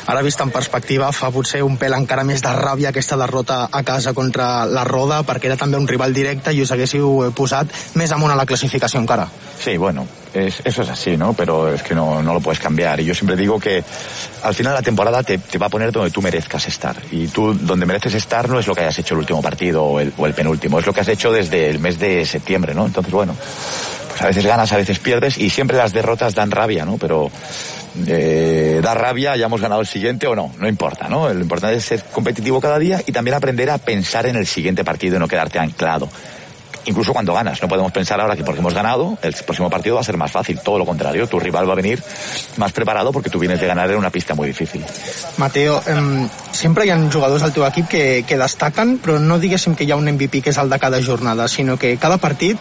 Ara 0.06 0.22
vist 0.22 0.40
en 0.40 0.50
perspectiva, 0.50 1.10
fa 1.12 1.30
potser 1.34 1.62
un 1.64 1.76
pèl 1.80 1.94
encara 1.96 2.24
més 2.24 2.42
de 2.42 2.50
ràbia 2.54 2.90
aquesta 2.90 3.16
derrota 3.16 3.68
a 3.72 3.82
casa 3.82 4.12
contra 4.14 4.64
la 4.66 4.84
Roda, 4.84 5.22
perquè 5.24 5.46
era 5.50 5.56
també 5.56 5.76
un 5.78 5.88
rival 5.88 6.12
directe 6.14 6.52
i 6.52 6.62
us 6.62 6.70
haguéssiu 6.72 7.24
eh, 7.26 7.30
posat 7.34 7.66
més 7.94 8.12
amunt 8.12 8.32
a 8.32 8.36
la 8.36 8.46
classificació 8.46 9.00
encara. 9.00 9.26
Sí, 9.58 9.76
bueno, 9.76 10.06
es- 10.34 10.60
eso 10.64 10.82
es 10.82 10.88
así, 10.90 11.16
¿no? 11.16 11.32
Pero 11.32 11.72
es 11.72 11.82
que 11.82 11.94
no, 11.94 12.22
no 12.22 12.34
lo 12.34 12.40
puedes 12.40 12.60
cambiar. 12.60 13.00
Y 13.00 13.04
yo 13.04 13.14
siempre 13.14 13.36
digo 13.36 13.58
que 13.58 13.82
al 14.42 14.54
final 14.54 14.74
la 14.74 14.82
temporada 14.82 15.22
te, 15.22 15.38
te 15.38 15.58
va 15.58 15.66
a 15.66 15.70
poner 15.70 15.90
donde 15.92 16.10
tú 16.10 16.20
merezcas 16.22 16.66
estar. 16.68 16.96
Y 17.10 17.28
tú 17.28 17.54
donde 17.54 17.86
mereces 17.86 18.14
estar 18.14 18.48
no 18.48 18.58
es 18.60 18.66
lo 18.66 18.74
que 18.74 18.82
hayas 18.82 18.98
hecho 18.98 19.14
el 19.14 19.20
último 19.20 19.40
partido 19.42 19.82
o 19.84 20.00
el, 20.00 20.12
o 20.18 20.26
el 20.26 20.34
penúltimo, 20.34 20.78
es 20.78 20.86
lo 20.86 20.92
que 20.92 21.00
has 21.00 21.08
hecho 21.08 21.32
desde 21.32 21.70
el 21.70 21.78
mes 21.78 21.98
de 21.98 22.26
septiembre, 22.26 22.74
¿no? 22.74 22.84
Entonces, 22.86 23.12
bueno, 23.12 23.34
pues 24.08 24.20
a 24.22 24.26
veces 24.26 24.44
ganas, 24.46 24.72
a 24.72 24.76
veces 24.76 24.98
pierdes 24.98 25.38
y 25.38 25.50
siempre 25.50 25.76
las 25.76 25.92
derrotas 25.92 26.34
dan 26.34 26.50
rabia, 26.50 26.84
¿no? 26.84 26.98
Pero 26.98 27.30
eh, 28.06 28.80
da 28.82 28.94
rabia, 28.94 29.32
hayamos 29.32 29.60
ganado 29.60 29.80
el 29.80 29.86
siguiente 29.86 30.26
o 30.26 30.34
no, 30.34 30.52
no 30.58 30.68
importa, 30.68 31.08
¿no? 31.08 31.32
Lo 31.32 31.40
importante 31.40 31.76
es 31.76 31.84
ser 31.84 32.04
competitivo 32.04 32.60
cada 32.60 32.78
día 32.78 33.02
y 33.06 33.12
también 33.12 33.34
aprender 33.34 33.70
a 33.70 33.78
pensar 33.78 34.26
en 34.26 34.36
el 34.36 34.46
siguiente 34.46 34.84
partido 34.84 35.16
y 35.16 35.18
no 35.18 35.28
quedarte 35.28 35.58
anclado 35.58 36.08
incluso 36.86 37.12
cuando 37.12 37.34
ganas. 37.34 37.60
No 37.62 37.68
podemos 37.68 37.92
pensar 37.92 38.20
ahora 38.20 38.36
que 38.36 38.44
porque 38.44 38.60
hemos 38.60 38.74
ganado, 38.74 39.18
el 39.22 39.32
próximo 39.32 39.70
partido 39.70 39.96
va 39.96 40.00
a 40.02 40.04
ser 40.04 40.16
más 40.16 40.30
fácil. 40.30 40.60
Todo 40.60 40.78
lo 40.78 40.86
contrario, 40.86 41.26
tu 41.26 41.40
rival 41.40 41.68
va 41.68 41.72
a 41.72 41.76
venir 41.76 42.02
más 42.56 42.72
preparado 42.72 43.12
porque 43.12 43.30
tú 43.30 43.38
vienes 43.38 43.60
de 43.60 43.66
ganar 43.66 43.90
en 43.90 43.96
una 43.96 44.10
pista 44.10 44.34
muy 44.34 44.48
difícil. 44.48 44.84
Mateo, 45.36 45.82
em, 45.86 46.28
sempre 46.52 46.86
hi 46.86 46.90
ha 46.90 46.94
al 46.94 47.88
que, 47.88 48.24
que 48.26 48.38
destaquen, 48.38 48.98
però 48.98 49.18
no 49.18 49.38
diguéssim 49.38 49.74
que 49.74 49.84
hi 49.84 49.92
ha 49.92 49.96
un 49.96 50.08
MVP 50.08 50.42
que 50.42 50.52
de 50.52 50.78
cada 50.78 51.02
jornada, 51.02 51.48
sinó 51.48 51.76
que 51.76 51.96
cada 51.96 52.18
partit 52.18 52.58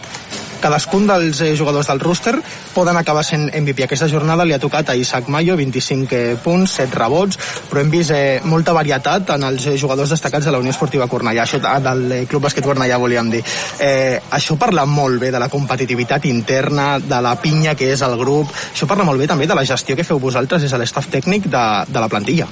cadascun 0.64 1.08
dels 1.10 1.42
eh, 1.44 1.54
jugadors 1.60 1.90
del 1.92 2.00
rooster 2.00 2.38
poden 2.74 2.98
acabar 2.98 3.26
sent 3.28 3.50
MVP. 3.52 3.86
Aquesta 3.86 4.08
jornada 4.12 4.46
li 4.48 4.56
ha 4.56 4.62
tocat 4.64 4.94
a 4.94 4.96
Isaac 4.96 5.28
Mayo, 5.34 5.58
25 5.60 6.16
eh, 6.16 6.38
punts, 6.44 6.78
7 6.80 7.00
rebots, 7.00 7.40
però 7.70 7.84
hem 7.84 7.92
vist 7.92 8.14
eh, 8.16 8.40
molta 8.48 8.76
varietat 8.76 9.36
en 9.36 9.48
els 9.50 9.68
eh, 9.68 9.78
jugadors 9.80 10.14
destacats 10.16 10.48
de 10.48 10.54
la 10.56 10.62
Unió 10.64 10.72
Esportiva 10.74 11.10
Cornellà, 11.12 11.44
això 11.44 11.60
ah, 11.68 11.80
del 11.84 12.26
Club 12.32 12.48
Bàsquet 12.48 12.66
Cornellà, 12.66 13.00
volíem 13.02 13.32
dir. 13.34 13.44
Eh, 13.84 14.20
això 14.40 14.58
parla 14.60 14.88
molt 14.90 15.20
bé 15.22 15.34
de 15.34 15.42
la 15.42 15.52
competitivitat 15.52 16.30
interna, 16.32 16.98
de 17.04 17.22
la 17.24 17.36
pinya 17.42 17.76
que 17.76 17.92
és 17.94 18.06
el 18.06 18.16
grup, 18.20 18.54
això 18.72 18.88
parla 18.90 19.08
molt 19.08 19.20
bé 19.20 19.28
també 19.28 19.50
de 19.50 19.58
la 19.58 19.68
gestió 19.68 19.98
que 20.00 20.08
feu 20.08 20.22
vosaltres 20.24 20.64
des 20.64 20.72
de 20.72 20.80
l'estaf 20.80 21.12
tècnic 21.12 21.52
de, 21.52 21.66
de 21.90 22.00
la 22.00 22.10
plantilla. 22.10 22.48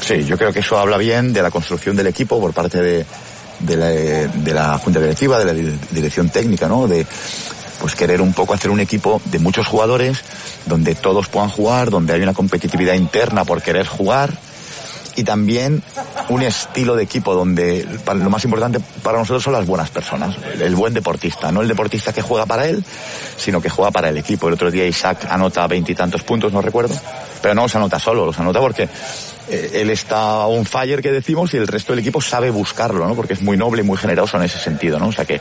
Sí, 0.00 0.24
yo 0.24 0.36
creo 0.36 0.52
que 0.52 0.60
eso 0.60 0.78
habla 0.78 0.98
bien 0.98 1.32
de 1.32 1.42
la 1.42 1.50
construcción 1.50 1.96
del 1.96 2.06
equipo 2.06 2.38
por 2.38 2.52
parte 2.52 2.80
de, 2.80 3.06
de, 3.60 3.76
la, 3.76 3.88
de 3.88 4.52
la 4.52 4.78
Junta 4.78 5.00
Directiva, 5.00 5.38
de 5.38 5.44
la 5.44 5.52
di- 5.52 5.78
dirección 5.90 6.28
técnica, 6.30 6.68
¿no? 6.68 6.86
De 6.86 7.06
pues 7.80 7.94
querer 7.94 8.22
un 8.22 8.32
poco 8.32 8.54
hacer 8.54 8.70
un 8.70 8.80
equipo 8.80 9.20
de 9.26 9.38
muchos 9.38 9.66
jugadores 9.66 10.18
donde 10.64 10.94
todos 10.94 11.28
puedan 11.28 11.50
jugar, 11.50 11.90
donde 11.90 12.14
hay 12.14 12.22
una 12.22 12.32
competitividad 12.32 12.94
interna 12.94 13.44
por 13.44 13.60
querer 13.60 13.86
jugar 13.86 14.32
y 15.14 15.24
también 15.24 15.82
un 16.28 16.42
estilo 16.42 16.96
de 16.96 17.02
equipo 17.02 17.34
donde 17.34 17.86
lo 18.06 18.30
más 18.30 18.44
importante 18.44 18.80
para 19.02 19.18
nosotros 19.18 19.42
son 19.42 19.52
las 19.54 19.66
buenas 19.66 19.90
personas, 19.90 20.36
el 20.60 20.74
buen 20.74 20.92
deportista, 20.92 21.50
no 21.52 21.62
el 21.62 21.68
deportista 21.68 22.12
que 22.12 22.22
juega 22.22 22.44
para 22.44 22.66
él, 22.66 22.84
sino 23.36 23.60
que 23.60 23.70
juega 23.70 23.90
para 23.90 24.08
el 24.10 24.18
equipo. 24.18 24.48
El 24.48 24.54
otro 24.54 24.70
día 24.70 24.86
Isaac 24.86 25.26
anota 25.30 25.66
veintitantos 25.66 26.22
puntos, 26.22 26.52
no 26.52 26.60
recuerdo, 26.60 26.94
pero 27.40 27.54
no 27.54 27.62
los 27.62 27.76
anota 27.76 27.98
solo, 27.98 28.26
los 28.26 28.38
anota 28.38 28.60
porque 28.60 28.88
él 29.48 29.90
está 29.90 30.46
un 30.46 30.64
fire 30.64 31.02
que 31.02 31.12
decimos 31.12 31.54
y 31.54 31.56
el 31.56 31.66
resto 31.66 31.92
del 31.92 32.00
equipo 32.00 32.20
sabe 32.20 32.50
buscarlo, 32.50 33.06
¿no? 33.06 33.14
Porque 33.14 33.34
es 33.34 33.42
muy 33.42 33.56
noble 33.56 33.82
y 33.82 33.84
muy 33.84 33.96
generoso 33.96 34.36
en 34.36 34.44
ese 34.44 34.58
sentido, 34.58 34.98
¿no? 34.98 35.08
O 35.08 35.12
sea 35.12 35.24
que 35.24 35.40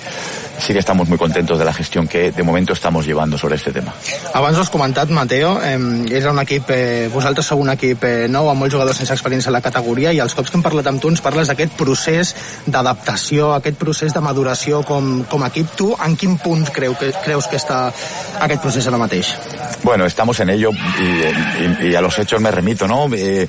sí 0.59 0.73
que 0.73 0.79
estamos 0.79 1.07
muy 1.07 1.17
contentos 1.17 1.59
de 1.59 1.65
la 1.65 1.73
gestión 1.73 2.07
que 2.07 2.31
de 2.31 2.43
momento 2.43 2.73
estamos 2.73 3.05
llevando 3.05 3.37
sobre 3.37 3.55
este 3.55 3.71
tema. 3.71 3.93
Abans 4.33 4.57
ho 4.57 4.61
has 4.61 4.69
comentat, 4.69 5.09
Mateo, 5.09 5.59
eh, 5.63 5.77
era 6.11 6.31
un 6.31 6.39
equip, 6.39 6.69
eh, 6.69 7.09
vosaltres 7.13 7.45
sou 7.45 7.59
un 7.61 7.69
equip 7.69 8.03
eh, 8.03 8.27
nou, 8.29 8.49
amb 8.49 8.59
molts 8.63 8.73
jugadors 8.73 8.97
sense 8.97 9.13
experiència 9.13 9.49
a 9.49 9.55
la 9.55 9.61
categoria, 9.61 10.13
i 10.13 10.19
els 10.19 10.33
cops 10.33 10.49
que 10.49 10.57
hem 10.57 10.63
parlat 10.63 10.87
amb 10.87 11.01
tu 11.01 11.09
ens 11.11 11.21
parles 11.21 11.47
d'aquest 11.51 11.73
procés 11.77 12.33
d'adaptació, 12.65 13.53
aquest 13.53 13.77
procés 13.77 14.13
de 14.13 14.21
maduració 14.21 14.81
com, 14.83 15.23
com 15.29 15.43
a 15.43 15.47
equip. 15.53 15.75
Tu, 15.75 15.89
en 16.05 16.15
quin 16.15 16.37
punt 16.37 16.65
creu 16.73 16.95
que, 16.99 17.11
creus 17.23 17.47
que 17.51 17.57
està 17.59 17.91
aquest 18.41 18.61
procés 18.61 18.87
ara 18.87 18.97
mateix? 18.97 19.33
Bueno, 19.83 20.05
estamos 20.05 20.39
en 20.39 20.49
ello 20.49 20.71
y, 20.71 21.85
y- 21.85 21.91
y 21.91 21.95
a 21.95 22.01
los 22.01 22.17
hechos 22.17 22.41
me 22.41 22.49
remito, 22.51 22.87
¿no? 22.87 23.07
Eh, 23.13 23.47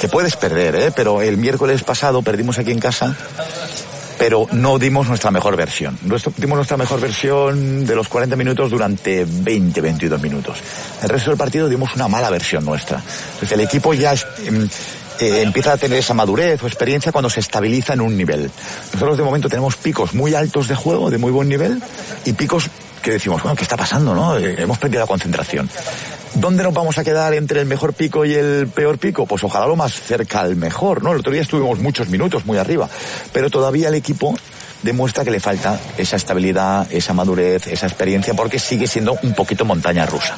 que 0.00 0.08
puedes 0.08 0.36
perder, 0.36 0.74
¿eh? 0.74 0.92
Pero 0.94 1.22
el 1.22 1.36
miércoles 1.36 1.82
pasado 1.84 2.22
perdimos 2.22 2.58
aquí 2.58 2.70
en 2.72 2.80
casa, 2.80 3.14
pero 4.18 4.46
no 4.52 4.78
dimos 4.78 5.08
nuestra 5.08 5.30
mejor 5.30 5.56
versión. 5.56 5.98
Nuestro- 6.02 6.32
dimos 6.36 6.56
nuestra 6.56 6.76
mejor 6.76 7.00
versión 7.00 7.84
de 7.84 7.94
los 7.94 8.08
40 8.08 8.36
minutos 8.36 8.70
durante 8.70 9.26
20, 9.28 9.80
22 9.80 10.20
minutos. 10.22 10.58
El 11.02 11.08
resto 11.08 11.30
del 11.30 11.38
partido 11.38 11.68
dimos 11.68 11.94
una 11.94 12.08
mala 12.08 12.30
versión 12.30 12.64
nuestra. 12.64 13.02
Entonces 13.34 13.52
el 13.52 13.60
equipo 13.60 13.92
ya 13.94 14.12
em, 14.12 14.68
eh, 15.20 15.42
empieza 15.42 15.72
a 15.72 15.76
tener 15.76 15.98
esa 15.98 16.14
madurez 16.14 16.62
o 16.62 16.66
experiencia 16.66 17.12
cuando 17.12 17.28
se 17.30 17.40
estabiliza 17.40 17.92
en 17.94 18.00
un 18.00 18.16
nivel. 18.16 18.50
Nosotros 18.92 19.16
de 19.16 19.22
momento 19.22 19.48
tenemos 19.48 19.76
picos 19.76 20.14
muy 20.14 20.34
altos 20.34 20.68
de 20.68 20.74
juego, 20.74 21.10
de 21.10 21.18
muy 21.18 21.32
buen 21.32 21.48
nivel, 21.48 21.82
y 22.24 22.32
picos 22.32 22.68
que 23.02 23.12
decimos, 23.12 23.40
bueno, 23.42 23.54
¿qué 23.56 23.62
está 23.62 23.76
pasando? 23.76 24.14
no? 24.14 24.36
Eh, 24.36 24.56
Hemos 24.58 24.78
perdido 24.78 25.00
la 25.00 25.06
concentración. 25.06 25.70
¿Dónde 26.38 26.62
nos 26.62 26.74
vamos 26.74 26.98
a 26.98 27.04
quedar 27.04 27.32
entre 27.32 27.60
el 27.60 27.66
mejor 27.66 27.94
pico 27.94 28.26
y 28.26 28.34
el 28.34 28.68
peor 28.68 28.98
pico? 28.98 29.24
Pues 29.24 29.42
ojalá 29.42 29.66
lo 29.66 29.74
más 29.74 29.94
cerca 29.94 30.40
al 30.40 30.54
mejor, 30.54 31.02
¿no? 31.02 31.12
El 31.12 31.20
otro 31.20 31.32
día 31.32 31.40
estuvimos 31.40 31.78
muchos 31.78 32.10
minutos 32.10 32.44
muy 32.44 32.58
arriba, 32.58 32.90
pero 33.32 33.48
todavía 33.48 33.88
el 33.88 33.94
equipo 33.94 34.34
demuestra 34.82 35.24
que 35.24 35.30
le 35.30 35.40
falta 35.40 35.80
esa 35.96 36.16
estabilidad, 36.16 36.86
esa 36.92 37.14
madurez, 37.14 37.66
esa 37.68 37.86
experiencia, 37.86 38.34
porque 38.34 38.58
sigue 38.58 38.86
siendo 38.86 39.16
un 39.22 39.34
poquito 39.34 39.64
montaña 39.64 40.04
rusa. 40.04 40.36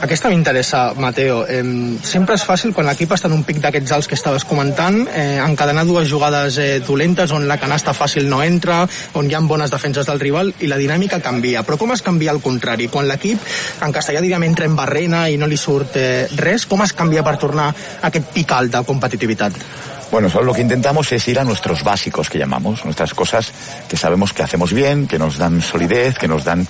Aquesta 0.00 0.28
m'interessa, 0.28 0.92
Mateo. 1.00 1.46
Eh, 1.48 1.62
sempre 2.04 2.36
és 2.36 2.44
fàcil 2.44 2.74
quan 2.76 2.84
l'equip 2.86 3.14
està 3.16 3.30
en 3.30 3.36
un 3.38 3.44
pic 3.48 3.62
d'aquests 3.62 3.94
alts 3.96 4.08
que 4.10 4.18
estaves 4.18 4.44
comentant, 4.44 4.98
eh, 5.08 5.40
encadenar 5.40 5.86
dues 5.88 6.08
jugades 6.10 6.58
eh, 6.60 6.80
dolentes 6.84 7.32
on 7.32 7.48
la 7.48 7.56
canasta 7.56 7.94
fàcil 7.96 8.28
no 8.28 8.42
entra, 8.44 8.82
on 9.14 9.30
hi 9.30 9.34
ha 9.34 9.40
bones 9.40 9.72
defenses 9.72 10.06
del 10.06 10.20
rival 10.20 10.52
i 10.60 10.68
la 10.68 10.76
dinàmica 10.76 11.22
canvia. 11.24 11.64
Però 11.64 11.80
com 11.80 11.96
es 11.96 12.04
canvia 12.04 12.30
al 12.34 12.42
contrari? 12.44 12.90
Quan 12.92 13.08
l'equip, 13.08 13.40
en 13.80 13.92
castellà 13.92 14.20
diríem, 14.20 14.44
entra 14.44 14.68
en 14.68 14.76
barrena 14.76 15.26
i 15.32 15.40
no 15.40 15.48
li 15.48 15.56
surt 15.56 15.96
eh, 15.96 16.28
res, 16.36 16.68
com 16.68 16.84
es 16.84 16.92
canvia 16.92 17.24
per 17.24 17.38
tornar 17.40 17.72
a 17.72 18.08
aquest 18.10 18.32
pic 18.36 18.52
alt 18.52 18.76
de 18.76 18.84
competitivitat? 18.84 19.62
Bueno, 20.10 20.30
solo 20.30 20.44
lo 20.44 20.54
que 20.54 20.60
intentamos 20.62 21.10
es 21.10 21.26
ir 21.26 21.38
a 21.38 21.44
nuestros 21.44 21.82
básicos 21.82 22.30
que 22.30 22.38
llamamos, 22.38 22.84
nuestras 22.84 23.12
cosas 23.12 23.52
que 23.88 23.96
sabemos 23.96 24.32
que 24.32 24.42
hacemos 24.42 24.72
bien, 24.72 25.08
que 25.08 25.18
nos 25.18 25.36
dan 25.36 25.60
solidez, 25.60 26.16
que 26.16 26.28
nos 26.28 26.44
dan 26.44 26.66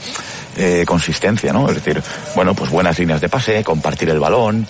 eh, 0.57 0.85
consistencia, 0.87 1.53
¿no? 1.53 1.69
Es 1.69 1.77
decir, 1.77 2.03
bueno, 2.35 2.55
pues 2.55 2.71
buenas 2.71 2.99
líneas 2.99 3.21
de 3.21 3.29
pase, 3.29 3.63
compartir 3.63 4.09
el 4.11 4.19
balón, 4.19 4.67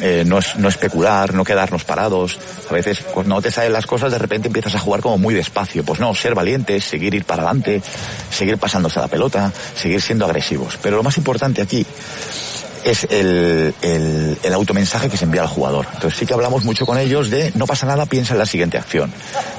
eh, 0.00 0.24
no, 0.26 0.38
es, 0.38 0.56
no 0.56 0.68
especular, 0.68 1.34
no 1.34 1.44
quedarnos 1.44 1.84
parados. 1.84 2.38
A 2.70 2.72
veces, 2.72 3.00
cuando 3.00 3.34
no 3.34 3.42
te 3.42 3.50
salen 3.50 3.72
las 3.72 3.86
cosas, 3.86 4.12
de 4.12 4.18
repente 4.18 4.48
empiezas 4.48 4.74
a 4.74 4.78
jugar 4.78 5.00
como 5.00 5.18
muy 5.18 5.34
despacio. 5.34 5.84
Pues 5.84 6.00
no, 6.00 6.14
ser 6.14 6.34
valientes, 6.34 6.84
seguir 6.84 7.14
ir 7.14 7.24
para 7.24 7.42
adelante, 7.42 7.82
seguir 8.30 8.58
pasándose 8.58 9.00
la 9.00 9.08
pelota, 9.08 9.52
seguir 9.74 10.00
siendo 10.00 10.24
agresivos. 10.24 10.78
Pero 10.82 10.96
lo 10.96 11.02
más 11.02 11.16
importante 11.18 11.62
aquí 11.62 11.84
es 12.84 13.04
el, 13.10 13.74
el, 13.82 14.54
automensaje 14.54 15.08
que 15.08 15.16
se 15.16 15.24
envía 15.24 15.42
al 15.42 15.48
jugador. 15.48 15.86
Entonces 15.94 16.18
sí 16.18 16.26
que 16.26 16.34
hablamos 16.34 16.64
mucho 16.64 16.84
con 16.86 16.98
ellos 16.98 17.30
de 17.30 17.52
no 17.54 17.66
pasa 17.66 17.86
nada, 17.86 18.06
piensa 18.06 18.34
en 18.34 18.38
la 18.38 18.46
siguiente 18.46 18.78
acción. 18.78 19.12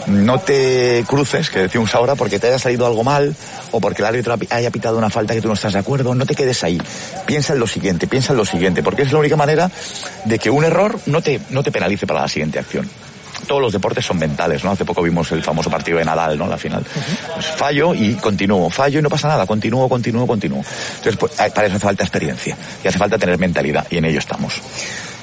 No 0.07 0.39
te 0.39 1.03
cruces, 1.07 1.49
que 1.49 1.59
decimos 1.59 1.93
ahora, 1.95 2.15
porque 2.15 2.39
te 2.39 2.47
haya 2.47 2.59
salido 2.59 2.85
algo 2.85 3.03
mal 3.03 3.35
o 3.71 3.79
porque 3.79 4.01
el 4.01 4.07
árbitro 4.07 4.35
haya 4.49 4.71
pitado 4.71 4.97
una 4.97 5.09
falta 5.09 5.33
que 5.33 5.41
tú 5.41 5.47
no 5.47 5.53
estás 5.53 5.73
de 5.73 5.79
acuerdo, 5.79 6.15
no 6.15 6.25
te 6.25 6.35
quedes 6.35 6.63
ahí. 6.63 6.81
Piensa 7.25 7.53
en 7.53 7.59
lo 7.59 7.67
siguiente, 7.67 8.07
piensa 8.07 8.33
en 8.33 8.37
lo 8.37 8.45
siguiente, 8.45 8.83
porque 8.83 9.03
es 9.03 9.11
la 9.11 9.19
única 9.19 9.35
manera 9.35 9.71
de 10.25 10.39
que 10.39 10.49
un 10.49 10.63
error 10.63 10.99
no 11.05 11.21
te, 11.21 11.39
no 11.49 11.63
te 11.63 11.71
penalice 11.71 12.07
para 12.07 12.21
la 12.21 12.27
siguiente 12.27 12.59
acción 12.59 12.89
todos 13.47 13.61
los 13.61 13.73
deportes 13.73 14.05
son 14.05 14.17
mentales, 14.17 14.63
¿no? 14.63 14.71
Hace 14.71 14.85
poco 14.85 15.01
vimos 15.01 15.31
el 15.31 15.43
famoso 15.43 15.69
partido 15.69 15.97
de 15.97 16.05
Nadal, 16.05 16.37
¿no? 16.37 16.47
La 16.47 16.57
final. 16.57 16.83
Pues 17.33 17.45
fallo 17.45 17.93
y 17.93 18.13
continúo, 18.15 18.69
fallo 18.69 18.99
y 18.99 19.01
no 19.01 19.09
pasa 19.09 19.27
nada, 19.27 19.45
continúo, 19.45 19.87
continúo, 19.89 20.25
continúo. 20.27 20.63
Entonces, 20.97 21.17
pues, 21.17 21.33
para 21.33 21.67
eso 21.67 21.75
hace 21.75 21.85
falta 21.85 22.03
experiencia 22.03 22.57
y 22.83 22.87
hace 22.87 22.97
falta 22.97 23.17
tener 23.17 23.37
mentalidad 23.37 23.85
y 23.89 23.97
en 23.97 24.05
ello 24.05 24.19
estamos. 24.19 24.61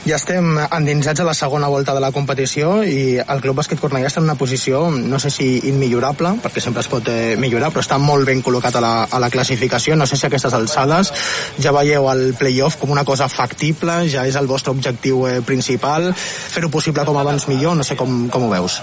Ja 0.06 0.20
estem 0.20 0.52
endinsats 0.62 1.18
a 1.18 1.24
la 1.26 1.32
segona 1.34 1.66
volta 1.66 1.90
de 1.90 1.98
la 1.98 2.12
competició 2.14 2.76
i 2.86 3.16
el 3.18 3.40
Club 3.42 3.56
Bàsquet 3.58 3.80
Cornellà 3.82 4.06
està 4.06 4.20
en 4.22 4.28
una 4.28 4.36
posició, 4.38 4.84
no 4.94 5.18
sé 5.18 5.32
si 5.34 5.48
immillorable, 5.66 6.30
perquè 6.44 6.62
sempre 6.62 6.84
es 6.84 6.90
pot 6.92 7.10
eh, 7.10 7.34
millorar, 7.42 7.72
però 7.74 7.82
està 7.82 7.98
molt 7.98 8.22
ben 8.28 8.38
col·locat 8.46 8.78
a 8.78 8.84
la, 8.84 8.92
a 9.10 9.18
la 9.18 9.32
classificació. 9.34 9.98
No 9.98 10.06
sé 10.06 10.14
si 10.14 10.28
aquestes 10.28 10.54
alçades 10.54 11.10
ja 11.58 11.74
veieu 11.74 12.06
el 12.12 12.22
playoff 12.38 12.78
com 12.78 12.94
una 12.94 13.02
cosa 13.08 13.26
factible, 13.26 14.04
ja 14.12 14.22
és 14.30 14.38
el 14.38 14.46
vostre 14.46 14.76
objectiu 14.76 15.26
eh, 15.26 15.40
principal, 15.42 16.12
fer-ho 16.14 16.70
possible 16.70 17.02
com 17.02 17.18
abans 17.18 17.50
millor, 17.50 17.74
no 17.74 17.82
sé 17.82 17.98
com, 17.98 18.28
com 18.30 18.46
ho 18.46 18.54
veus. 18.54 18.78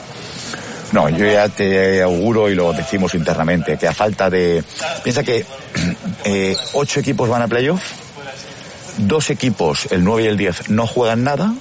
No, 0.91 1.07
yo 1.07 1.26
ya 1.26 1.47
te 1.47 2.03
auguro 2.03 2.49
y 2.49 2.55
lo 2.55 2.74
decimos 2.74 3.15
internamente, 3.15 3.78
que 3.78 3.88
a 3.88 3.93
falta 3.93 4.30
de... 4.30 4.61
Piensa 5.03 5.24
que 5.24 5.45
eh, 6.26 6.57
ocho 6.74 6.99
equipos 6.99 7.30
van 7.30 7.41
a 7.41 7.47
playoff, 7.47 7.93
dos 8.97 9.29
equipos, 9.29 9.87
el 9.91 10.03
9 10.03 10.23
y 10.23 10.27
el 10.27 10.37
10, 10.37 10.69
no 10.69 10.87
juegan 10.87 11.23
nada, 11.23 11.53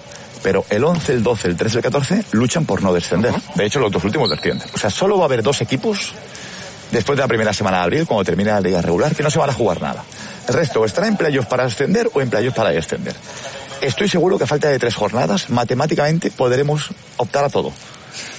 pero 0.42 0.64
el 0.70 0.84
11, 0.84 1.12
el 1.12 1.22
12, 1.22 1.48
el 1.48 1.56
13 1.56 1.76
y 1.76 1.78
el 1.78 1.82
14 1.82 2.24
luchan 2.32 2.64
por 2.64 2.82
no 2.82 2.92
descender. 2.92 3.34
De 3.54 3.64
hecho, 3.64 3.78
los 3.80 3.92
dos 3.92 4.04
últimos 4.04 4.28
descienden. 4.30 4.68
O 4.74 4.78
sea, 4.78 4.90
solo 4.90 5.16
va 5.16 5.24
a 5.24 5.26
haber 5.26 5.42
dos 5.42 5.60
equipos 5.60 6.12
después 6.90 7.16
de 7.16 7.22
la 7.22 7.28
primera 7.28 7.52
semana 7.52 7.78
de 7.78 7.82
abril, 7.84 8.06
cuando 8.06 8.24
termine 8.24 8.50
la 8.50 8.60
liga 8.60 8.82
regular, 8.82 9.14
que 9.14 9.22
no 9.22 9.30
se 9.30 9.38
van 9.38 9.50
a 9.50 9.52
jugar 9.52 9.80
nada. 9.80 10.04
El 10.46 10.54
resto 10.54 10.84
estará 10.84 11.08
en 11.08 11.16
playoff 11.16 11.46
para 11.46 11.64
ascender 11.64 12.10
o 12.12 12.20
en 12.20 12.28
playoff 12.28 12.54
para 12.54 12.70
descender. 12.70 13.14
Estoy 13.80 14.08
seguro 14.08 14.38
que 14.38 14.44
a 14.44 14.46
falta 14.46 14.68
de 14.68 14.78
tres 14.78 14.94
jornadas, 14.94 15.50
matemáticamente 15.50 16.30
podremos 16.30 16.90
optar 17.16 17.44
a 17.44 17.48
todo. 17.48 17.72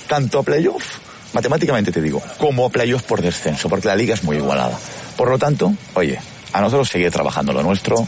Tanto 0.07 0.39
a 0.39 0.43
playoff, 0.43 0.99
matemáticamente 1.33 1.91
te 1.91 2.01
digo, 2.01 2.21
como 2.37 2.65
a 2.65 2.69
playoff 2.69 3.03
por 3.03 3.21
descenso, 3.21 3.67
porque 3.67 3.87
la 3.87 3.95
liga 3.95 4.13
es 4.13 4.23
muy 4.23 4.37
igualada. 4.37 4.77
Por 5.17 5.29
lo 5.29 5.39
tanto, 5.39 5.73
oye, 5.95 6.19
a 6.53 6.61
nosotros 6.61 6.89
seguir 6.89 7.11
trabajando 7.11 7.51
lo 7.51 7.63
nuestro, 7.63 8.07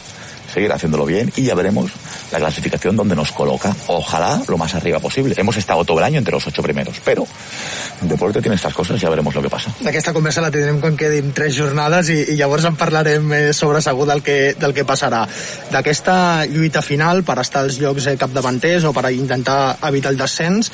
seguir 0.56 0.72
haciéndolo 0.72 1.04
bien 1.04 1.30
y 1.36 1.42
ya 1.42 1.54
veremos 1.54 1.90
la 2.32 2.38
clasificación 2.38 2.96
donde 2.96 3.14
nos 3.14 3.30
coloca. 3.30 3.76
Ojalá 3.88 4.40
lo 4.48 4.56
más 4.56 4.74
arriba 4.74 4.98
posible. 5.00 5.34
Hemos 5.36 5.58
estado 5.58 5.84
todo 5.84 5.98
el 5.98 6.04
año 6.04 6.18
entre 6.18 6.32
los 6.32 6.46
ocho 6.46 6.62
primeros, 6.62 6.96
pero 7.04 7.26
el 8.00 8.08
deporte 8.08 8.40
tiene 8.40 8.56
estas 8.56 8.72
cosas, 8.72 8.98
ya 8.98 9.10
veremos 9.10 9.34
lo 9.34 9.42
que 9.42 9.50
pasa. 9.50 9.68
D'aquesta 9.84 10.14
conversa 10.16 10.40
la 10.40 10.48
tindrem 10.48 10.80
quan 10.80 10.96
quedin 10.96 11.34
tres 11.36 11.58
jornades 11.60 12.08
i, 12.08 12.16
i 12.32 12.38
llavors 12.40 12.64
en 12.64 12.80
parlarem 12.80 13.28
eh, 13.36 13.52
sobre 13.52 13.84
segur 13.84 14.08
del 14.08 14.24
que, 14.24 14.56
del 14.56 14.72
que 14.72 14.86
passarà. 14.88 15.26
D'aquesta 15.68 16.46
lluita 16.48 16.80
final 16.80 17.20
per 17.20 17.36
estar 17.44 17.66
als 17.66 17.76
llocs 17.76 18.08
eh, 18.08 18.16
capdavanters 18.16 18.88
o 18.88 18.96
per 18.96 19.10
intentar 19.12 19.76
evitar 19.90 20.16
el 20.16 20.24
descens, 20.24 20.72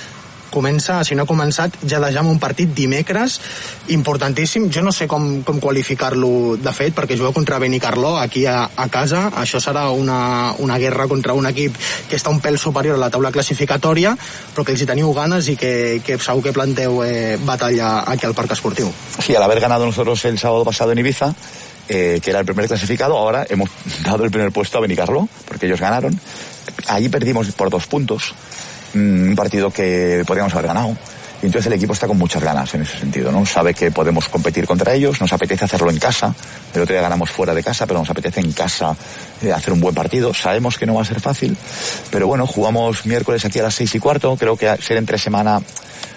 comença, 0.53 1.00
si 1.09 1.16
no 1.16 1.24
ha 1.24 1.28
començat, 1.30 1.78
ja 1.88 2.00
de 2.03 2.11
amb 2.12 2.30
un 2.30 2.38
partit 2.42 2.70
dimecres 2.76 3.38
importantíssim. 3.88 4.68
Jo 4.70 4.84
no 4.84 4.92
sé 4.92 5.09
com, 5.09 5.42
com 5.46 5.59
qualificar-lo 5.61 6.59
de 6.61 6.74
fet, 6.76 6.94
perquè 6.94 7.16
jugueu 7.16 7.32
contra 7.32 7.59
Benicarló 7.62 8.16
aquí 8.20 8.44
a, 8.46 8.68
a 8.76 8.88
casa. 8.92 9.30
Això 9.40 9.61
serà 9.64 9.88
una, 9.90 10.53
una 10.62 10.78
guerra 10.78 11.09
contra 11.09 11.34
un 11.34 11.48
equip 11.50 11.76
que 12.09 12.20
està 12.20 12.30
un 12.30 12.42
pèl 12.44 12.59
superior 12.61 12.98
a 12.98 13.03
la 13.03 13.11
taula 13.11 13.32
classificatòria, 13.34 14.14
però 14.53 14.66
que 14.66 14.76
els 14.76 14.84
hi 14.84 14.88
teniu 14.92 15.12
ganes 15.16 15.48
i 15.48 15.57
que, 15.57 16.00
que 16.05 16.20
segur 16.20 16.44
que 16.44 16.55
planteu 16.55 17.03
eh, 17.07 17.38
batalla 17.42 18.03
aquí 18.12 18.28
al 18.28 18.36
Parc 18.36 18.53
Esportiu. 18.53 18.92
Sí, 19.18 19.34
al 19.34 19.42
haber 19.42 19.61
ganado 19.61 19.86
nosotros 19.86 20.24
el 20.26 20.38
sábado 20.38 20.64
pasado 20.64 20.92
en 20.92 20.98
Ibiza, 20.98 21.34
eh, 21.88 22.20
que 22.22 22.30
era 22.30 22.40
el 22.40 22.46
primer 22.46 22.68
clasificado, 22.68 23.16
ahora 23.16 23.46
hemos 23.48 23.70
dado 24.05 24.24
el 24.24 24.30
primer 24.30 24.53
puesto 24.53 24.78
a 24.78 24.80
Benicarló, 24.80 25.28
porque 25.46 25.66
ellos 25.66 25.80
ganaron. 25.80 26.18
Allí 26.86 27.09
perdimos 27.09 27.50
por 27.53 27.70
dos 27.70 27.86
puntos, 27.86 28.34
un 28.95 29.34
partido 29.36 29.70
que 29.70 30.24
podríamos 30.26 30.53
haber 30.55 30.66
ganado. 30.66 30.97
Y 31.43 31.47
entonces 31.47 31.66
el 31.66 31.72
equipo 31.72 31.93
está 31.93 32.07
con 32.07 32.18
muchas 32.18 32.40
ganas 32.40 32.72
en 32.74 32.82
ese 32.82 32.99
sentido, 32.99 33.32
¿no? 33.32 33.45
Sabe 33.45 33.74
que 33.74 33.90
podemos 33.90 34.28
competir 34.28 34.64
contra 34.64 34.95
ellos, 34.95 35.20
nos 35.20 35.32
apetece 35.32 35.64
hacerlo 35.64 35.90
en 35.90 35.99
casa. 35.99 36.32
El 36.72 36.82
otro 36.82 36.95
día 36.95 37.03
ganamos 37.03 37.30
fuera 37.30 37.53
de 37.53 37.64
casa, 37.64 37.84
pero 37.84 37.99
nos 37.99 38.09
apetece 38.09 38.38
en 38.38 38.53
casa 38.53 38.97
eh, 39.43 39.51
hacer 39.53 39.72
un 39.72 39.80
buen 39.80 39.93
partido. 39.93 40.32
Sabemos 40.32 40.78
que 40.78 40.86
no 40.86 40.95
va 40.95 41.03
a 41.03 41.05
ser 41.05 41.20
fácil, 41.20 41.57
pero 42.12 42.28
bueno, 42.28 42.47
jugamos 42.47 43.07
miércoles 43.07 43.45
aquí 43.45 43.59
a 43.59 43.64
las 43.64 43.74
seis 43.74 43.93
y 43.97 43.99
cuarto. 43.99 44.36
Creo 44.36 44.57
que 44.57 44.76
ser 44.80 44.99
entre 44.99 45.18
semana 45.18 45.61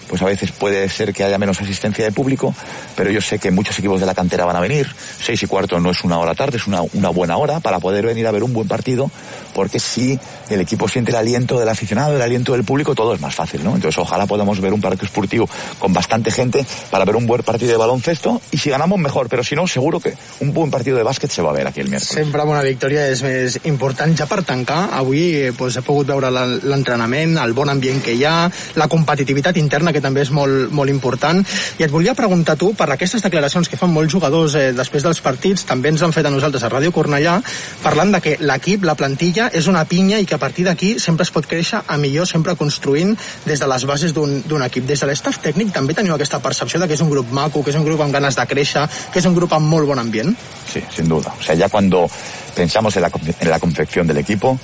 pues 0.07 0.21
a 0.21 0.25
veces 0.25 0.51
puede 0.51 0.87
ser 0.89 1.13
que 1.13 1.23
haya 1.23 1.37
menos 1.37 1.59
asistencia 1.59 2.05
de 2.05 2.11
público, 2.11 2.53
pero 2.95 3.09
yo 3.09 3.21
sé 3.21 3.39
que 3.39 3.51
muchos 3.51 3.79
equipos 3.79 3.99
de 3.99 4.05
la 4.05 4.13
cantera 4.13 4.45
van 4.45 4.55
a 4.55 4.59
venir. 4.59 4.87
Seis 5.19 5.41
y 5.41 5.47
cuarto 5.47 5.79
no 5.79 5.91
es 5.91 6.03
una 6.03 6.19
hora 6.19 6.35
tarde, 6.35 6.57
es 6.57 6.67
una, 6.67 6.81
una 6.93 7.09
buena 7.09 7.37
hora 7.37 7.59
para 7.59 7.79
poder 7.79 8.05
venir 8.05 8.27
a 8.27 8.31
ver 8.31 8.43
un 8.43 8.53
buen 8.53 8.67
partido, 8.67 9.09
porque 9.53 9.79
si 9.79 10.19
el 10.49 10.61
equipo 10.61 10.87
siente 10.87 11.11
el 11.11 11.17
aliento 11.17 11.59
del 11.59 11.69
aficionado, 11.69 12.15
el 12.15 12.21
aliento 12.21 12.53
del 12.53 12.63
público, 12.63 12.95
todo 12.95 13.13
es 13.13 13.21
más 13.21 13.35
fácil, 13.35 13.63
¿no? 13.63 13.75
Entonces 13.75 13.97
ojalá 13.97 14.25
podamos 14.25 14.59
ver 14.59 14.73
un 14.73 14.81
parque 14.81 15.05
esportivo 15.05 15.49
con 15.79 15.93
bastante 15.93 16.31
gente 16.31 16.65
para 16.89 17.05
ver 17.05 17.15
un 17.15 17.25
buen 17.25 17.43
partido 17.43 17.71
de 17.71 17.77
baloncesto 17.77 18.41
y 18.51 18.57
si 18.57 18.69
ganamos 18.69 18.99
mejor, 18.99 19.27
pero 19.29 19.43
si 19.43 19.55
no, 19.55 19.67
seguro 19.67 19.99
que 19.99 20.13
un 20.39 20.53
buen 20.53 20.71
partido 20.71 20.97
de 20.97 21.03
bàsquet 21.03 21.29
se 21.29 21.41
va 21.41 21.51
a 21.51 21.53
ver 21.53 21.67
aquí 21.67 21.79
el 21.81 21.89
miércoles. 21.89 22.15
Sempre 22.15 22.43
una 22.43 22.61
victòria 22.65 23.05
és 23.11 23.21
més 23.25 23.59
important. 23.65 24.13
Ja 24.17 24.27
per 24.29 24.41
tancar, 24.47 24.89
avui 24.97 25.21
eh, 25.41 25.51
doncs, 25.55 25.79
he 25.79 25.83
pogut 25.85 26.07
veure 26.09 26.31
l'entrenament, 26.31 27.37
el 27.41 27.53
bon 27.57 27.69
ambient 27.71 28.01
que 28.03 28.15
hi 28.15 28.23
ha, 28.25 28.49
la 28.79 28.87
competitivitat 28.91 29.57
interna, 29.61 29.93
que 29.93 30.03
també 30.03 30.23
és 30.25 30.31
molt, 30.35 30.71
molt 30.75 30.91
important. 30.91 31.41
I 31.79 31.87
et 31.87 31.93
volia 31.93 32.15
preguntar 32.17 32.57
tu, 32.59 32.73
per 32.77 32.89
aquestes 32.93 33.23
declaracions 33.25 33.69
que 33.69 33.79
fan 33.79 33.93
molts 33.93 34.13
jugadors 34.13 34.55
eh, 34.59 34.71
després 34.75 35.05
dels 35.05 35.21
partits, 35.25 35.65
també 35.67 35.93
ens 35.93 36.03
han 36.05 36.15
fet 36.15 36.27
a 36.27 36.33
nosaltres 36.33 36.65
a 36.65 36.71
Ràdio 36.73 36.93
Cornellà, 36.95 37.37
parlant 37.83 38.15
de 38.15 38.21
que 38.23 38.37
l'equip, 38.41 38.85
la 38.87 38.97
plantilla, 38.99 39.49
és 39.53 39.69
una 39.71 39.85
pinya 39.89 40.19
i 40.19 40.27
que 40.29 40.34
a 40.35 40.41
partir 40.41 40.65
d'aquí 40.67 40.95
sempre 40.99 41.23
es 41.23 41.31
pot 41.33 41.47
créixer 41.47 41.81
a 41.87 41.97
millor, 41.97 42.27
sempre 42.27 42.55
construint 42.59 43.15
des 43.45 43.59
de 43.59 43.67
les 43.67 43.85
bases 43.85 44.13
d'un 44.13 44.65
equip. 44.65 44.85
Des 44.85 44.99
de 44.99 45.09
l'estaf 45.09 45.39
tècnic 45.43 45.73
també 45.73 45.95
teniu 45.97 46.15
aquesta 46.15 46.39
percepció 46.43 46.79
de 46.79 46.87
que 46.87 46.97
és 46.97 47.03
un 47.03 47.09
grup 47.09 47.31
maco, 47.31 47.63
que 47.63 47.73
és 47.73 47.79
un 47.79 47.85
grup 47.85 48.01
amb 48.01 48.13
ganes 48.13 48.37
de 48.37 48.45
créixer, 48.45 48.87
que 49.11 49.19
és 49.19 49.25
un 49.25 49.35
grup 49.35 49.53
amb 49.53 49.67
molt 49.67 49.87
bon 49.87 49.99
ambient? 49.99 50.35
Sí, 50.71 50.83
sin 50.95 51.09
duda. 51.09 51.33
O 51.39 51.43
sea, 51.43 51.55
ya 51.55 51.69
cuando 51.69 52.09
pensamos 52.55 52.95
en 52.95 53.03
la, 53.03 53.11
en 53.39 53.49
la 53.49 53.59
confección 53.59 54.07
del 54.07 54.17
equipo, 54.17 54.57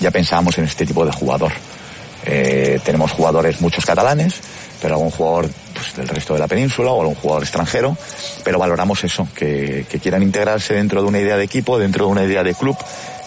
ya 0.00 0.10
pensábamos 0.10 0.58
en 0.58 0.64
este 0.64 0.86
tipo 0.86 1.04
de 1.04 1.12
jugador. 1.12 1.52
Eh, 2.26 2.80
tenemos 2.84 3.12
jugadores, 3.12 3.60
muchos 3.60 3.84
catalanes, 3.84 4.40
pero 4.80 4.94
algún 4.94 5.10
jugador 5.10 5.50
pues, 5.74 5.94
del 5.96 6.08
resto 6.08 6.34
de 6.34 6.40
la 6.40 6.48
península 6.48 6.90
o 6.90 7.00
algún 7.00 7.14
jugador 7.14 7.42
extranjero, 7.42 7.96
pero 8.42 8.58
valoramos 8.58 9.04
eso, 9.04 9.28
que, 9.34 9.86
que 9.88 9.98
quieran 9.98 10.22
integrarse 10.22 10.74
dentro 10.74 11.02
de 11.02 11.08
una 11.08 11.20
idea 11.20 11.36
de 11.36 11.44
equipo, 11.44 11.78
dentro 11.78 12.06
de 12.06 12.12
una 12.12 12.24
idea 12.24 12.42
de 12.42 12.54
club. 12.54 12.76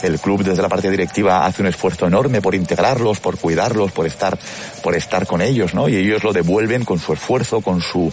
El 0.02 0.20
club 0.20 0.44
desde 0.44 0.62
la 0.62 0.70
parte 0.70 0.90
directiva 0.90 1.46
hace 1.46 1.62
un 1.62 1.68
esfuerzo 1.68 2.08
enorme 2.08 2.42
por 2.42 2.54
integrarlos, 2.54 3.20
por 3.20 3.38
cuidarlos, 3.38 3.92
por 3.92 4.06
estar, 4.06 4.38
por 4.84 4.96
estar 4.96 5.26
con 5.26 5.42
ellos, 5.42 5.74
¿no? 5.74 5.90
Y 5.90 5.96
ellos 5.96 6.24
lo 6.24 6.34
devuelven 6.34 6.86
con 6.86 7.00
su 7.00 7.14
esfuerzo, 7.14 7.62
con 7.62 7.82
su, 7.82 8.12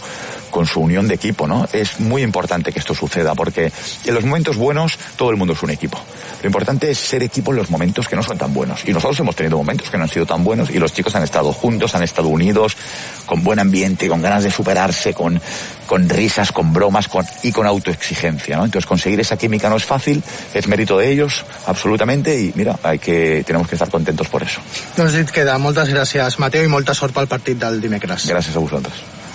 con 0.49 0.65
su 0.65 0.79
unión 0.79 1.07
de 1.07 1.15
equipo, 1.15 1.47
¿no? 1.47 1.67
Es 1.73 1.99
muy 1.99 2.23
importante 2.23 2.71
que 2.71 2.79
esto 2.79 2.95
suceda 2.95 3.35
porque 3.35 3.71
en 4.05 4.13
los 4.13 4.23
momentos 4.23 4.57
buenos 4.57 4.97
todo 5.15 5.29
el 5.29 5.37
mundo 5.37 5.53
es 5.53 5.61
un 5.61 5.69
equipo. 5.69 5.99
Lo 6.41 6.47
importante 6.47 6.91
es 6.91 6.97
ser 6.97 7.23
equipo 7.23 7.51
en 7.51 7.57
los 7.57 7.69
momentos 7.69 8.07
que 8.07 8.15
no 8.15 8.23
son 8.23 8.37
tan 8.37 8.53
buenos. 8.53 8.87
Y 8.87 8.93
nosotros 8.93 9.19
hemos 9.19 9.35
tenido 9.35 9.57
momentos 9.57 9.89
que 9.89 9.97
no 9.97 10.03
han 10.03 10.09
sido 10.09 10.25
tan 10.25 10.43
buenos 10.43 10.69
y 10.69 10.79
los 10.79 10.93
chicos 10.93 11.15
han 11.15 11.23
estado 11.23 11.51
juntos, 11.53 11.95
han 11.95 12.03
estado 12.03 12.27
unidos, 12.27 12.77
con 13.25 13.43
buen 13.43 13.59
ambiente, 13.59 14.07
con 14.07 14.21
ganas 14.21 14.43
de 14.43 14.51
superarse, 14.51 15.13
con, 15.13 15.41
con 15.85 16.09
risas, 16.09 16.51
con 16.51 16.73
bromas 16.73 17.07
con, 17.07 17.25
y 17.43 17.51
con 17.51 17.67
autoexigencia, 17.67 18.57
¿no? 18.57 18.65
Entonces 18.65 18.87
conseguir 18.87 19.19
esa 19.19 19.37
química 19.37 19.69
no 19.69 19.77
es 19.77 19.85
fácil, 19.85 20.23
es 20.53 20.67
mérito 20.67 20.97
de 20.97 21.11
ellos, 21.11 21.45
absolutamente, 21.65 22.39
y 22.39 22.51
mira, 22.55 22.77
hay 22.83 22.99
que, 22.99 23.43
tenemos 23.45 23.67
que 23.67 23.75
estar 23.75 23.89
contentos 23.89 24.27
por 24.27 24.43
eso. 24.43 24.61
Doncs 24.97 25.13
dit 25.13 25.31
queda. 25.31 25.57
Moltes 25.59 25.89
gràcies, 25.89 26.39
Mateu, 26.39 26.63
i 26.65 26.71
molta 26.71 26.93
sort 26.93 27.13
pel 27.15 27.27
partit 27.27 27.57
del 27.59 27.81
dimecres. 27.81 28.27
Gracias 28.27 28.55
a 28.55 28.59
vosotros. 28.59 28.93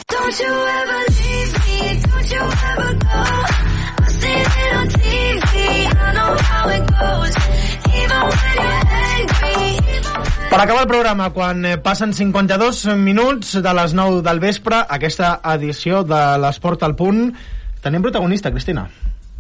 Don't 0.09 0.39
you 0.39 0.53
ever 0.79 1.03
leave 1.19 1.53
me, 1.67 2.01
don't 2.03 2.29
you 2.31 2.45
ever 2.71 2.95
go. 2.95 3.23
I've 4.01 4.15
seen 4.21 4.47
it 4.47 4.73
on 4.75 4.89
TV, 4.89 5.55
I 5.95 6.13
know 6.15 6.37
how 6.39 6.69
it 6.69 6.85
goes. 6.87 7.50
Per 10.51 10.59
acabar 10.59 10.83
el 10.83 10.89
programa, 10.91 11.29
quan 11.31 11.63
eh, 11.65 11.77
passen 11.79 12.11
52 12.11 12.97
minuts 12.99 13.53
de 13.63 13.75
les 13.79 13.93
9 13.95 14.19
del 14.27 14.41
vespre, 14.43 14.81
aquesta 14.97 15.37
edició 15.53 16.01
de 16.03 16.19
l'Esport 16.43 16.83
al 16.83 16.97
punt, 16.99 17.29
tenim 17.85 18.03
protagonista, 18.03 18.51
Cristina. 18.51 18.89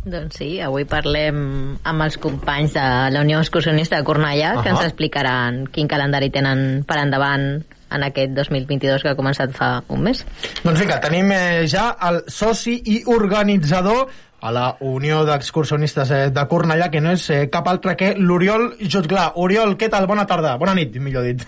Doncs 0.06 0.38
sí, 0.38 0.52
avui 0.62 0.86
parlem 0.86 1.40
amb 1.82 2.06
els 2.06 2.14
companys 2.22 2.78
de 2.78 2.86
la 3.10 3.24
Unió 3.26 3.42
Excursionista 3.42 3.98
de 3.98 4.06
Cornellà, 4.06 4.54
que 4.62 4.70
Ahà. 4.70 4.76
ens 4.76 4.86
explicaran 4.86 5.64
quin 5.74 5.90
calendari 5.90 6.30
tenen 6.30 6.84
per 6.86 7.02
endavant 7.02 7.50
en 7.90 8.06
aquest 8.06 8.30
2022 8.38 9.02
que 9.02 9.10
ha 9.10 9.18
començat 9.18 9.50
fa 9.50 9.72
un 9.90 10.06
mes. 10.06 10.22
Doncs 10.62 10.78
vinga, 10.78 11.02
tenim 11.02 11.34
eh, 11.34 11.66
ja 11.66 11.90
el 12.06 12.22
soci 12.30 12.78
i 12.86 13.02
organitzador 13.10 14.06
a 14.40 14.52
la 14.52 14.66
Unió 14.80 15.22
d'Excursionistes 15.28 16.10
eh, 16.10 16.20
de 16.34 16.44
Cornellà, 16.48 16.90
que 16.92 17.02
no 17.04 17.12
és 17.16 17.26
eh, 17.30 17.40
cap 17.52 17.68
altre 17.68 17.96
que 17.98 18.14
l'Oriol 18.18 18.70
Jotglà. 18.80 19.30
Oriol, 19.42 19.76
què 19.80 19.90
tal? 19.92 20.08
Bona 20.10 20.26
tarda. 20.28 20.56
Bona 20.60 20.74
nit, 20.78 20.96
millor 21.02 21.26
dit. 21.28 21.44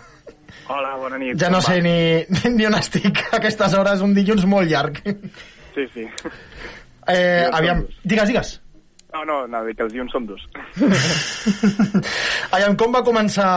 Hola, 0.69 0.95
bona 1.01 1.19
nit. 1.21 1.37
Ja 1.41 1.51
no 1.53 1.63
sé 1.65 1.79
va? 1.81 1.87
ni, 1.87 2.53
ni 2.57 2.69
on 2.69 2.77
estic 2.79 3.25
a 3.31 3.37
aquestes 3.41 3.77
hores, 3.79 4.05
un 4.05 4.15
dilluns 4.17 4.45
molt 4.49 4.71
llarg. 4.71 5.01
Sí, 5.73 5.89
sí. 5.95 6.07
Eh, 7.09 7.49
aviam, 7.51 7.87
digues, 8.05 8.29
digues. 8.29 8.57
No, 9.13 9.27
no, 9.29 9.43
no, 9.47 9.61
que 9.77 9.85
els 9.85 9.93
dilluns 9.93 10.15
són 10.15 10.25
dos. 10.25 10.41
Aviam, 12.57 12.77
com 12.81 12.95
va 12.95 13.03
començar 13.05 13.49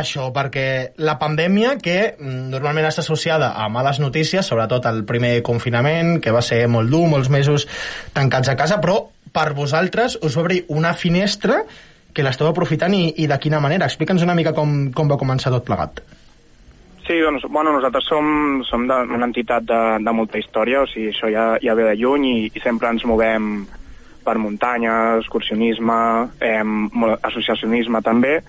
això? 0.00 0.26
Perquè 0.34 0.66
la 1.06 1.14
pandèmia, 1.20 1.76
que 1.78 1.98
mm, 2.18 2.48
normalment 2.50 2.88
està 2.88 3.04
associada 3.04 3.52
a 3.54 3.68
males 3.70 4.00
notícies, 4.02 4.48
sobretot 4.50 4.88
el 4.90 5.04
primer 5.06 5.38
confinament, 5.46 6.16
que 6.22 6.34
va 6.34 6.42
ser 6.42 6.64
molt 6.66 6.90
dur, 6.90 7.04
molts 7.12 7.30
mesos 7.30 7.68
tancats 8.16 8.50
a 8.50 8.56
casa, 8.58 8.80
però 8.82 8.98
per 9.30 9.52
vosaltres 9.54 10.18
us 10.26 10.34
va 10.34 10.42
obrir 10.42 10.64
una 10.74 10.92
finestra 10.98 11.62
que 12.16 12.26
l'esteu 12.26 12.50
aprofitant 12.50 12.94
i, 12.96 13.06
i 13.22 13.30
de 13.30 13.38
quina 13.38 13.62
manera? 13.62 13.86
Explica'ns 13.86 14.26
una 14.26 14.34
mica 14.34 14.56
com, 14.56 14.88
com 14.96 15.10
va 15.12 15.20
començar 15.20 15.54
tot 15.54 15.66
plegat. 15.68 16.02
Sí, 17.06 17.20
doncs, 17.22 17.44
bueno, 17.46 17.70
nosaltres 17.76 18.08
som, 18.10 18.28
som 18.66 18.88
de, 18.90 18.96
una 19.14 19.28
entitat 19.28 19.66
de, 19.68 19.80
de 20.02 20.14
molta 20.16 20.40
història, 20.42 20.82
o 20.82 20.90
sigui, 20.90 21.12
això 21.14 21.30
ja, 21.30 21.52
ja 21.62 21.76
ve 21.78 21.92
de 21.92 21.98
lluny 22.00 22.24
i, 22.32 22.38
i 22.50 22.62
sempre 22.64 22.90
ens 22.90 23.06
movem 23.06 23.52
per 24.26 24.36
muntanya, 24.42 25.16
excursionisme, 25.20 25.98
eh, 26.42 26.62
associacionisme 27.30 28.02
també, 28.02 28.40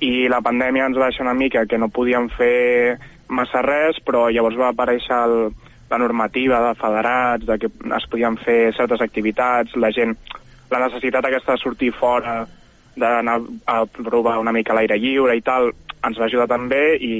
i 0.00 0.28
la 0.30 0.40
pandèmia 0.40 0.86
ens 0.88 0.98
va 0.98 1.10
deixar 1.10 1.26
una 1.26 1.36
mica 1.36 1.66
que 1.66 1.78
no 1.78 1.90
podíem 1.92 2.28
fer 2.32 2.98
massa 3.28 3.62
res, 3.62 3.98
però 4.04 4.28
llavors 4.32 4.56
va 4.56 4.70
aparèixer 4.72 5.16
el, 5.16 5.50
la 5.90 5.98
normativa 5.98 6.60
de 6.66 6.74
federats, 6.78 7.46
de 7.46 7.58
que 7.58 7.70
es 7.96 8.06
podien 8.10 8.38
fer 8.40 8.72
certes 8.76 9.02
activitats, 9.04 9.74
la 9.76 9.90
gent, 9.94 10.14
la 10.70 10.82
necessitat 10.86 11.24
aquesta 11.24 11.56
de 11.56 11.62
sortir 11.62 11.92
fora, 11.96 12.40
d'anar 12.98 13.38
a 13.66 13.82
provar 13.86 14.38
una 14.38 14.52
mica 14.52 14.74
l'aire 14.74 14.98
lliure 14.98 15.36
i 15.36 15.44
tal, 15.44 15.70
ens 16.04 16.18
va 16.18 16.26
ajudar 16.26 16.48
també 16.50 16.96
i, 17.00 17.14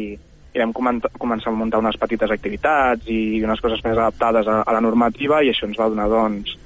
i 0.54 0.60
vam 0.60 0.72
començar 0.74 1.50
a 1.50 1.56
muntar 1.56 1.80
unes 1.82 1.98
petites 2.00 2.30
activitats 2.34 3.08
i 3.10 3.42
unes 3.44 3.60
coses 3.62 3.82
més 3.84 3.96
adaptades 3.96 4.48
a, 4.48 4.62
a 4.62 4.74
la 4.74 4.82
normativa 4.84 5.42
i 5.42 5.52
això 5.52 5.68
ens 5.68 5.78
va 5.78 5.90
donar 5.90 6.08
doncs, 6.12 6.56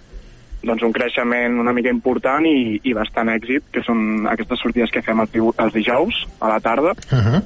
doncs 0.62 0.84
un 0.86 0.94
creixement 0.94 1.58
una 1.60 1.74
mica 1.74 1.90
important 1.92 2.46
i, 2.46 2.78
i 2.82 2.94
bastant 2.96 3.30
èxit, 3.32 3.66
que 3.74 3.82
són 3.86 4.28
aquestes 4.30 4.62
sortides 4.62 4.92
que 4.94 5.02
fem 5.02 5.22
els, 5.24 5.74
dijous 5.74 6.24
a 6.40 6.52
la 6.54 6.60
tarda 6.60 6.94
Uh 7.12 7.18
-huh. 7.18 7.42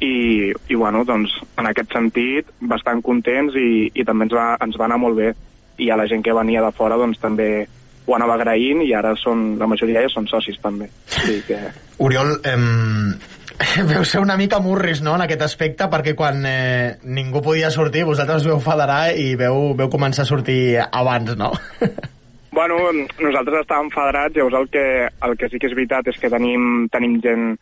i, 0.00 0.52
i 0.68 0.74
bueno, 0.74 1.04
doncs, 1.04 1.30
en 1.58 1.66
aquest 1.66 1.92
sentit, 1.92 2.46
bastant 2.60 3.02
contents 3.02 3.54
i, 3.54 3.90
i 3.94 4.04
també 4.04 4.24
ens 4.24 4.34
va, 4.34 4.56
ens 4.60 4.76
va 4.78 4.84
anar 4.84 4.98
molt 4.98 5.16
bé. 5.16 5.34
I 5.78 5.90
a 5.90 5.96
la 5.96 6.06
gent 6.06 6.22
que 6.22 6.32
venia 6.32 6.62
de 6.62 6.72
fora, 6.72 6.96
doncs, 6.96 7.18
també 7.18 7.66
ho 8.06 8.14
anava 8.14 8.34
agraint 8.34 8.82
i 8.82 8.92
ara 8.94 9.14
són, 9.16 9.58
la 9.58 9.66
majoria 9.66 10.02
ja 10.02 10.08
són 10.08 10.26
socis, 10.26 10.58
també. 10.62 10.88
Sigui 11.06 11.42
que... 11.46 11.58
Oriol, 11.98 12.40
em... 12.44 13.14
veu 13.92 14.04
ser 14.04 14.20
una 14.20 14.36
mica 14.36 14.58
murris, 14.60 15.02
no?, 15.02 15.14
en 15.14 15.22
aquest 15.22 15.42
aspecte, 15.42 15.88
perquè 15.92 16.14
quan 16.14 16.44
eh, 16.46 16.98
ningú 17.04 17.42
podia 17.42 17.70
sortir, 17.70 18.04
vosaltres 18.04 18.46
veu 18.46 18.60
federar 18.60 19.14
i 19.16 19.34
veu, 19.36 19.74
veu 19.74 19.88
començar 19.88 20.22
a 20.22 20.30
sortir 20.32 20.78
abans, 20.90 21.36
no? 21.36 21.52
Bueno, 22.52 22.78
nosaltres 23.22 23.62
estàvem 23.62 23.90
federats, 23.94 24.34
llavors 24.34 24.56
el 24.58 24.68
que, 24.74 24.84
el 25.26 25.36
que 25.38 25.48
sí 25.48 25.60
que 25.60 25.68
és 25.70 25.76
veritat 25.76 26.08
és 26.10 26.18
que 26.18 26.30
tenim, 26.32 26.88
tenim 26.90 27.20
gent 27.22 27.52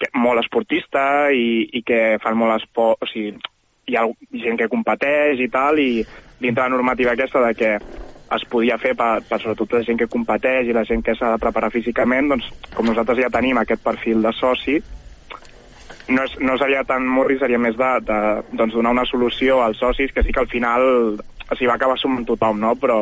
que, 0.00 0.10
molt 0.20 0.42
esportista 0.42 1.30
i, 1.32 1.64
i 1.72 1.80
que 1.86 2.18
fan 2.22 2.36
molt 2.36 2.58
esport, 2.58 3.00
o 3.00 3.08
sigui, 3.08 3.32
hi 3.88 3.96
ha 3.96 4.04
gent 4.42 4.60
que 4.60 4.68
competeix 4.72 5.40
i 5.40 5.48
tal, 5.52 5.80
i 5.80 6.04
dintre 6.40 6.66
la 6.66 6.74
normativa 6.76 7.14
aquesta 7.16 7.40
de 7.46 7.54
que 7.56 7.72
es 8.34 8.44
podia 8.50 8.76
fer 8.80 8.92
per, 8.98 9.22
per 9.28 9.40
sobretot 9.40 9.78
la 9.78 9.84
gent 9.86 10.00
que 10.00 10.10
competeix 10.12 10.68
i 10.68 10.76
la 10.76 10.84
gent 10.88 11.04
que 11.04 11.14
s'ha 11.16 11.34
de 11.34 11.40
preparar 11.40 11.72
físicament, 11.72 12.28
doncs 12.32 12.50
com 12.76 12.88
nosaltres 12.88 13.24
ja 13.24 13.32
tenim 13.32 13.60
aquest 13.60 13.84
perfil 13.84 14.24
de 14.24 14.32
soci, 14.36 14.78
no, 16.08 16.24
és, 16.24 16.36
no 16.44 16.56
seria 16.60 16.84
tan 16.84 17.06
morri, 17.08 17.38
seria 17.40 17.60
més 17.60 17.76
de, 17.80 17.92
de 18.04 18.18
doncs 18.52 18.76
donar 18.76 18.92
una 18.92 19.08
solució 19.08 19.62
als 19.64 19.80
socis, 19.80 20.12
que 20.12 20.24
sí 20.24 20.36
que 20.36 20.44
al 20.44 20.52
final 20.52 21.16
sigui, 21.54 21.68
va 21.70 21.78
acabar 21.78 21.96
sumant 22.00 22.26
tothom, 22.28 22.60
no? 22.60 22.74
però, 22.80 22.98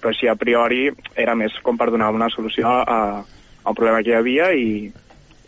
però 0.00 0.14
així 0.14 0.28
a 0.28 0.36
priori 0.38 0.88
era 1.14 1.36
més 1.36 1.54
com 1.62 1.78
per 1.78 1.90
donar 1.92 2.10
una 2.16 2.30
solució 2.32 2.68
a, 2.68 3.22
a 3.62 3.68
un 3.70 3.76
problema 3.76 4.02
que 4.02 4.14
hi 4.14 4.18
havia 4.18 4.50
i, 4.56 4.90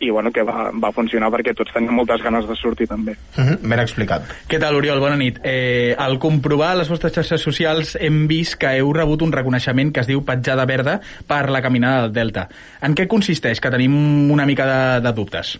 i 0.03 0.09
bueno, 0.09 0.31
que 0.31 0.43
va, 0.45 0.69
va 0.73 0.91
funcionar 0.95 1.29
perquè 1.33 1.53
tots 1.57 1.73
tenim 1.73 1.93
moltes 1.95 2.21
ganes 2.23 2.47
de 2.47 2.55
sortir 2.59 2.87
també. 2.87 3.15
Uh 3.37 3.43
-huh. 3.43 3.57
Ben 3.61 3.79
explicat. 3.79 4.23
Què 4.49 4.59
tal, 4.59 4.75
Oriol? 4.75 4.99
Bona 4.99 5.17
nit. 5.17 5.39
Eh, 5.43 5.95
al 5.97 6.19
comprovar 6.19 6.75
les 6.77 6.89
vostres 6.89 7.13
xarxes 7.13 7.41
socials 7.41 7.97
hem 7.99 8.27
vist 8.27 8.57
que 8.59 8.77
heu 8.77 8.93
rebut 8.93 9.21
un 9.21 9.31
reconeixement 9.31 9.91
que 9.93 10.01
es 10.01 10.07
diu 10.07 10.23
Petjada 10.25 10.65
Verda 10.65 10.99
per 11.27 11.49
la 11.49 11.61
caminada 11.61 12.01
del 12.03 12.13
Delta. 12.13 12.49
En 12.81 12.95
què 12.95 13.07
consisteix? 13.07 13.59
Que 13.59 13.71
tenim 13.71 14.31
una 14.31 14.45
mica 14.45 14.65
de, 14.65 15.01
de 15.01 15.13
dubtes. 15.13 15.59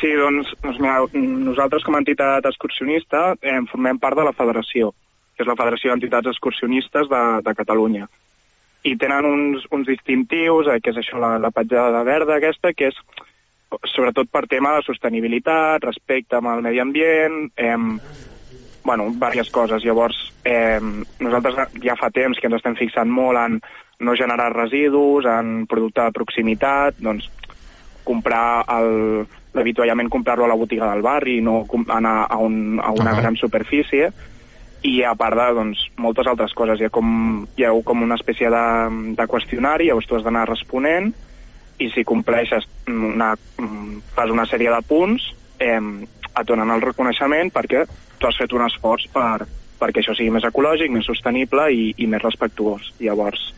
Sí, 0.00 0.12
doncs, 0.12 0.50
doncs 0.62 0.78
mira, 0.80 1.00
nosaltres 1.12 1.82
com 1.84 1.94
a 1.94 1.98
entitat 1.98 2.44
excursionista 2.46 3.34
eh, 3.40 3.60
formem 3.70 3.98
part 3.98 4.16
de 4.16 4.24
la 4.24 4.32
federació, 4.32 4.92
que 5.36 5.42
és 5.42 5.48
la 5.50 5.56
Federació 5.58 5.90
d'Entitats 5.92 6.30
Excursionistes 6.30 7.08
de, 7.10 7.22
de 7.46 7.54
Catalunya. 7.58 8.06
I 8.84 8.96
tenen 9.00 9.24
uns, 9.24 9.64
uns 9.72 9.86
distintius, 9.88 10.68
eh, 10.68 10.80
que 10.80 10.90
és 10.92 10.98
això, 11.00 11.18
la, 11.18 11.38
la 11.40 11.50
petjada 11.50 12.02
verda 12.04 12.36
aquesta, 12.36 12.72
que 12.76 12.90
és 12.92 12.98
sobretot 13.90 14.28
per 14.30 14.44
tema 14.46 14.74
de 14.76 14.82
sostenibilitat, 14.86 15.82
respecte 15.82 16.36
amb 16.38 16.52
el 16.52 16.60
medi 16.62 16.78
ambient, 16.82 17.48
eh, 17.56 17.76
bueno, 18.84 19.08
diverses 19.10 19.48
coses. 19.50 19.82
Llavors, 19.82 20.18
eh, 20.44 20.78
nosaltres 21.18 21.72
ja 21.82 21.96
fa 21.96 22.10
temps 22.12 22.38
que 22.38 22.46
ens 22.50 22.58
estem 22.60 22.76
fixant 22.76 23.10
molt 23.10 23.40
en 23.40 23.58
no 24.04 24.14
generar 24.18 24.52
residus, 24.52 25.24
en 25.24 25.64
producte 25.66 26.02
de 26.04 26.12
proximitat, 26.12 27.00
doncs 27.00 27.30
comprar 28.04 28.64
el- 28.68 29.24
l'avituallament, 29.54 30.10
comprar-lo 30.10 30.44
a 30.44 30.48
la 30.50 30.58
botiga 30.58 30.90
del 30.92 31.00
barri, 31.02 31.40
no 31.40 31.64
anar 31.88 32.26
a, 32.28 32.36
un, 32.36 32.78
a 32.82 32.90
una 32.90 33.12
Ahà. 33.12 33.20
gran 33.22 33.36
superfície, 33.36 34.10
i 34.84 34.98
a 35.02 35.14
part 35.16 35.38
de 35.38 35.46
doncs, 35.56 35.80
moltes 35.96 36.28
altres 36.28 36.52
coses. 36.52 36.80
Hi 36.80 36.88
ha 36.88 36.92
com, 36.92 37.08
hi 37.56 37.64
ha 37.64 37.72
com 37.88 38.02
una 38.04 38.18
espècie 38.20 38.50
de, 38.52 38.64
de 39.16 39.26
qüestionari, 39.30 39.88
llavors 39.88 40.08
tu 40.08 40.18
has 40.18 40.26
d'anar 40.26 40.44
responent, 40.50 41.08
i 41.80 41.88
si 41.90 42.04
compleixes 42.06 42.68
una, 42.86 43.32
fas 44.14 44.30
una 44.30 44.44
sèrie 44.46 44.70
de 44.70 44.82
punts, 44.86 45.30
eh, 45.58 45.80
et 46.34 46.46
donen 46.46 46.70
el 46.74 46.82
reconeixement 46.84 47.50
perquè 47.54 47.84
tu 48.18 48.28
has 48.28 48.38
fet 48.38 48.52
un 48.52 48.66
esforç 48.66 49.08
per, 49.14 49.46
perquè 49.80 50.02
això 50.02 50.14
sigui 50.14 50.34
més 50.34 50.46
ecològic, 50.46 50.92
més 50.92 51.08
sostenible 51.08 51.66
i, 51.72 51.88
i 51.96 52.08
més 52.10 52.22
respectuós. 52.22 52.92
Llavors, 53.00 53.48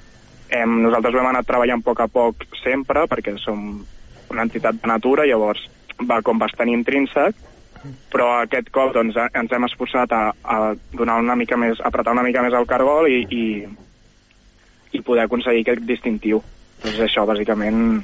eh, 0.49 0.65
nosaltres 0.65 1.19
hem 1.19 1.31
anat 1.33 1.49
treballant 1.49 1.83
a 1.83 1.89
poc 1.91 2.05
a 2.05 2.09
poc 2.13 2.47
sempre 2.63 3.07
perquè 3.11 3.35
som 3.43 3.67
una 4.31 4.47
entitat 4.47 4.79
de 4.79 4.91
natura, 4.91 5.27
llavors 5.27 5.67
va 6.07 6.23
com 6.23 6.39
bastant 6.39 6.71
intrínsec, 6.71 7.35
però 8.13 8.29
aquest 8.43 8.71
cop 8.75 8.93
doncs, 8.97 9.17
eh, 9.21 9.29
ens 9.41 9.53
hem 9.53 9.67
esforçat 9.69 10.13
a, 10.13 10.23
a 10.43 10.59
donar 10.93 11.19
una 11.23 11.37
mica 11.39 11.59
més, 11.61 11.81
a 11.81 11.91
apretar 11.91 12.15
una 12.17 12.25
mica 12.27 12.45
més 12.45 12.57
el 12.57 12.69
cargol 12.69 13.09
i, 13.11 13.23
i, 13.31 13.45
i 14.97 15.03
poder 15.07 15.27
aconseguir 15.27 15.65
aquest 15.65 15.87
distintiu. 15.89 16.43
Doncs 16.83 17.01
això, 17.07 17.25
bàsicament, 17.29 18.03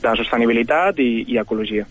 de 0.00 0.14
sostenibilitat 0.18 0.98
i, 1.02 1.10
i 1.28 1.38
ecologia. 1.40 1.86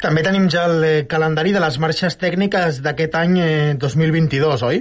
També 0.00 0.22
tenim 0.24 0.46
ja 0.48 0.64
el 0.70 0.84
eh, 0.84 0.94
calendari 1.08 1.52
de 1.52 1.60
les 1.60 1.76
marxes 1.82 2.16
tècniques 2.20 2.80
d'aquest 2.84 3.16
any 3.20 3.36
eh, 3.42 3.74
2022, 3.76 4.64
oi? 4.70 4.80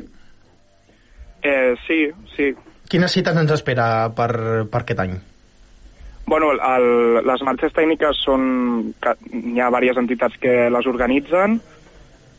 Eh, 1.44 1.74
sí, 1.88 2.06
sí. 2.36 2.54
Quines 2.90 3.14
cites 3.14 3.36
ens 3.38 3.52
espera 3.54 3.86
per, 4.16 4.32
per 4.72 4.82
aquest 4.84 5.04
any? 5.04 5.18
Bueno, 6.30 6.52
el, 6.54 6.88
les 7.26 7.44
marxes 7.46 7.74
tècniques 7.74 8.22
són... 8.22 8.44
Hi 9.02 9.60
ha 9.60 9.70
diverses 9.74 10.02
entitats 10.04 10.40
que 10.42 10.56
les 10.72 10.88
organitzen. 10.88 11.58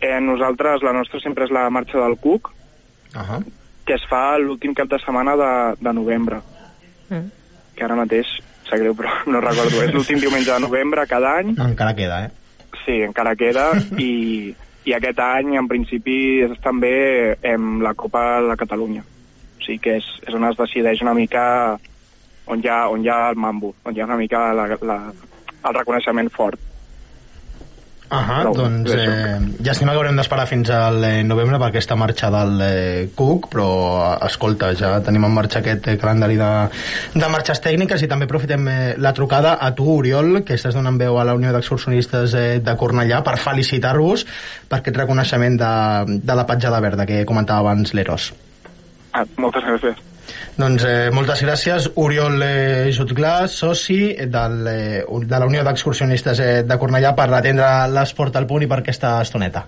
Eh, 0.01 0.21
nosaltres, 0.21 0.83
la 0.83 0.93
nostra 0.97 1.21
sempre 1.21 1.45
és 1.45 1.53
la 1.53 1.69
marxa 1.71 1.99
del 2.01 2.17
Cuc, 2.19 2.51
Uh 3.11 3.23
-huh. 3.27 3.45
que 3.85 3.95
es 3.95 4.03
fa 4.09 4.39
l'últim 4.39 4.73
cap 4.73 4.89
de 4.89 4.99
setmana 4.99 5.35
de, 5.37 5.77
de 5.81 5.93
novembre. 5.93 6.37
Mm. 7.09 7.27
Que 7.75 7.85
ara 7.85 7.97
mateix, 7.97 8.27
sap 8.69 8.79
greu, 8.79 8.95
però 8.95 9.11
no 9.33 9.41
recordo. 9.41 9.83
És 9.83 9.93
l'últim 9.93 10.21
diumenge 10.21 10.53
de 10.53 10.61
novembre 10.61 11.07
cada 11.07 11.39
any. 11.39 11.49
Encara 11.59 11.95
queda, 11.95 12.25
eh? 12.25 12.31
Sí, 12.85 13.03
encara 13.03 13.35
queda. 13.35 13.73
I, 13.99 14.55
i 14.85 14.93
aquest 14.93 15.19
any, 15.19 15.57
en 15.57 15.67
principi, 15.69 16.41
és 16.43 16.59
també 16.61 17.37
em, 17.43 17.83
la 17.83 17.95
Copa 17.95 18.41
de 18.41 18.57
Catalunya. 18.57 19.03
O 19.03 19.63
sigui 19.65 19.79
que 19.79 19.97
és, 19.97 20.07
és 20.27 20.35
on 20.35 20.45
es 20.45 20.57
decideix 20.57 21.03
una 21.03 21.15
mica 21.15 21.77
on 22.47 22.61
hi 22.63 22.69
ha, 22.69 22.89
on 22.89 23.05
hi 23.05 23.09
ha 23.09 23.31
el 23.31 23.37
mambo, 23.37 23.75
on 23.85 23.97
hi 23.97 24.01
ha 24.01 24.05
una 24.05 24.17
mica 24.17 24.53
la, 24.53 24.67
la, 24.83 25.13
el 25.69 25.75
reconeixement 25.75 26.31
fort. 26.31 26.59
Ah, 28.11 28.25
Però, 28.27 28.51
doncs 28.57 28.91
eh, 28.91 29.37
llàstima 29.63 29.93
que 29.95 30.01
haurem 30.01 30.17
d'esperar 30.19 30.43
fins 30.51 30.73
al 30.75 30.97
eh, 31.07 31.21
novembre 31.23 31.61
per 31.63 31.69
aquesta 31.69 31.95
marxa 31.95 32.27
del 32.35 32.65
eh, 32.67 33.05
Cook, 33.15 33.47
però 33.53 33.69
eh, 34.01 34.27
escolta, 34.27 34.73
ja 34.75 34.97
tenim 35.07 35.29
en 35.29 35.37
marxa 35.37 35.61
aquest 35.61 35.87
eh, 35.93 35.95
calendari 36.01 36.35
de, 36.41 36.49
de 37.15 37.31
marxes 37.31 37.63
tècniques 37.63 38.03
i 38.03 38.11
també 38.11 38.27
aprofitem 38.27 38.67
eh, 38.67 38.79
la 38.99 39.15
trucada 39.15 39.55
a 39.63 39.71
tu, 39.79 39.87
Oriol, 39.95 40.41
que 40.43 40.59
estàs 40.59 40.75
donant 40.75 40.99
veu 40.99 41.21
a 41.23 41.29
la 41.29 41.39
Unió 41.39 41.55
d'Excursionistes 41.55 42.35
eh, 42.35 42.45
de 42.67 42.77
Cornellà 42.83 43.23
per 43.23 43.39
felicitar-vos 43.39 44.27
per 44.67 44.81
aquest 44.83 45.03
reconeixement 45.05 45.63
de, 45.63 45.73
de 46.19 46.41
la 46.43 46.49
petjada 46.51 46.83
verda 46.83 47.07
que 47.07 47.23
comentava 47.31 47.63
abans 47.63 47.95
l'Eros. 47.95 48.33
Ah, 49.15 49.23
moltes 49.39 49.71
gràcies. 49.71 50.10
Doncs 50.61 50.85
eh, 50.85 51.11
moltes 51.15 51.43
gràcies, 51.47 51.91
Oriol 52.01 52.43
eh, 52.45 52.91
Jutglà, 52.97 53.47
soci 53.49 54.01
del, 54.29 54.59
eh, 54.69 55.05
de 55.05 55.39
la 55.39 55.49
Unió 55.49 55.65
d'Excursionistes 55.67 56.41
eh, 56.45 56.51
de 56.67 56.79
Cornellà 56.81 57.15
per 57.17 57.31
atendre 57.33 57.71
l'esport 57.93 58.37
al 58.37 58.49
punt 58.51 58.67
i 58.67 58.71
per 58.71 58.83
aquesta 58.83 59.17
estoneta. 59.25 59.65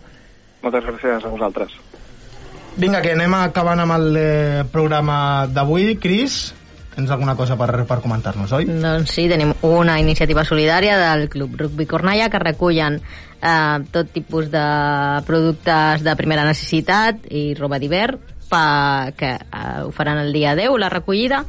Moltes 0.62 0.84
gràcies 0.86 1.24
a 1.24 1.32
vosaltres. 1.32 1.76
Vinga, 2.76 3.02
que 3.04 3.12
anem 3.12 3.34
acabant 3.36 3.82
amb 3.84 3.96
el 3.98 4.16
eh, 4.16 4.64
programa 4.72 5.46
d'avui. 5.50 5.96
Cris, 6.00 6.54
tens 6.94 7.10
alguna 7.12 7.34
cosa 7.36 7.56
per, 7.60 7.84
per 7.88 7.98
comentar-nos, 8.04 8.52
oi? 8.56 8.68
Doncs 8.68 9.12
sí, 9.12 9.26
tenim 9.28 9.52
una 9.68 9.98
iniciativa 10.00 10.44
solidària 10.44 10.96
del 11.00 11.28
Club 11.32 11.58
Rugby 11.60 11.88
Cornellà 11.88 12.30
que 12.32 12.40
recullen 12.40 12.98
eh, 12.98 13.78
tot 13.92 14.12
tipus 14.12 14.48
de 14.52 14.66
productes 15.28 16.04
de 16.04 16.16
primera 16.16 16.46
necessitat 16.48 17.28
i 17.28 17.52
roba 17.58 17.80
d'hivern 17.82 18.31
pa, 18.52 19.12
que 19.16 19.34
eh, 19.40 19.78
ho 19.82 19.90
faran 19.96 20.20
el 20.20 20.32
dia 20.36 20.54
10, 20.58 20.76
la 20.80 20.92
recollida, 20.92 21.46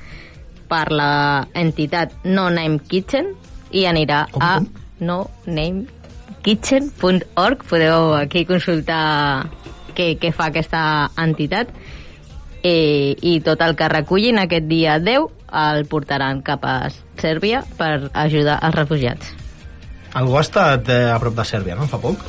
per 0.72 0.88
la 0.96 1.48
entitat 1.54 2.24
No 2.24 2.48
Name 2.50 2.80
Kitchen 2.88 3.34
i 3.74 3.86
anirà 3.90 4.24
Com, 4.32 4.42
a 4.42 4.54
com? 4.62 4.70
no 5.04 5.18
name 5.46 5.86
kitchen.org 6.44 7.64
podeu 7.70 8.14
aquí 8.18 8.44
consultar 8.48 9.46
què, 9.96 10.14
què 10.20 10.32
fa 10.36 10.50
aquesta 10.52 10.84
entitat 11.20 11.72
eh, 12.64 13.16
i 13.16 13.40
tot 13.46 13.62
el 13.64 13.78
que 13.80 13.90
recullin 13.92 14.42
aquest 14.42 14.68
dia 14.68 14.98
10 15.00 15.30
el 15.64 15.86
portaran 15.90 16.42
cap 16.46 16.66
a 16.66 16.78
Sèrbia 17.22 17.62
per 17.78 18.10
ajudar 18.18 18.58
els 18.66 18.76
refugiats. 18.76 19.34
Algú 20.18 20.38
ha 20.38 20.44
estat 20.46 20.90
eh, 20.90 21.06
a 21.14 21.20
prop 21.22 21.36
de 21.38 21.46
Sèrbia, 21.46 21.78
no? 21.78 21.86
Fa 21.90 22.00
poc? 22.02 22.26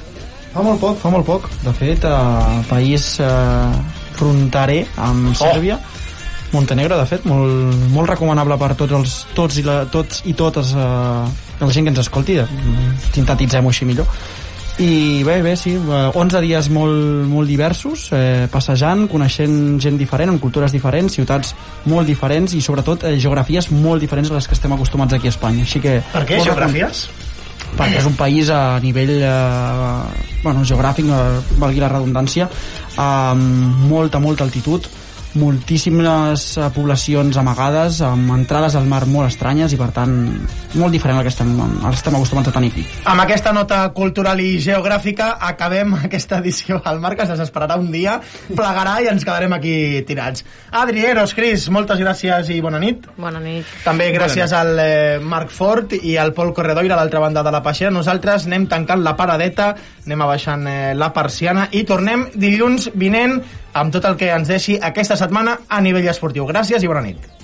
Fa 0.54 0.62
molt 0.62 0.80
poc, 0.80 0.98
fa 1.00 1.10
molt 1.10 1.26
poc. 1.26 1.48
De 1.64 1.72
fet, 1.76 2.04
eh, 2.04 2.60
país 2.68 3.08
eh, 3.24 4.03
fronterer 4.18 4.84
amb 4.96 5.34
Sèrbia, 5.38 5.78
Montenegro, 6.54 6.96
de 7.00 7.06
fet, 7.10 7.24
molt, 7.26 7.74
molt 7.90 8.12
recomanable 8.12 8.56
per 8.60 8.74
tots, 8.78 8.94
els, 8.94 9.18
tots, 9.34 9.58
i, 9.58 9.64
la, 9.66 9.82
tots 9.90 10.22
i 10.30 10.36
totes 10.38 10.70
eh, 10.78 11.26
la 11.58 11.74
gent 11.74 11.88
que 11.88 11.92
ens 11.92 12.02
escolti, 12.04 12.38
eh, 12.38 12.46
sintetitzem-ho 13.10 13.72
així 13.72 13.88
millor. 13.88 14.06
I 14.78 15.22
bé, 15.26 15.40
bé, 15.42 15.56
sí, 15.58 15.74
eh, 15.74 16.06
11 16.18 16.40
dies 16.42 16.70
molt, 16.74 17.26
molt 17.30 17.50
diversos, 17.50 18.08
eh, 18.14 18.46
passejant, 18.50 19.06
coneixent 19.10 19.80
gent 19.82 19.98
diferent, 19.98 20.30
amb 20.30 20.42
cultures 20.42 20.74
diferents, 20.74 21.14
ciutats 21.14 21.54
molt 21.90 22.10
diferents 22.10 22.54
i 22.54 22.62
sobretot 22.62 23.06
eh, 23.10 23.16
geografies 23.18 23.70
molt 23.74 24.02
diferents 24.02 24.30
a 24.30 24.38
les 24.38 24.50
que 24.50 24.58
estem 24.58 24.74
acostumats 24.74 25.14
aquí 25.14 25.30
a 25.30 25.34
Espanya. 25.34 25.66
Així 25.66 25.82
que, 25.82 26.00
Per 26.14 26.26
què? 26.26 26.42
Geografies? 26.42 27.06
perquè 27.74 27.98
és 27.98 28.06
un 28.06 28.14
país 28.14 28.50
a 28.54 28.78
nivell 28.82 29.16
eh, 29.18 29.30
bueno, 30.42 30.62
geogràfic, 30.66 31.08
eh, 31.10 31.56
valgui 31.58 31.82
la 31.82 31.90
redundància, 31.90 32.48
amb 33.00 33.84
molta, 33.88 34.20
molta 34.22 34.44
altitud, 34.46 34.86
moltíssimes 35.40 36.46
eh, 36.58 36.68
poblacions 36.74 37.36
amagades, 37.40 38.00
amb 38.06 38.30
entrades 38.36 38.76
al 38.78 38.86
mar 38.90 39.04
molt 39.10 39.32
estranyes 39.32 39.74
i, 39.74 39.80
per 39.80 39.90
tant, 39.96 40.14
molt 40.78 40.94
diferent 40.94 41.18
al 41.18 41.24
que 41.26 41.32
estem, 41.32 41.52
al 41.60 41.90
que 41.90 41.98
estem 41.98 42.16
acostumats 42.18 42.50
a 42.50 42.54
tenir 42.54 42.70
aquí. 42.72 42.84
Amb 43.10 43.24
aquesta 43.24 43.52
nota 43.54 43.80
cultural 43.96 44.40
i 44.42 44.58
geogràfica 44.62 45.34
acabem 45.48 45.94
aquesta 46.08 46.40
edició. 46.42 46.80
El 46.90 47.00
Marc 47.02 47.24
es 47.24 47.32
desesperarà 47.32 47.78
un 47.80 47.90
dia, 47.94 48.18
plegarà 48.50 48.98
i 49.02 49.10
ens 49.12 49.24
quedarem 49.26 49.54
aquí 49.56 49.76
tirats. 50.08 50.44
Adri, 50.74 51.04
Eros, 51.06 51.34
Cris, 51.36 51.68
moltes 51.74 52.00
gràcies 52.02 52.50
i 52.54 52.60
bona 52.64 52.80
nit. 52.82 53.08
Bona 53.16 53.42
nit. 53.42 53.68
També 53.84 54.10
gràcies 54.14 54.54
al 54.56 54.74
eh, 54.82 55.18
Marc 55.22 55.52
Fort 55.54 55.96
i 56.00 56.16
al 56.20 56.34
Pol 56.36 56.54
Corredoira 56.56 56.96
a 56.96 57.00
l'altra 57.00 57.22
banda 57.22 57.44
de 57.46 57.54
la 57.54 57.62
peixera. 57.64 57.92
Nosaltres 57.94 58.48
anem 58.48 58.68
tancant 58.70 59.04
la 59.04 59.16
paradeta, 59.18 59.72
anem 60.06 60.26
abaixant 60.26 60.66
eh, 60.70 60.94
la 60.98 61.12
persiana 61.14 61.68
i 61.72 61.84
tornem 61.88 62.28
dilluns 62.34 62.90
vinent 62.94 63.40
amb 63.74 63.94
tot 63.94 64.04
el 64.08 64.18
que 64.18 64.30
ens 64.32 64.50
deixi 64.50 64.78
aquesta 64.80 65.18
setmana 65.18 65.58
a 65.68 65.80
nivell 65.84 66.10
esportiu. 66.10 66.46
Gràcies 66.50 66.82
i 66.82 66.90
bona 66.90 67.04
nit. 67.04 67.43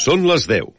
Són 0.00 0.22
les 0.24 0.46
10. 0.48 0.64